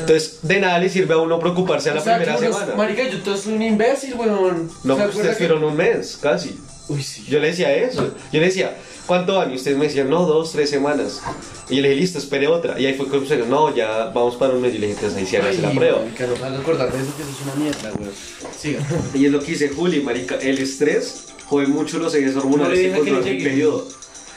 [0.00, 2.74] Entonces, de nada le sirve a uno preocuparse a la O sea, primera que semana.
[2.74, 4.70] Marica, yo todo soy un imbécil, weón.
[4.82, 6.58] No, ¿Se pues ustedes que- fueron un mes, casi.
[6.88, 7.24] Uy, sí.
[7.28, 8.10] Yo le decía eso.
[8.32, 9.52] Yo le decía, ¿cuánto van?
[9.52, 11.20] Y ustedes me decían, no, dos, tres semanas.
[11.68, 12.78] Y yo le dije, listo, espere otra.
[12.80, 14.74] Y ahí fue como, no, ya vamos para un mes.
[14.74, 16.00] Y le dije, entonces ahí sí hágase la prueba.
[16.00, 18.12] marica, no hagas acordar de eso, que eso es una mierda, weón.
[18.58, 18.86] Siga.
[19.14, 20.36] Y es lo que dice Juli, marica.
[20.36, 23.86] El estrés jode mucho los ejes hormonales controlan el periodo.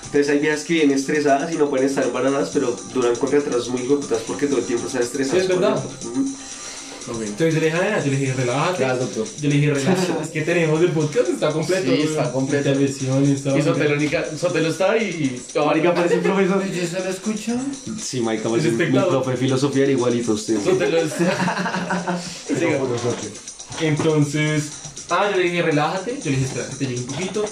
[0.06, 3.68] Entonces hay viejas que vienen estresadas y no pueden estar embarazadas, pero duran con retrasos
[3.70, 5.46] muy putas porque todo el tiempo están estresadas.
[5.46, 5.84] Sí, es verdad.
[7.10, 8.84] Entonces yo le dije a Nena, yo le dije, relájate.
[8.84, 9.28] Gracias, doctor.
[9.42, 10.14] Yo le dije, relájate.
[10.24, 11.96] es que tenemos el podcast, está completo.
[11.96, 12.70] Sí, está completo.
[12.70, 15.04] Intervención, está Y Sotelónica, Sotelo está y.
[15.56, 16.64] y- Marica, parece un profesor.
[16.72, 17.54] ¿Yo se lo escucho?
[18.02, 19.26] Sí, marica, Es espectador.
[19.26, 20.60] de filosofía era igualito a usted.
[20.64, 22.20] Sotelo está.
[23.82, 24.64] Entonces,
[25.10, 26.18] ah, yo le dije, relájate.
[26.24, 27.46] Yo le dije, espera, que te llegue un poquito.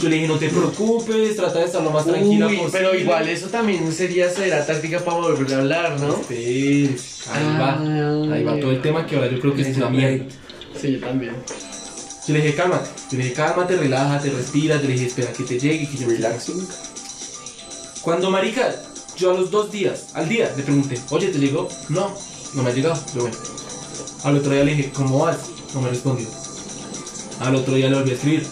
[0.00, 2.78] Yo le dije, no te preocupes, trata de estar lo más tranquila Uy, posible.
[2.78, 6.14] pero igual eso también sería será táctica para volver a hablar, ¿no?
[6.20, 6.90] Espere,
[7.32, 7.78] ahí va.
[7.80, 10.24] Ah, Ahí va todo el tema que ahora yo creo que es una mierda.
[10.80, 11.34] Sí, yo también.
[12.26, 12.88] Yo le dije, cálmate.
[13.10, 14.76] Yo le dije, cálmate, relájate, respira.
[14.76, 15.88] Yo le dije, espera que te llegue.
[15.88, 16.66] Que yo Relaxing.
[18.02, 18.74] Cuando, marica,
[19.16, 21.68] yo a los dos días, al día, le pregunté, oye, ¿te llegó?
[21.88, 22.14] No,
[22.54, 22.94] no me ha llegado.
[23.14, 23.36] Yo, bueno.
[24.24, 25.38] Al otro día le dije, ¿cómo vas?
[25.74, 26.26] No me respondió.
[27.40, 28.46] Al otro día le volví a escribir,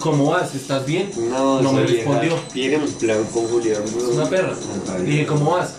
[0.00, 0.54] ¿cómo vas?
[0.54, 1.10] ¿Estás bien?
[1.30, 2.36] No, No me respondió.
[2.52, 3.82] Tiene un plan con Julián.
[3.84, 4.52] Es una perra.
[4.98, 5.74] Le dije, ¿cómo vas?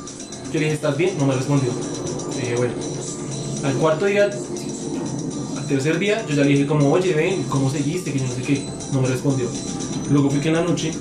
[0.51, 1.17] Yo le dije, ¿estás bien?
[1.17, 1.69] No me respondió.
[2.35, 2.73] Le dije, bueno.
[3.63, 4.29] Al cuarto día,
[5.57, 8.13] al tercer día, yo ya le dije, como, oye, ven, ¿cómo seguiste?
[8.13, 8.65] Que yo no sé qué.
[8.93, 9.47] No me respondió.
[10.09, 10.93] Luego fui que en la noche,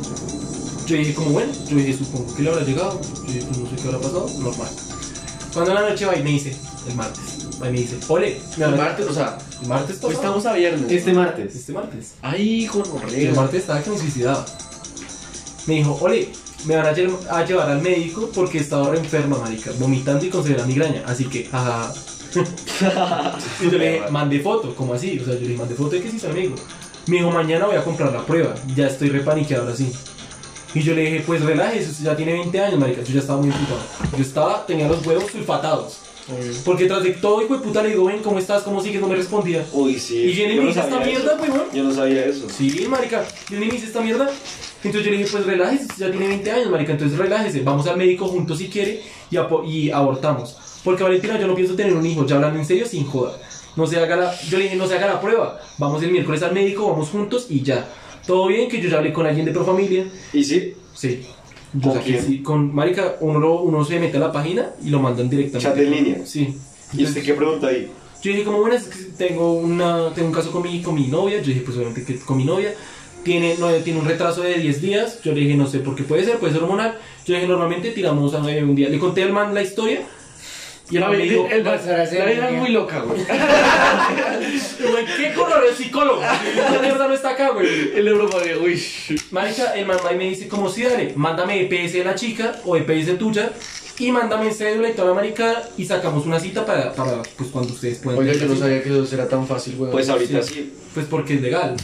[0.87, 3.01] yo dije, como, bueno, yo dije, supongo que le habrá llegado.
[3.27, 4.69] Yo dije, pues no sé qué habrá pasado, normal.
[5.53, 6.57] Cuando en la noche va y me dice,
[6.89, 10.53] el martes, y me dice, ole, me El martes, o sea, el martes estamos a
[10.53, 10.91] viernes.
[10.91, 11.55] Este martes.
[11.55, 12.13] Este martes.
[12.23, 12.83] Ay, con
[13.13, 14.45] El martes estaba que me suicidaba.
[15.67, 16.29] Me dijo, ole,
[16.67, 20.31] me van a, lle- a llevar al médico porque estaba re enferma, marica, vomitando y
[20.31, 21.03] con severa migraña.
[21.07, 21.93] Así que, jaja.
[23.61, 25.19] y yo le mandé foto, como así?
[25.21, 26.55] O sea, yo le mandé foto de que sí está amigo.
[27.07, 28.55] Me dijo, mañana voy a comprar la prueba.
[28.75, 29.93] Ya estoy repaniqueado ahora sí.
[30.75, 33.03] Y yo le dije, pues relájese, usted ya tiene 20 años, marica.
[33.03, 33.79] Yo ya estaba muy imputado.
[34.17, 35.99] Yo estaba, tenía los huevos sulfatados.
[36.65, 38.63] Porque tras de todo, hijo de puta, le digo, ven, ¿cómo estás?
[38.63, 39.01] ¿Cómo sigues?
[39.01, 39.65] No me respondía.
[39.73, 40.17] Uy, sí.
[40.17, 41.65] Y viene y me dice esta mierda, weón.
[41.73, 42.49] Yo no sabía eso.
[42.49, 44.31] Sí, marica, viene y me dice esta mierda.
[44.83, 47.97] Entonces yo le dije, pues relájese, ya tiene 20 años, marica, entonces relájese, vamos al
[47.97, 50.57] médico juntos si quiere y, y abortamos.
[50.85, 53.39] Porque Valentina, yo no pienso tener un hijo, ya hablando en serio, sin joda.
[53.77, 56.43] No se haga la, yo le dije, no se haga la prueba, vamos el miércoles
[56.43, 57.89] al médico, vamos juntos y ya.
[58.27, 60.07] Todo bien, que yo ya hablé con alguien de Profamilia.
[60.33, 60.75] ¿Y sí?
[60.95, 61.27] Sí.
[61.75, 62.25] Yo ¿Con saqué, quién?
[62.25, 65.69] sí, con Marica, uno, uno se mete a la página y lo mandan directamente.
[65.69, 66.19] Chat en línea.
[66.25, 66.57] Sí.
[66.93, 67.91] ¿Y usted qué pregunta ahí?
[68.23, 71.09] Yo dije, como bueno, es que tengo, una, tengo un caso con mi, con mi
[71.09, 71.39] novia.
[71.41, 72.75] Yo dije, pues obviamente que con mi novia.
[73.23, 75.23] Tiene, no, tiene un retraso de 10 días.
[75.23, 76.99] Yo le dije, no sé por qué puede ser, puede ser hormonal.
[77.27, 78.89] Yo le dije, normalmente tiramos a nueve un día.
[78.89, 80.03] Le conté al man la historia.
[80.91, 83.25] Y el dijo, el, vas a hacer la vida es muy loca, güey.
[85.17, 86.23] ¿qué color es psicólogo?
[86.23, 87.93] Esta mierda no está acá, güey.
[87.95, 88.83] El Europadre, uy.
[89.31, 93.19] Marica, el y me dice, como si dale, mándame EPS de la chica o EPS
[93.19, 93.51] tuya.
[93.97, 97.73] Y mándame cédula y toda la marica y sacamos una cita para, para pues cuando
[97.73, 98.19] ustedes puedan.
[98.21, 99.93] Oiga, yo no la sabía que eso era tan fácil, güey.
[99.93, 100.55] Pues ahorita sí.
[100.55, 100.75] sí.
[100.93, 101.77] Pues porque es legal.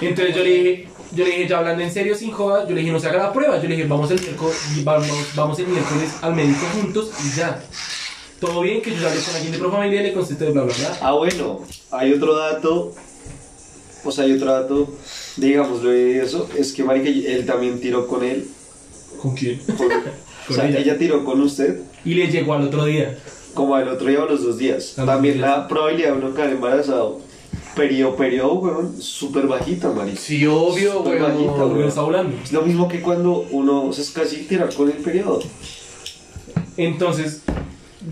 [0.00, 2.80] Entonces yo le dije, yo le dije, ya hablando en serio, sin joda, yo le
[2.80, 3.56] dije, no se haga la prueba.
[3.60, 7.62] Yo le dije, vamos el miércoles, vamos, vamos el miércoles al médico juntos y ya.
[8.40, 10.74] Todo bien, que yo ya hablé con alguien de Profamilia y le contesté bla bla
[10.74, 10.98] bla.
[11.00, 11.60] Ah, bueno,
[11.92, 12.92] hay otro dato.
[14.04, 14.88] O sea, hay otro dato,
[15.36, 18.48] digámoslo de eso, es que Marica, él también tiró con él.
[19.20, 19.58] ¿Con quién?
[19.76, 19.86] con-
[20.48, 20.80] o sea, ella.
[20.80, 20.98] ella.
[20.98, 23.16] tiró con usted, Y le llegó al otro día.
[23.54, 24.94] como al otro día o los dos días.
[24.96, 27.20] También la probabilidad de uno quedar embarazado,
[27.74, 30.18] periodo, periodo, weón, súper bajita, Marica.
[30.20, 31.32] Sí, obvio, Súper güey.
[31.32, 31.88] bajita, Porque weón.
[31.88, 32.36] está volando.
[32.42, 35.40] Es lo mismo que cuando uno o sea, es casi tirar con el periodo.
[36.76, 37.42] Entonces,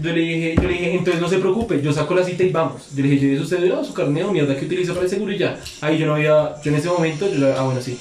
[0.02, 2.50] yo le dije, yo le dije, entonces no se preocupe, yo saco la cita y
[2.50, 2.90] vamos.
[2.94, 5.32] Yo le dije, yo usted dio su carnet o mierda que utiliza para el seguro
[5.32, 5.61] y ya.
[5.80, 7.98] Ahí yo no había, yo en ese momento, yo le- ah bueno, sí.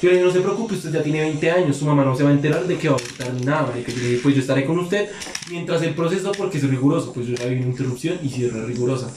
[0.00, 2.22] Yo le dije, no se preocupe, usted ya tiene 20 años, su mamá no se
[2.22, 3.90] va a enterar de que va a ni nada, marica.
[3.92, 5.08] Yo le dije, pues yo estaré con usted
[5.50, 8.52] mientras el proceso, porque es riguroso, pues yo ya vi una interrupción y sí es
[8.52, 9.10] rigurosa.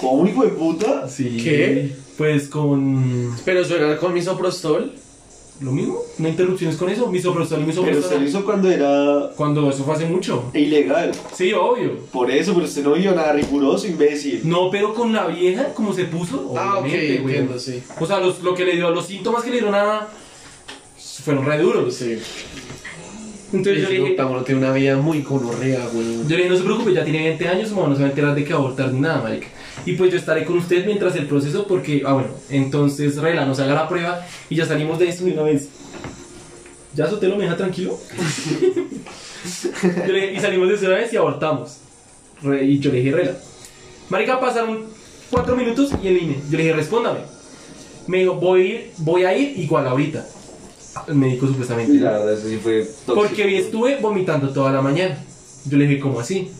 [0.00, 1.08] ¿Cómo, hijo de puta?
[1.08, 1.40] Sí.
[1.42, 1.92] ¿Qué?
[2.16, 3.34] Pues con...
[3.44, 4.92] Pero eso era con misoprostol.
[5.60, 7.06] Lo mismo, no hay interrupciones con eso.
[7.06, 10.50] Mi soprostol y Pero usted lo hizo cuando era Cuando eso fue hace mucho.
[10.52, 11.12] ilegal.
[11.34, 11.96] Sí, obvio.
[12.12, 14.42] Por eso, pero usted no vio nada riguroso, imbécil.
[14.44, 16.52] No, pero con la vieja, como se puso.
[16.58, 17.34] Ah, ok, obviamente, güey.
[17.36, 17.82] entiendo, sí.
[17.98, 20.08] O sea, los, lo que le dio, los síntomas que le dieron a.
[21.24, 21.94] fueron re duros.
[21.94, 22.18] Sí.
[23.52, 24.10] Entonces yo le dije.
[24.10, 26.18] Octavo tiene una vida muy conorrea, güey.
[26.24, 28.10] Yo le dije, no se preocupe, ya tiene 20 años, mamá no se va a
[28.10, 29.46] enterar de que va a abortar ni nada, marica.
[29.84, 33.60] Y pues yo estaré con usted mientras el proceso, porque, ah, bueno, entonces Rela nos
[33.60, 35.68] haga la prueba y ya salimos de esto de una vez.
[36.94, 37.98] ¿Ya Sotelo me deja tranquilo?
[40.08, 41.76] Le y salimos de eso una vez y abortamos.
[42.42, 43.32] Re- y yo le dije, Rela.
[44.08, 44.84] Marica, pasaron
[45.30, 46.36] 4 minutos y en línea.
[46.50, 47.20] Yo le dije, respóndame.
[48.06, 50.24] Me dijo, voy a ir, voy a ir igual ahorita.
[51.08, 51.92] El médico supuestamente.
[51.92, 53.14] Y la verdad, eso sí fue tóxico.
[53.14, 55.18] Porque hoy estuve vomitando toda la mañana.
[55.66, 56.50] Yo le dije, ¿cómo así?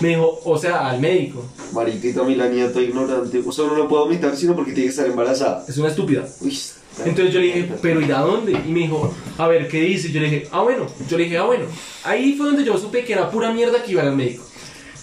[0.00, 1.44] Me dijo, o sea, al médico.
[1.72, 3.42] Mariquita, mi la niña toda ignorante.
[3.44, 5.64] O sea, no lo puedo vomitar, sino porque tiene que estar embarazada.
[5.68, 6.24] Es una estúpida.
[6.40, 6.58] Uy,
[7.04, 8.52] Entonces yo le dije, ¿pero ir a dónde?
[8.52, 10.10] Y me dijo, a ver, ¿qué dice?
[10.10, 10.86] Yo le dije, ah, bueno.
[11.08, 11.66] Yo le dije, ah, bueno.
[12.04, 14.44] Ahí fue donde yo supe que era pura mierda que iba al médico.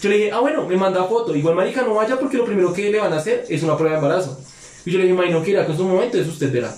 [0.02, 1.34] Yo le dije, ah, bueno, me manda foto.
[1.34, 3.96] Igual, marica, no vaya porque lo primero que le van a hacer es una prueba
[3.96, 4.38] de embarazo.
[4.84, 6.74] Y yo le dije, marica, no quiera, que es un momento, eso usted verá.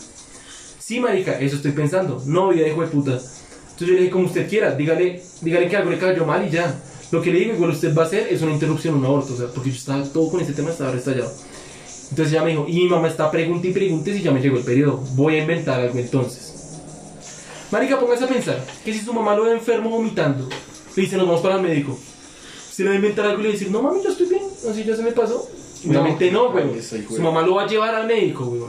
[0.79, 2.23] Sí, marica, eso estoy pensando.
[2.27, 3.13] No, vida de hijo de puta.
[3.13, 6.51] Entonces yo le dije, como usted quiera, dígale, dígale que algo le cayó mal y
[6.51, 6.75] ya.
[7.13, 9.35] Lo que le digo, igual usted va a hacer es una interrupción, un aborto.
[9.35, 11.31] O sea, porque yo estaba todo con este tema, estaba restallado.
[12.11, 14.57] Entonces ella me dijo, y mi mamá está pregunta y pregunte si ya me llegó
[14.59, 14.99] el periodo.
[15.15, 16.49] Voy a inventar algo entonces.
[17.71, 20.47] Marica, póngase a pensar que si su mamá lo ve enfermo vomitando,
[20.97, 21.99] le dice, nos vamos para el médico.
[22.71, 24.27] Se le va a inventar algo y le va a decir, no mami, yo estoy
[24.29, 25.49] bien, así ya se me pasó.
[25.87, 26.65] Obviamente no, güey.
[26.75, 26.83] de-
[27.17, 28.63] Su mamá lo va a llevar al médico, güey.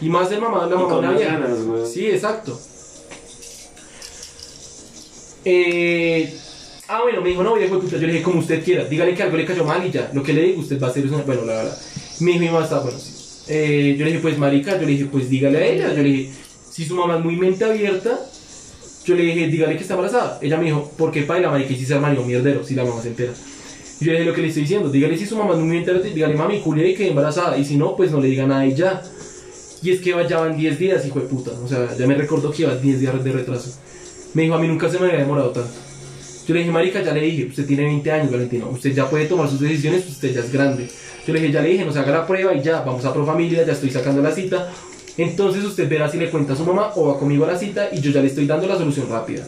[0.00, 1.86] Y más el mamá, la mamá güey.
[1.86, 2.58] Sí, exacto.
[5.44, 6.34] Eh,
[6.88, 7.96] ah, bueno, me dijo, no, viejo puta.
[7.96, 10.10] Yo le dije, como usted quiera, dígale que algo le cayó mal y ya.
[10.12, 11.22] Lo que le digo, usted va a hacer es una.
[11.22, 11.78] Bueno, la verdad.
[12.20, 12.98] Mi mamá está, bueno.
[13.48, 15.94] Eh, yo le dije, pues, marica, yo le dije, pues dígale a ella.
[15.94, 16.32] Yo le dije,
[16.70, 18.18] si su mamá es muy mente abierta,
[19.04, 20.38] yo le dije, dígale que está embarazada.
[20.42, 21.72] Ella me dijo, ¿por qué paila, marica?
[21.72, 23.32] Y si se hermano mierdero, si la mamá se entera.
[24.00, 25.90] Yo le dije lo que le estoy diciendo, dígale si su mamá es muy mente
[25.90, 27.56] abierta, dígale, mami, culié que embarazada.
[27.56, 29.02] Y si no, pues no le diga nada y ya.
[29.82, 31.52] Y es que ya van 10 días, hijo de puta.
[31.64, 33.70] O sea, ya me recordó que iba 10 días de retraso.
[34.34, 35.85] Me dijo, a mí nunca se me había demorado tanto.
[36.46, 38.68] Yo le dije, marica, ya le dije, usted tiene 20 años, Valentino.
[38.70, 40.88] Usted ya puede tomar sus decisiones, usted ya es grande.
[41.26, 43.26] Yo le dije, ya le dije, nos haga la prueba y ya, vamos a Pro
[43.26, 44.70] Familia, ya estoy sacando la cita.
[45.18, 47.88] Entonces usted verá si le cuenta a su mamá o va conmigo a la cita
[47.92, 49.46] y yo ya le estoy dando la solución rápida.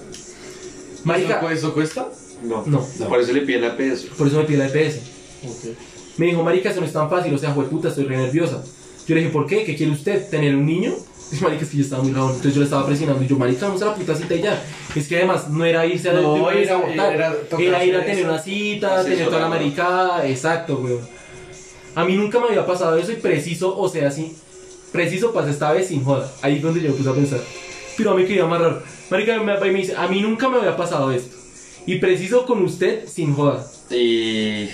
[1.05, 2.09] Marica, ¿Eso, ¿Eso cuesta?
[2.42, 2.64] No.
[2.66, 4.09] no, Por eso le piden la peso.
[4.16, 4.96] por eso me pide la EPS.
[5.44, 5.76] Ok.
[6.16, 8.62] Me dijo, marica, eso no es tan fácil, o sea, puta, estoy re nerviosa.
[9.07, 9.64] Yo le dije, ¿por qué?
[9.64, 10.28] ¿Qué quiere usted?
[10.28, 10.94] ¿Tener un niño?
[11.30, 12.30] Y marica, es que yo estaba muy rabón.
[12.30, 14.62] Entonces yo le estaba presionando y yo, marica, vamos a la puta cita y ya.
[14.94, 17.60] Es que además no era irse a No, de una vez a era- votar.
[17.60, 18.28] era ir a tener eso.
[18.28, 20.26] una cita, tener toda la maricada.
[20.26, 21.00] Exacto, weón.
[21.94, 24.36] A mí nunca me había pasado eso y preciso, o sea, sí,
[24.92, 26.30] preciso pasa esta vez sin joda.
[26.42, 27.40] Ahí es donde yo me puse a pensar.
[27.96, 28.82] Pero a mí quería amarrar.
[29.10, 31.36] Marica me, me dice, a mí nunca me había pasado esto.
[31.86, 33.66] Y preciso con usted sin joda.
[33.90, 34.68] Y.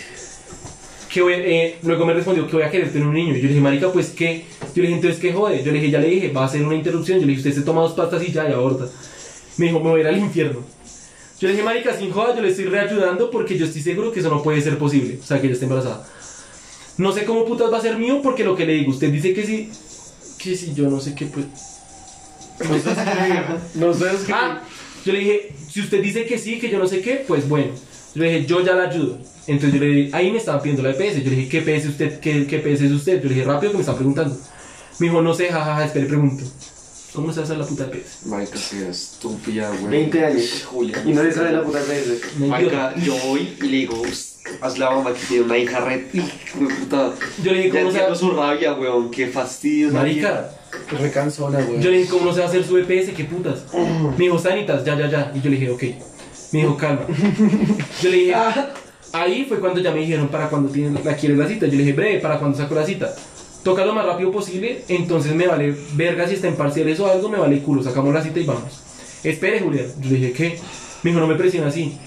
[1.15, 3.35] que voy- eh, luego me respondió que voy a querer tener un niño.
[3.37, 4.43] Y yo le dije, marica, pues qué.
[4.75, 5.63] Yo le dije, entonces qué jode.
[5.63, 7.21] Yo le dije, ya le dije, va a ser una interrupción.
[7.21, 8.87] Yo le dije, usted se toma dos pastas y ya, y aborta.
[9.57, 10.59] Me dijo, me voy a ir al infierno.
[11.41, 14.19] Yo le dije, marica, sin joda, yo le estoy reayudando porque yo estoy seguro que
[14.19, 15.19] eso no puede ser posible.
[15.23, 16.05] O sea, que ella esté embarazada.
[16.99, 19.33] No sé cómo putas va a ser mío porque lo que le digo, usted dice
[19.35, 19.71] que sí.
[20.39, 21.47] Que sí, yo no sé qué, pues.
[22.69, 23.79] No sé si.
[23.79, 24.33] No sé.
[24.33, 24.61] Ah,
[25.07, 27.71] yo le dije, si usted dice que sí, que yo no sé qué, pues bueno.
[28.15, 29.19] Yo le dije, yo ya la ayudo.
[29.47, 31.23] Entonces yo le dije, ahí me estaban pidiendo la EPS.
[31.23, 32.21] Yo le dije, ¿qué PS usted?
[32.21, 33.23] ¿Qué, qué PS es usted?
[33.23, 34.37] Yo le dije, rápido que me están preguntando.
[34.99, 36.45] Me dijo, no sé, jajaja, espere, pregunto.
[37.15, 38.27] ¿Cómo se hace la puta EPS?
[38.27, 39.87] Marica, sea estúpida, güey.
[39.87, 40.65] 20 años.
[40.67, 41.03] Julia.
[41.07, 41.81] Y no le sabe la puta.
[42.39, 44.03] Me Marica, yo voy y le digo,
[44.61, 46.07] haz la mamá que tiene una hija red.
[46.81, 47.13] Puta.
[47.43, 48.19] Yo le dije, ¿cómo se hace?
[48.19, 49.11] su rabia, weón.
[49.11, 49.93] Qué fastidio.
[49.93, 50.51] Marica,
[51.01, 51.81] recansona, güey.
[51.81, 53.11] yo le dije, ¿cómo no se va a hacer su EPS?
[53.17, 53.65] ¿Qué putas?
[54.19, 55.33] Me dijo, Sanitas, ya, ya, ya.
[55.35, 55.83] Y yo le dije, ok.
[56.55, 57.01] Me dijo, calma.
[58.01, 58.35] Yo le dije,
[59.13, 61.67] ahí fue cuando ya me dijeron para cuando tienes, la quieres la cita.
[61.67, 63.13] Yo le dije, breve, ¿para cuando saco la cita?
[63.65, 67.29] Toca lo más rápido posible, entonces me vale verga si está en parciales o algo,
[67.29, 68.85] me vale culo, sacamos la cita y vamos.
[69.25, 69.87] Espere, Julián.
[70.01, 70.59] Yo le dije, ¿qué?
[71.03, 71.99] Me dijo, no me presiona así.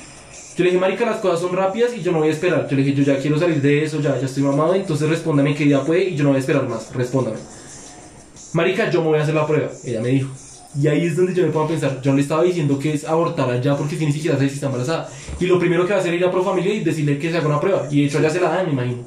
[0.56, 2.70] Yo le dije, marica, las cosas son rápidas y yo no voy a esperar.
[2.70, 5.56] Yo le dije, yo ya quiero salir de eso, ya, ya estoy mamado, entonces respóndame
[5.56, 7.38] que ya puede y yo no voy a esperar más, respóndame.
[8.54, 9.70] Marica, yo me voy a hacer la prueba.
[9.84, 10.30] Ella me dijo.
[10.80, 12.02] Y ahí es donde yo me a pensar.
[12.02, 14.56] Yo no le estaba diciendo que es abortar allá porque si ni siquiera sé si
[14.56, 15.10] está embarazada.
[15.40, 17.32] Y lo primero que va a hacer es ir a Pro Familia y decirle que
[17.32, 17.88] se haga una prueba.
[17.90, 19.04] Y de hecho allá se la dan, me imagino.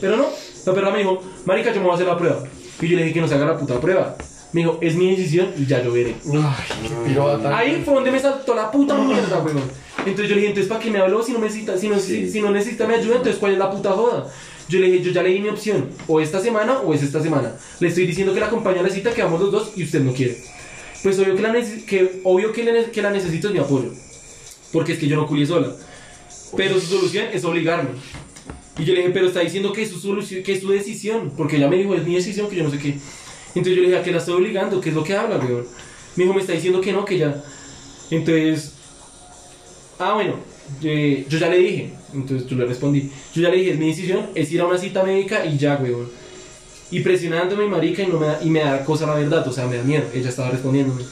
[0.00, 0.26] Pero no,
[0.66, 2.42] la perra me dijo, Marica, yo me voy a hacer la prueba.
[2.80, 4.16] Y yo le dije que no se haga la puta prueba.
[4.52, 6.14] Me dijo, es mi decisión y ya yo veré.
[6.32, 7.16] Ay,
[7.52, 9.62] Ahí fue donde me saltó la puta mierda, weón.
[9.98, 12.30] Entonces yo le dije, entonces ¿para qué me habló si no necesita, si no, si,
[12.30, 13.16] si no necesita mi ayuda?
[13.16, 14.26] Entonces ¿cuál es la puta joda?
[14.68, 17.20] Yo le dije, yo ya le di mi opción, o esta semana o es esta
[17.20, 17.52] semana.
[17.80, 20.00] Le estoy diciendo que la acompañe a la cita, que vamos los dos y usted
[20.00, 20.38] no quiere.
[21.04, 23.92] Pues obvio que la, que, obvio que, la necesito es mi apoyo.
[24.72, 25.70] Porque es que yo no culié sola.
[26.56, 27.90] Pero su solución es obligarme.
[28.78, 31.30] Y yo le dije, pero está diciendo que es su solución, que es su decisión.
[31.36, 32.96] Porque ella me dijo, es mi decisión, que yo no sé qué.
[33.48, 34.80] Entonces yo le dije, ¿a qué la estoy obligando?
[34.80, 35.66] ¿Qué es lo que habla, weón?
[36.16, 37.44] Me dijo, me está diciendo que no, que ya.
[38.10, 38.72] Entonces,
[39.98, 40.36] ah, bueno,
[40.80, 41.92] yo ya le dije.
[42.14, 43.10] Entonces yo le respondí.
[43.34, 45.76] Yo ya le dije, es mi decisión, es ir a una cita médica y ya,
[45.76, 46.08] weón.
[46.90, 49.66] Y presionándome, marica, y, no me da, y me da cosa la verdad, o sea,
[49.66, 50.04] me da miedo.
[50.14, 51.02] Ella estaba respondiéndome.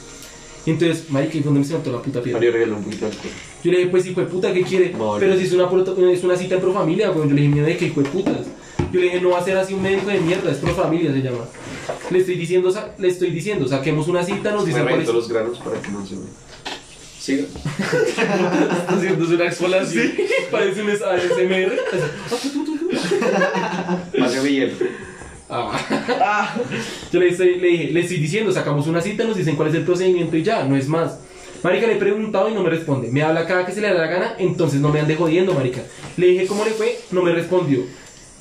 [0.65, 2.39] Entonces, marica, ¿y dónde me saltó la puta piedra?
[2.39, 3.31] Mario regaló un poquito de alcohol.
[3.63, 4.95] Yo le dije, pues hijo de puta, ¿qué quiere?
[5.19, 5.67] Pero si es una,
[6.11, 7.27] es una cita en pro familia, weón.
[7.29, 8.37] Yo le dije, miedo de que hijo de putas.
[8.93, 11.11] Yo le dije, no va a ser así un médico de mierda, es pro familia
[11.11, 11.45] se llama.
[12.11, 15.07] Le estoy diciendo, sa- le estoy diciendo, saquemos una cita, nos Me dicen cuál es.
[15.09, 16.27] los granos para que no se vean.
[17.19, 17.43] Siga.
[18.07, 20.11] Está haciéndose una exfoliación.
[20.51, 21.79] Parece un ASMR.
[24.19, 24.73] Pásame hielo.
[25.55, 26.55] Ah.
[27.11, 29.75] Yo le, estoy- le dije, le estoy diciendo, sacamos una cita, nos dicen cuál es
[29.75, 31.19] el procedimiento y ya, no es más.
[31.63, 33.09] Marica, le he preguntado y no me responde.
[33.11, 35.81] Me habla cada que se le da la gana, entonces no me ande jodiendo, marica.
[36.17, 37.81] Le dije cómo le fue, no me respondió.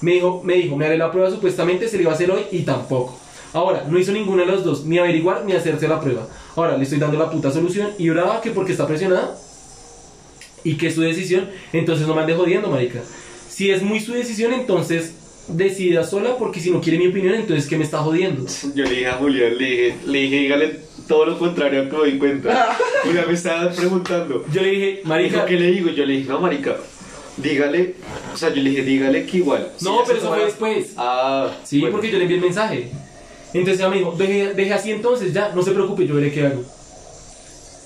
[0.00, 2.42] Me dijo, me dijo, me haré la prueba, supuestamente se le iba a hacer hoy
[2.50, 3.16] y tampoco.
[3.52, 6.26] Ahora, no hizo ninguno de los dos, ni averiguar ni hacerse la prueba.
[6.56, 9.36] Ahora, le estoy dando la puta solución y brava que porque está presionada
[10.64, 13.00] y que es su decisión, entonces no me ande jodiendo, marica.
[13.48, 15.12] Si es muy su decisión, entonces
[15.56, 18.46] decida sola, porque si no quiere mi opinión, entonces que me está jodiendo.
[18.74, 20.76] Yo le dije a Julián, le dije, le dije, dígale
[21.08, 22.76] todo lo contrario a que me doy cuenta.
[23.04, 24.44] Julián me estaba preguntando.
[24.52, 25.90] Yo le dije, Marica, ¿qué le digo?
[25.90, 26.76] Yo le dije, no, marica,
[27.36, 27.94] dígale,
[28.32, 29.68] o sea, yo le dije, dígale que igual.
[29.80, 30.92] no, pero eso fue después.
[30.96, 31.92] Ah, Sí, bueno.
[31.96, 32.90] porque yo le envié el mensaje.
[33.54, 36.46] Entonces ella me dijo, deje, deje así entonces, ya, no se preocupe, yo veré qué
[36.46, 36.64] hago.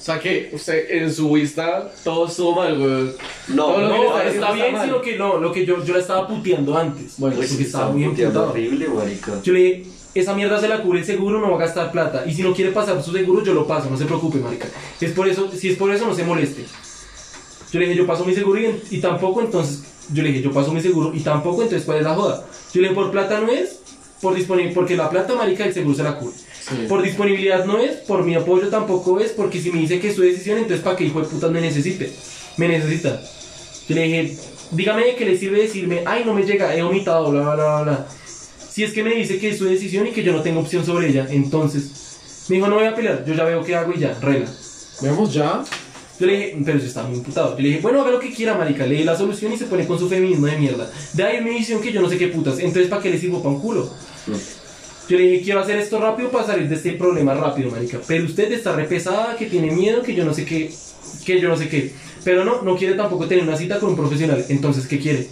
[0.06, 3.10] O sea que usted en su Insta todo estuvo mal, güey.
[3.48, 6.28] No, No, le está está, bien, sino que no, lo que yo, yo la estaba
[6.28, 7.14] puteando antes.
[7.18, 9.32] Bueno, Pues porque estaba muy puteando horrible, marica.
[9.42, 12.22] Yo le dije, esa mierda se la cubre el seguro, no va a gastar plata.
[12.24, 14.68] Y si no quiere pasar su seguro, yo lo paso, no se preocupe, marica.
[15.00, 16.64] Es por eso, si es por eso, no se moleste.
[17.72, 20.52] Yo le dije, yo paso mi seguro y, y tampoco, entonces, yo le dije, yo
[20.52, 22.46] paso mi seguro y tampoco, entonces, ¿cuál es la joda?
[22.72, 23.80] Yo le dije, por plata no es,
[24.22, 26.36] por disponibilidad, porque la plata, marica, el seguro se la cubre.
[26.88, 30.16] Por disponibilidad no es, por mi apoyo tampoco es, porque si me dice que es
[30.16, 32.12] su decisión, entonces, ¿para qué hijo de puta me necesite?
[32.56, 33.22] Me necesita.
[33.88, 34.36] Yo le dije,
[34.72, 37.82] dígame de qué le sirve decirme, ay, no me llega, he vomitado, bla, bla, bla,
[37.82, 38.06] bla.
[38.68, 40.84] Si es que me dice que es su decisión y que yo no tengo opción
[40.84, 44.00] sobre ella, entonces, me dijo, no voy a pelear, yo ya veo qué hago y
[44.00, 44.50] ya, regla.
[45.00, 45.64] Vemos ya.
[46.18, 47.56] Yo le dije, pero yo estaba muy imputado.
[47.56, 49.86] Yo le dije, bueno, haga lo que quiera, marica, lee la solución y se pone
[49.86, 50.90] con su feminismo de mierda.
[51.12, 53.42] De ahí mi visión que yo no sé qué putas, entonces, ¿para qué le sirvo
[53.42, 53.90] para un culo?
[55.08, 58.00] Yo le dije, quiero hacer esto rápido para salir de este problema rápido, marica.
[58.06, 60.72] Pero usted está re pesada, que tiene miedo, que yo no sé qué,
[61.24, 61.92] que yo no sé qué.
[62.24, 64.44] Pero no, no quiere tampoco tener una cita con un profesional.
[64.48, 65.28] Entonces, ¿qué quiere?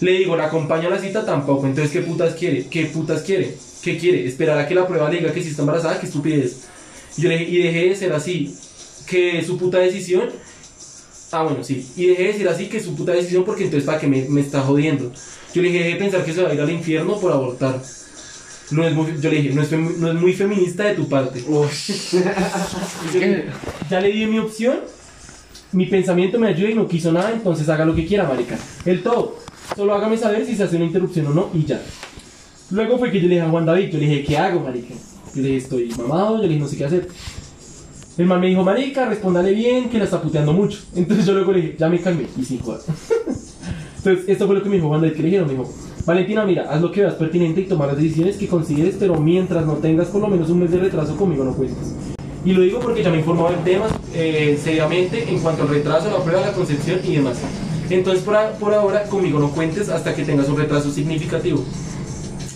[0.00, 1.24] Le digo, ¿la acompaño a la cita?
[1.24, 1.66] Tampoco.
[1.66, 2.66] Entonces, ¿qué putas quiere?
[2.66, 3.54] ¿Qué putas quiere?
[3.82, 4.26] ¿Qué quiere?
[4.26, 5.98] ¿Esperar a que la prueba le diga que si está embarazada?
[5.98, 6.64] ¿Qué estupidez?
[7.16, 8.54] Yo le dije, y dejé de ser así,
[9.06, 10.28] que su puta decisión.
[11.32, 11.86] Ah, bueno, sí.
[11.96, 14.42] Y dejé de decir así que su puta decisión porque entonces, ¿para qué me, me
[14.42, 15.10] está jodiendo?
[15.54, 17.80] Yo le dije, deje de pensar que se va a ir al infierno por abortar.
[18.70, 21.42] No es muy, yo le dije, no es, no es muy feminista de tu parte.
[23.90, 24.76] Ya le di mi opción,
[25.72, 28.58] mi pensamiento me ayuda y no quiso nada, entonces haga lo que quiera, marica.
[28.84, 29.38] El todo.
[29.74, 31.80] Solo hágame saber si se hace una interrupción o no y ya.
[32.70, 34.94] Luego fue que yo le dije a Juan David, yo le dije, ¿qué hago, marica?
[35.34, 37.08] Yo le dije, estoy mamado, yo le dije, no sé qué hacer.
[38.18, 40.80] El man me dijo, marica, respóndale bien, que la está puteando mucho.
[40.94, 42.80] Entonces yo luego le dije, ya me calmé y sin joder.
[43.98, 45.72] Entonces, esto fue lo que me dijo Juan David, que le dijeron, me dijo,
[46.08, 49.66] Valentina, mira, haz lo que veas pertinente y tomar las decisiones que consideres, pero mientras
[49.66, 51.94] no tengas por lo menos un mes de retraso conmigo no cuentes.
[52.46, 55.68] Y lo digo porque ya me he informado del tema eh, seriamente en cuanto al
[55.68, 57.36] retraso, la prueba, la concepción y demás.
[57.90, 61.62] Entonces, por, por ahora, conmigo no cuentes hasta que tengas un retraso significativo.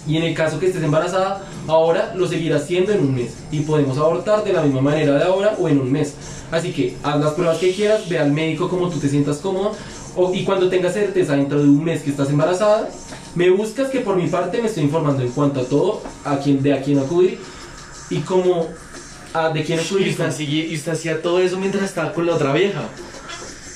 [0.08, 3.34] Y en el caso que estés embarazada, ahora lo seguirás haciendo en un mes.
[3.50, 6.14] Y podemos abortar de la misma manera de ahora o en un mes.
[6.50, 9.72] Así que haz las pruebas que quieras, ve al médico como tú te sientas cómoda.
[10.16, 12.88] O, y cuando tengas certeza dentro de un mes que estás embarazada,
[13.34, 16.62] me buscas que por mi parte me estoy informando en cuanto a todo, a quién,
[16.62, 17.38] de a quién acudir
[18.10, 18.68] y cómo,
[19.32, 20.08] a, de quién Y acudir.
[20.10, 22.82] usted, hacía, y usted hacía todo eso mientras estaba con la otra vieja.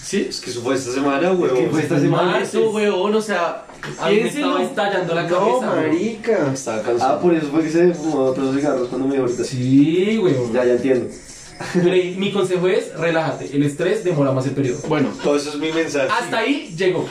[0.02, 0.26] ¿Sí?
[0.28, 1.56] Es que eso fue esta semana, weón.
[1.56, 2.36] que fue esta semana.
[2.36, 3.64] Ah, eso, weón, o sea,
[4.00, 5.72] A mí me estaba estallando la No, cabeza.
[5.74, 5.86] güey.
[5.88, 6.52] marica.
[6.52, 7.16] Estaba cansado.
[7.16, 9.42] Ah, por eso fue que se fumó otros cigarros cuando me dijo ahorita.
[9.44, 10.34] Sí, güey.
[10.52, 11.08] Ya, ya entiendo.
[11.74, 13.50] Dije, Mi consejo es, relájate.
[13.54, 14.78] El estrés demora más el periodo.
[14.88, 16.08] Bueno, Todo eso es mi mensaje.
[16.10, 17.06] Hasta ahí llegó.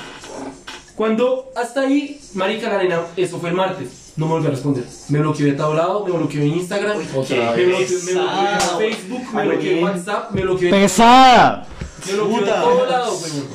[0.95, 3.89] Cuando hasta ahí, marica la nena, eso fue el martes.
[4.15, 4.85] No me volvió a responder.
[5.09, 7.89] Me bloqueó de todo lado, me bloqueó en Instagram, otra me vez.
[7.89, 9.83] bloqueó, me bloqueó en Facebook, me Ay, bloqueó en.
[9.83, 11.67] WhatsApp, me bloqueó en ¡Pesada!
[12.07, 13.47] me bloqueó de todo lado, weón.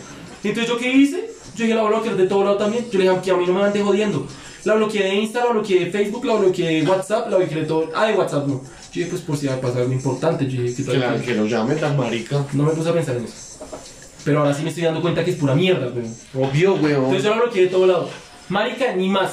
[0.45, 1.31] Entonces, ¿yo qué hice?
[1.57, 2.85] Yo dije, la bloquear de todo lado también.
[2.91, 4.27] Yo le dije, que a mí no me ande jodiendo.
[4.65, 7.67] La bloqueé de Insta, la bloqueé de Facebook, la bloqueé de WhatsApp, la bloqueé de
[7.67, 7.89] todo.
[7.95, 8.61] Ah, de WhatsApp no.
[8.93, 10.47] Yo dije, pues por si va a pasar algo importante.
[10.49, 10.85] Yo dije.
[10.85, 12.45] Que la- que lo llamen la marica.
[12.53, 13.35] No me puse a pensar en eso.
[14.25, 16.15] Pero ahora sí me estoy dando cuenta que es pura mierda, weón.
[16.35, 17.05] Obvio, weón.
[17.05, 18.11] Entonces yo lo bloqueé de todo lado.
[18.49, 19.33] Marica, ni más.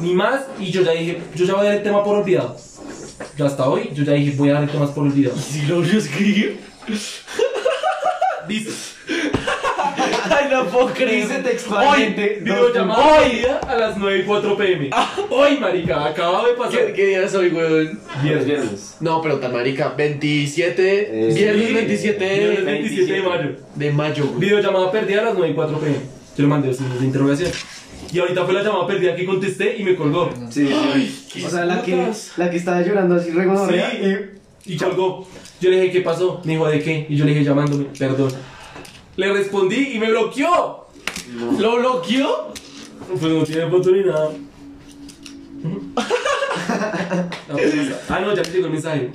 [0.00, 0.42] Ni más.
[0.58, 2.56] Y yo ya dije, yo ya voy a dar el tema por olvidado.
[3.38, 5.36] Ya hasta hoy, yo ya dije, voy a dar el tema por olvidado.
[5.38, 6.60] Si lo volvió a escribir.
[8.48, 8.70] Dice,
[10.30, 11.26] Ay, no puedo creer.
[11.26, 12.36] Dice textualmente.
[12.38, 14.90] hoy, videollamada hoy a las 9 y 4 pm.
[15.30, 16.92] Hoy, marica, acaba de ¿Qué, pasar.
[16.92, 18.00] qué día es hoy, weón?
[18.22, 18.46] Viernes.
[18.46, 18.96] Viernes.
[19.00, 19.94] No, pero tan marica.
[19.96, 21.28] 27.
[21.30, 23.56] Eh, viernes Sí, 27 Viernes de, 27 de mayo.
[23.74, 24.40] de mayo, weón.
[24.40, 25.96] Videollamada perdida a las 9 y 4 pm.
[26.36, 27.50] Yo le mandé signos de interrogación.
[28.12, 30.30] Y ahorita fue la llamada perdida que contesté y me colgó.
[30.50, 30.68] Sí,
[31.32, 31.44] sí.
[31.44, 33.90] O sea, la que, la que estaba llorando así regonorrea.
[33.90, 34.72] Sí.
[34.72, 35.26] Y colgó.
[35.60, 36.40] Yo le dije, ¿qué pasó?
[36.44, 37.06] Me dijo, ¿de qué?
[37.08, 38.30] Y yo le dije, llamándome, perdón.
[39.16, 40.86] Le respondí y me bloqueó.
[41.58, 42.52] ¿Lo bloqueó?
[43.08, 44.30] Pues no tiene foto ni nada.
[47.48, 47.74] No, pues
[48.08, 49.12] ah, no, ya me llegó el mensaje.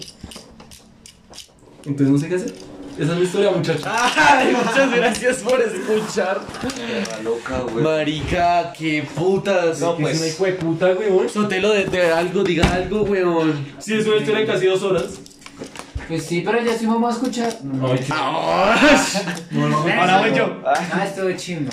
[1.85, 2.53] Entonces no sé qué hacer.
[2.97, 3.83] Esa es mi historia, muchachos.
[3.85, 6.41] Ay, muchas gracias por escuchar.
[7.23, 7.83] loca, güey.
[7.83, 9.79] Marica, qué putas.
[9.79, 10.33] No, Que es una pues.
[10.33, 11.29] hijo de puta, weón.
[11.29, 13.65] Sotelo de, de algo, diga algo, weón.
[13.79, 15.19] Sí, es una historia de casi dos horas.
[16.11, 17.53] Pues sí, pero ya sí vamos a escuchar.
[17.63, 18.03] No, qué-
[19.51, 19.77] no, no.
[19.77, 20.61] Ahora voy yo.
[20.65, 21.71] Ah, estuvo chimba.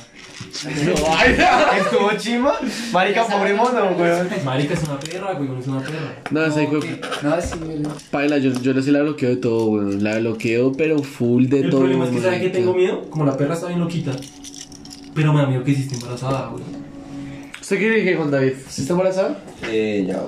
[0.55, 2.53] ¿Estuvo chima?
[2.93, 4.29] Marica, pobre mono, weón.
[4.45, 6.23] Marica es una perra, weón, es una perra.
[6.31, 6.85] No, hijo Ok.
[7.25, 7.89] No, sí, no.
[8.13, 10.05] Paila, yo, yo sí la bloqueo de todo, weón.
[10.05, 11.81] La bloqueo, pero full de El todo.
[11.81, 13.11] problema es que, ¿sabe que tengo miedo?
[13.11, 14.13] Como la perra está bien loquita.
[15.17, 16.63] Pero me da miedo que esté embarazada, weón.
[17.61, 18.53] ¿Usted qué dije, Juan David?
[18.69, 19.37] ¿Sí está embarazada?
[19.69, 20.21] Eh, ya.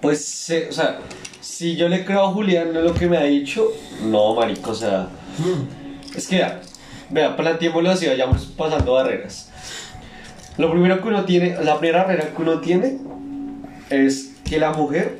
[0.00, 0.98] Pues, se- o sea,
[1.42, 3.70] si yo le creo a Julián lo que me ha dicho,
[4.04, 5.08] no, marico, o sea.
[6.16, 6.60] Es que, vea,
[7.10, 9.50] vea, planteémoslo así, vayamos pasando barreras.
[10.56, 12.98] Lo primero que uno tiene, la primera barrera que uno tiene
[13.90, 15.18] es que la mujer,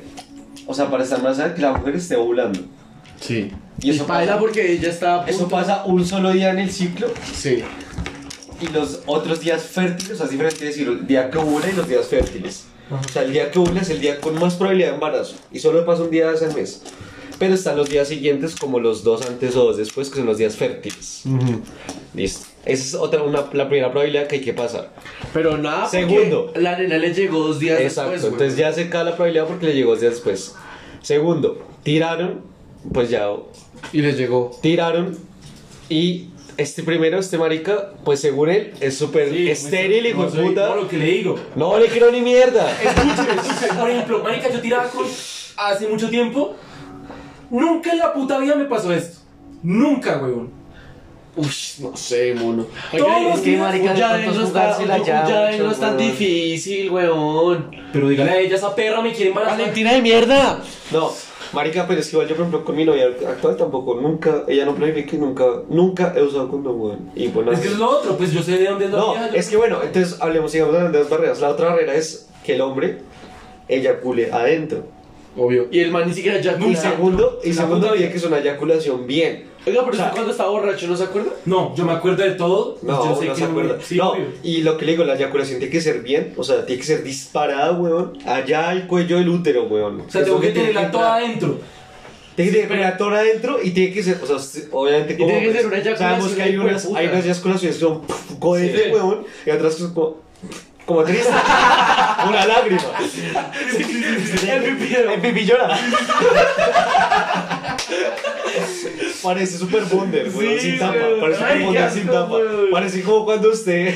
[0.67, 2.59] o sea, para estar embarazada, que la mujer esté ovulando.
[3.19, 3.51] Sí.
[3.81, 5.23] Y eso paila pasa- porque ella está.
[5.23, 7.63] a Eso punto- pasa un solo día en el ciclo Sí.
[8.61, 11.73] y los otros días fértiles, o sea, es diferente decir el día que ovula y
[11.73, 12.65] los días fértiles.
[12.91, 15.59] O sea, el día que ovula es el día con más probabilidad de embarazo y
[15.59, 16.83] solo pasa un día de ese mes.
[17.39, 20.37] Pero están los días siguientes como los dos antes o dos después, que son los
[20.37, 21.23] días fértiles.
[22.13, 22.45] Listo.
[22.65, 24.93] Esa es otra, una, la primera probabilidad que hay que pasar.
[25.33, 26.53] Pero nada, Segundo.
[26.55, 28.11] La nena le llegó dos días Exacto.
[28.11, 28.23] después.
[28.23, 28.33] weón.
[28.35, 30.53] Entonces ya se cae la probabilidad porque le llegó dos días después.
[31.01, 32.41] Segundo, tiraron,
[32.93, 33.27] pues ya
[33.91, 34.57] Y les llegó.
[34.61, 35.17] tiraron
[35.89, 40.43] y este primero, este marica, pues según él, es súper Sí, estéril, no hijo de
[40.43, 40.69] puta.
[40.69, 41.39] No, lo que le digo.
[41.55, 42.71] No le quiero ni mierda.
[42.71, 43.79] Escúcheme, escúcheme.
[43.79, 45.05] Por ejemplo, marica, yo tiraba con...
[45.55, 46.55] Hace mucho tiempo.
[47.49, 49.19] Nunca en la puta vida me pasó esto.
[49.61, 50.51] Nunca, weón.
[51.35, 51.49] Uy,
[51.79, 52.67] no sé, mono.
[52.91, 55.97] Todos Oiga, los es que días, marica, ya de no está, ya no es tan
[55.97, 57.71] difícil, weón.
[57.91, 59.57] Pero dígale a ella, esa perra me quiere embarazar.
[59.57, 60.59] Valentina de mierda.
[60.91, 61.11] No,
[61.53, 64.65] marica, pero es que igual yo, por ejemplo, con mi novia actual tampoco, nunca, ella
[64.65, 67.11] no planifica y nunca, nunca he usado condón, weón.
[67.15, 69.11] Y bueno, Es que es lo otro, pues yo sé de dónde es la no,
[69.11, 71.39] vieja, yo- es que bueno, entonces hablemos, sigamos hablando de las barreras.
[71.41, 72.97] La otra barrera es que el hombre
[73.67, 74.83] eyacule adentro.
[75.35, 75.67] Obvio.
[75.71, 78.11] Y el man ni siquiera ya Y segundo, y La segundo puta tiene vida.
[78.11, 79.45] que es una eyaculación bien.
[79.65, 81.31] Oiga, pero O sea, cuando estaba borracho, ¿no se acuerda?
[81.45, 82.77] No, yo me acuerdo de todo.
[82.81, 83.77] No, yo sé no que se acuerda.
[83.81, 84.25] Sí, no, obvio.
[84.43, 86.85] y lo que le digo, la eyaculación tiene que ser bien, o sea, tiene que
[86.87, 90.01] ser disparada, weón, allá al cuello del útero, weón.
[90.01, 91.59] O sea, tengo que tiene tenerla toda adentro.
[92.35, 95.45] Tiene que tener la tora adentro y tiene que ser, o sea, obviamente como tiene
[95.45, 98.01] que ser una hombres, sabemos eyaculación que hay unas, hay unas eyaculaciones que son
[98.39, 98.91] cohetes, Sí.
[98.91, 100.17] weón, y que son como,
[100.85, 101.29] como triste,
[102.27, 102.81] una lágrima.
[104.47, 105.77] El pipí llora.
[109.21, 112.37] Parece super bonder, Sí, sin tapa, parece Ay, super bonder sin tapa.
[112.71, 113.93] Parece como cuando usted,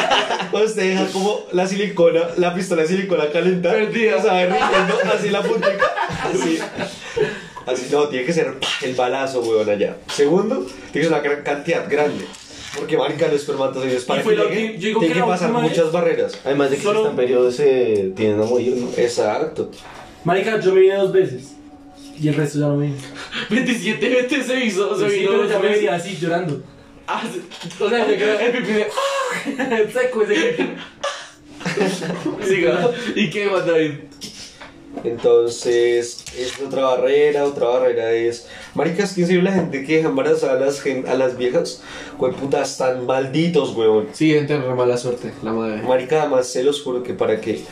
[0.50, 4.16] cuando usted deja como la silicona, la pistola de silicona calentar, Perdida.
[4.16, 5.92] o sea, derritiendo así la puntica,
[6.24, 6.58] así.
[7.66, 9.96] Así no, tiene que ser el balazo, weón, allá.
[10.12, 12.26] Segundo, tiene que ser una gran cantidad grande.
[12.76, 15.28] Porque, marica, los espermatozoides para Y fue que la lleguen, yo digo tienen que que
[15.28, 16.38] pasar muchas vez- barreras.
[16.44, 18.88] Además de que Solo- si están periodos se tienden a morir, ¿no?
[18.96, 19.70] Exacto.
[20.24, 21.52] Marica, yo me vine dos veces.
[22.20, 22.98] Y el resto ya no me vine.
[23.50, 26.62] 27 veces se hizo, se Sí, vino pero ya me venía así, llorando.
[27.06, 27.22] Ah,
[27.80, 29.92] o sea, se quedó el pipí de...
[29.92, 30.70] Seco ese pipí.
[32.46, 32.90] Siga.
[33.14, 33.92] ¿Y qué, Juan David?
[35.02, 38.46] Entonces, es otra barrera, otra barrera es...
[38.74, 41.82] Maricas, que serio la gente que deja embarazada a las, gen- a las viejas,
[42.18, 44.08] güey, putas, están malditos, weón.
[44.12, 45.82] Sí, gente re mala suerte, la madre.
[45.82, 47.62] Marica, además, se los juro que para que...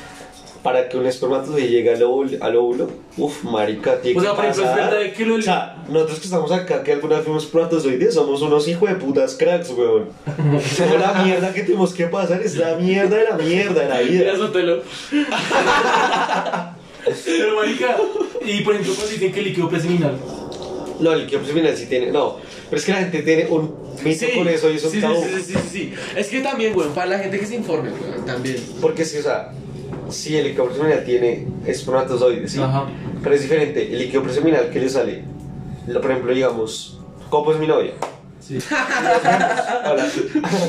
[0.62, 4.48] Para que un espermatozoide llegue al óvulo, al óvulo uf, marica, tiene O sea, que
[4.48, 7.42] es pasar- verdad que lo- O sea, nosotros que estamos acá, que alguna vez fuimos
[7.46, 10.10] espermatozoides, somos unos hijos de putas cracks, weón.
[10.76, 14.00] Somos la mierda que tenemos que pasar, es la mierda de la mierda de la
[14.02, 14.32] vida.
[17.24, 17.96] Pero marica,
[18.44, 20.18] Y por ejemplo, cuando dicen que el líquido preseminal.
[21.00, 22.10] No, el líquido preseminal sí tiene.
[22.10, 22.38] No,
[22.70, 23.74] pero es que la gente tiene un
[24.04, 25.22] mito con eso y es un sí, sí, tabú.
[25.22, 25.94] sí, sí, sí, sí.
[26.16, 27.90] Es que también, weón, para la gente que se informe,
[28.26, 28.56] también.
[28.80, 29.52] Porque sí, o sea,
[30.08, 32.60] sí, el líquido preseminal tiene espermatozoides, sí.
[32.60, 32.86] Ajá.
[33.22, 33.92] Pero es diferente.
[33.92, 35.24] El líquido preseminal que le sale,
[35.86, 37.00] por ejemplo, digamos,
[37.30, 37.92] Copo es mi novia.
[38.40, 38.58] Sí.
[38.70, 40.06] Hola,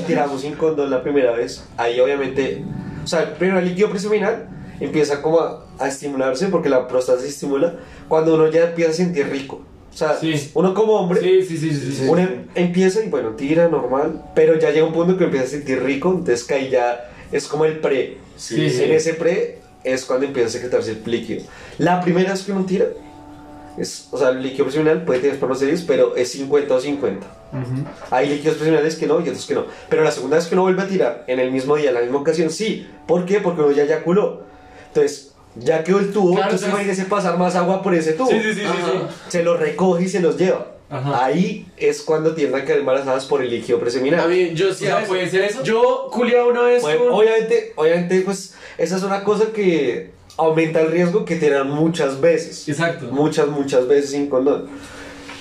[0.05, 1.65] tiramos sin condón la primera vez.
[1.75, 2.63] Ahí obviamente,
[3.03, 4.47] o sea, primero el líquido preseminal
[4.85, 7.75] empieza como a, a estimularse porque la próstata se estimula
[8.07, 9.61] cuando uno ya empieza a sentir rico.
[9.93, 10.49] O sea, Sí.
[10.55, 14.85] uno como hombre, Sí, sí, uno em- empieza y bueno, tira normal, pero ya llega
[14.85, 18.17] un punto que empieza a sentir rico, entonces que ahí ya es como el pre.
[18.51, 21.43] En ese pre es cuando empieza a secretarse el líquido.
[21.77, 22.85] La primera vez que uno tira,
[23.77, 27.27] es, o sea, el líquido preseminal puede tener espermatozoides, pero es 50 o 50.
[28.11, 29.65] Hay líquidos preseminales que no y otros que no.
[29.89, 32.01] Pero la segunda vez que uno vuelve a tirar en el mismo día, en la
[32.01, 32.87] misma ocasión, sí.
[33.07, 33.39] ¿Por qué?
[33.41, 34.41] Porque uno ya eyaculó.
[34.93, 38.29] Entonces, ya quedó el tubo, Claro, entonces imagínese pasar más agua por ese tubo.
[38.29, 38.77] Sí, sí, sí, sí, Ajá.
[38.91, 39.15] sí.
[39.29, 40.67] Se los recoge y se los lleva.
[40.89, 41.25] Ajá.
[41.25, 44.29] Ahí es cuando tienden a quedar embarazadas por el líquido A preseminal.
[44.29, 45.63] mí, yo sí, O sea, ¿puede ser eso?
[45.63, 47.13] Yo culiaba una vez Bueno, con...
[47.13, 52.67] obviamente, obviamente, pues, esa es una cosa que aumenta el riesgo que tienen muchas veces.
[52.69, 53.05] Exacto.
[53.11, 54.67] Muchas, muchas veces sin condón.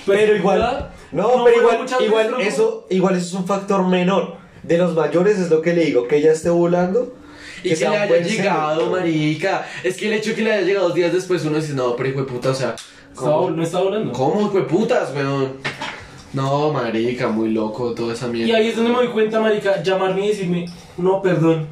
[0.07, 0.89] Pero igual, ¿verdad?
[1.11, 4.37] no, No, pero pero igual, igual eso, igual eso es un factor menor.
[4.63, 7.13] De los mayores es lo que le digo, que ella esté ovulando.
[7.63, 8.91] Y que, sea le haya llegado, seno.
[8.91, 9.65] marica.
[9.83, 11.95] Es que el hecho de que le haya llegado dos días después, uno dice, no,
[11.95, 12.75] pero hijo de puta, o sea,
[13.15, 13.51] ¿cómo?
[13.51, 14.11] no estaba hablando.
[14.11, 15.53] ¿Cómo, hijo de putas, weón?
[16.33, 18.49] No, marica, muy loco toda esa mierda.
[18.49, 20.65] Y ahí es donde me doy cuenta, marica, llamarme y decirme,
[20.97, 21.67] no, perdón.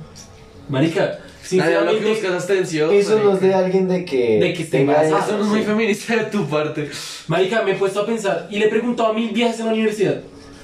[0.69, 2.93] Marica, Nadie que sinceramente, buscas es atención.
[2.93, 3.33] Eso no marica.
[3.33, 4.39] es de alguien de que.
[4.39, 5.25] De que esté tenga embarazada.
[5.25, 6.89] Eso no es muy feminista de tu parte.
[7.27, 9.73] marica, me he puesto a pensar y le he preguntado a mil viejas en la
[9.73, 10.21] universidad.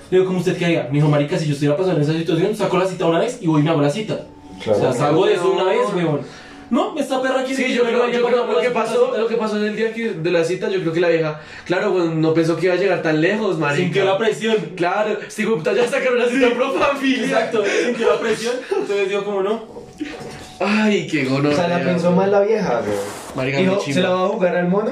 [0.10, 2.56] Le digo, como usted que diga, me dijo, marica, si yo estuviera pasando esa situación,
[2.56, 4.26] saco la cita una vez y voy y me hago la cita.
[4.64, 4.80] Claro.
[4.80, 6.22] O sea, salgo de eso una vez, weón.
[6.70, 9.58] No, esta perra aquí Sí, yo creo, yo creo lo que pasó, lo que pasó
[9.58, 12.34] en el día que, de la cita, yo creo que la vieja, claro, pues no
[12.34, 13.84] pensó que iba a llegar tan lejos, marica.
[13.84, 14.58] Sintió la presión.
[14.76, 17.24] Claro, de puta, ya sacaron la cita pro familia.
[17.24, 18.56] Exacto, sintió la presión.
[18.70, 19.64] Entonces digo, como no.
[20.60, 21.50] Ay, qué gono.
[21.50, 22.98] O sea, la pensó mal la vieja, güey.
[23.36, 24.92] Marica, Dijo, se la va a jugar al mono,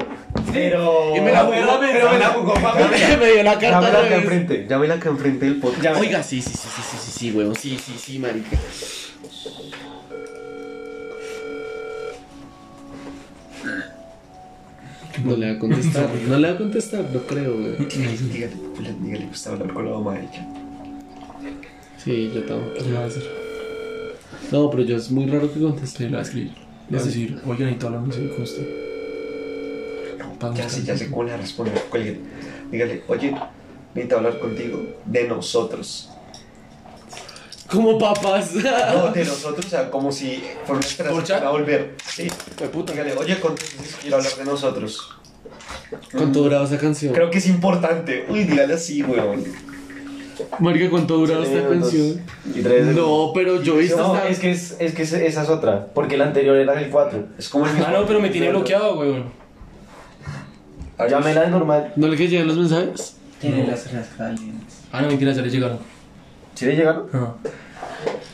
[0.53, 1.15] pero...
[1.15, 3.17] Y me la jugó, pero me la jugó familia.
[3.19, 4.65] me dio la carta otra acá enfrente.
[4.69, 5.99] Llámela acá enfrente del podcast.
[5.99, 8.57] Oiga, sí, sí, sí, sí, sí, sí, sí, weón, sí, sí, sí, marica.
[15.23, 17.87] No le va a contestar, no le va a contestar, no creo, weón.
[17.87, 18.49] Dígale,
[19.01, 20.47] dígale que usted va a hablar con la mamá de ella.
[22.03, 22.73] Sí, yo tampoco.
[24.51, 26.03] No, pero yo es muy raro que conteste.
[26.03, 26.51] Le voy a escribir.
[26.89, 28.67] Le a decir, oye, necesito hablar con usted.
[30.55, 31.81] Ya sé, ya sé cómo le va a responder.
[32.69, 33.35] Dígale, oye,
[33.93, 36.11] necesito hablar contigo de nosotros.
[37.69, 38.53] Como papas.
[38.53, 41.95] No, de nosotros, o sea, como si fuera una esperanza para volver.
[42.07, 42.27] Sí.
[42.57, 42.93] Fue puta.
[42.93, 43.55] Dígale, oye, con-
[44.01, 45.09] quiero hablar de nosotros.
[46.11, 47.13] ¿Cuánto duraba esa canción?
[47.13, 48.25] Creo que es importante.
[48.29, 49.43] Uy, dígale así, weón.
[50.59, 51.79] Marica, ¿cuánto duraba esta minutos.
[51.91, 52.21] canción?
[52.53, 55.13] Y tres No, pero yo he visto No, esta- es que, es, es que es-
[55.13, 55.87] esa es otra.
[55.93, 57.25] Porque el anterior era el 4.
[57.37, 57.85] Es como el mismo.
[57.87, 59.25] Ah, no, pero me tiene bloqueado, weón.
[61.09, 61.93] Llámela de normal.
[61.95, 63.15] ¿No le que llegan los mensajes?
[63.41, 64.75] Tiene las orejas calientes.
[64.91, 65.79] Ah, no, mentira, ya le llegaron.
[66.55, 67.05] ¿Sí le llegaron?
[67.13, 67.35] Ajá.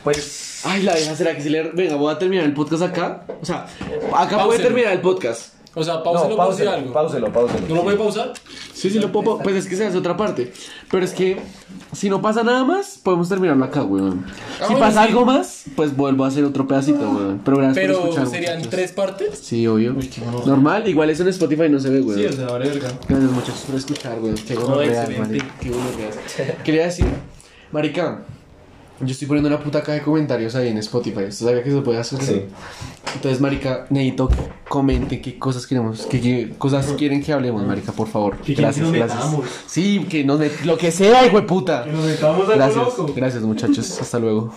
[0.04, 0.60] Pues.
[0.64, 1.62] Ay, la vieja, ¿será que si le...
[1.72, 3.24] Venga, voy a terminar el podcast acá.
[3.40, 3.66] O sea,
[4.14, 4.64] acá puede Páuselo.
[4.68, 5.54] terminar el podcast.
[5.74, 6.92] O sea, pauselo no, por páuselo, algo.
[6.92, 7.66] páuselo, páuselo.
[7.68, 8.32] ¿No lo puede pausar?
[8.74, 9.38] Sí, sí, lo puedo...
[9.38, 10.52] Pues es que se hace otra parte.
[10.90, 11.40] Pero es que
[11.92, 14.24] si no pasa nada más, podemos terminarlo acá, weón.
[14.26, 15.08] Ah, si bueno, pasa sí.
[15.08, 17.40] algo más, pues vuelvo a hacer otro pedacito, weón.
[17.42, 18.70] Pero gracias por Pero escuchar, serían muchachos.
[18.70, 19.38] tres partes.
[19.38, 19.94] Sí, obvio.
[19.96, 20.44] Uy, qué mono.
[20.44, 22.20] Normal, igual eso en Spotify no se ve, weón.
[22.20, 22.90] Sí, o sea, verga.
[23.08, 24.34] Gracias muchachos por escuchar, weón.
[24.36, 25.38] Qué No, bueno excelente.
[25.58, 25.88] Qué bueno
[26.64, 27.06] Quería decir,
[27.72, 28.22] marica,
[29.00, 31.24] yo estoy poniendo una puta caja de comentarios ahí en Spotify.
[31.24, 32.22] ¿Usted sabía que se puede hacer?
[32.22, 32.42] Sí.
[33.14, 34.36] Entonces, marica, necesito que
[34.68, 38.36] comenten qué cosas queremos, qué, qué cosas quieren que hablemos, marica, por favor.
[38.38, 39.18] Que Gracias, que nos gracias.
[39.24, 39.46] metamos.
[39.66, 41.84] Sí, que nos met- lo que sea, hijo de puta.
[41.84, 43.12] Que nos metamos Gracias, loco.
[43.14, 44.00] gracias muchachos.
[44.00, 44.52] Hasta luego.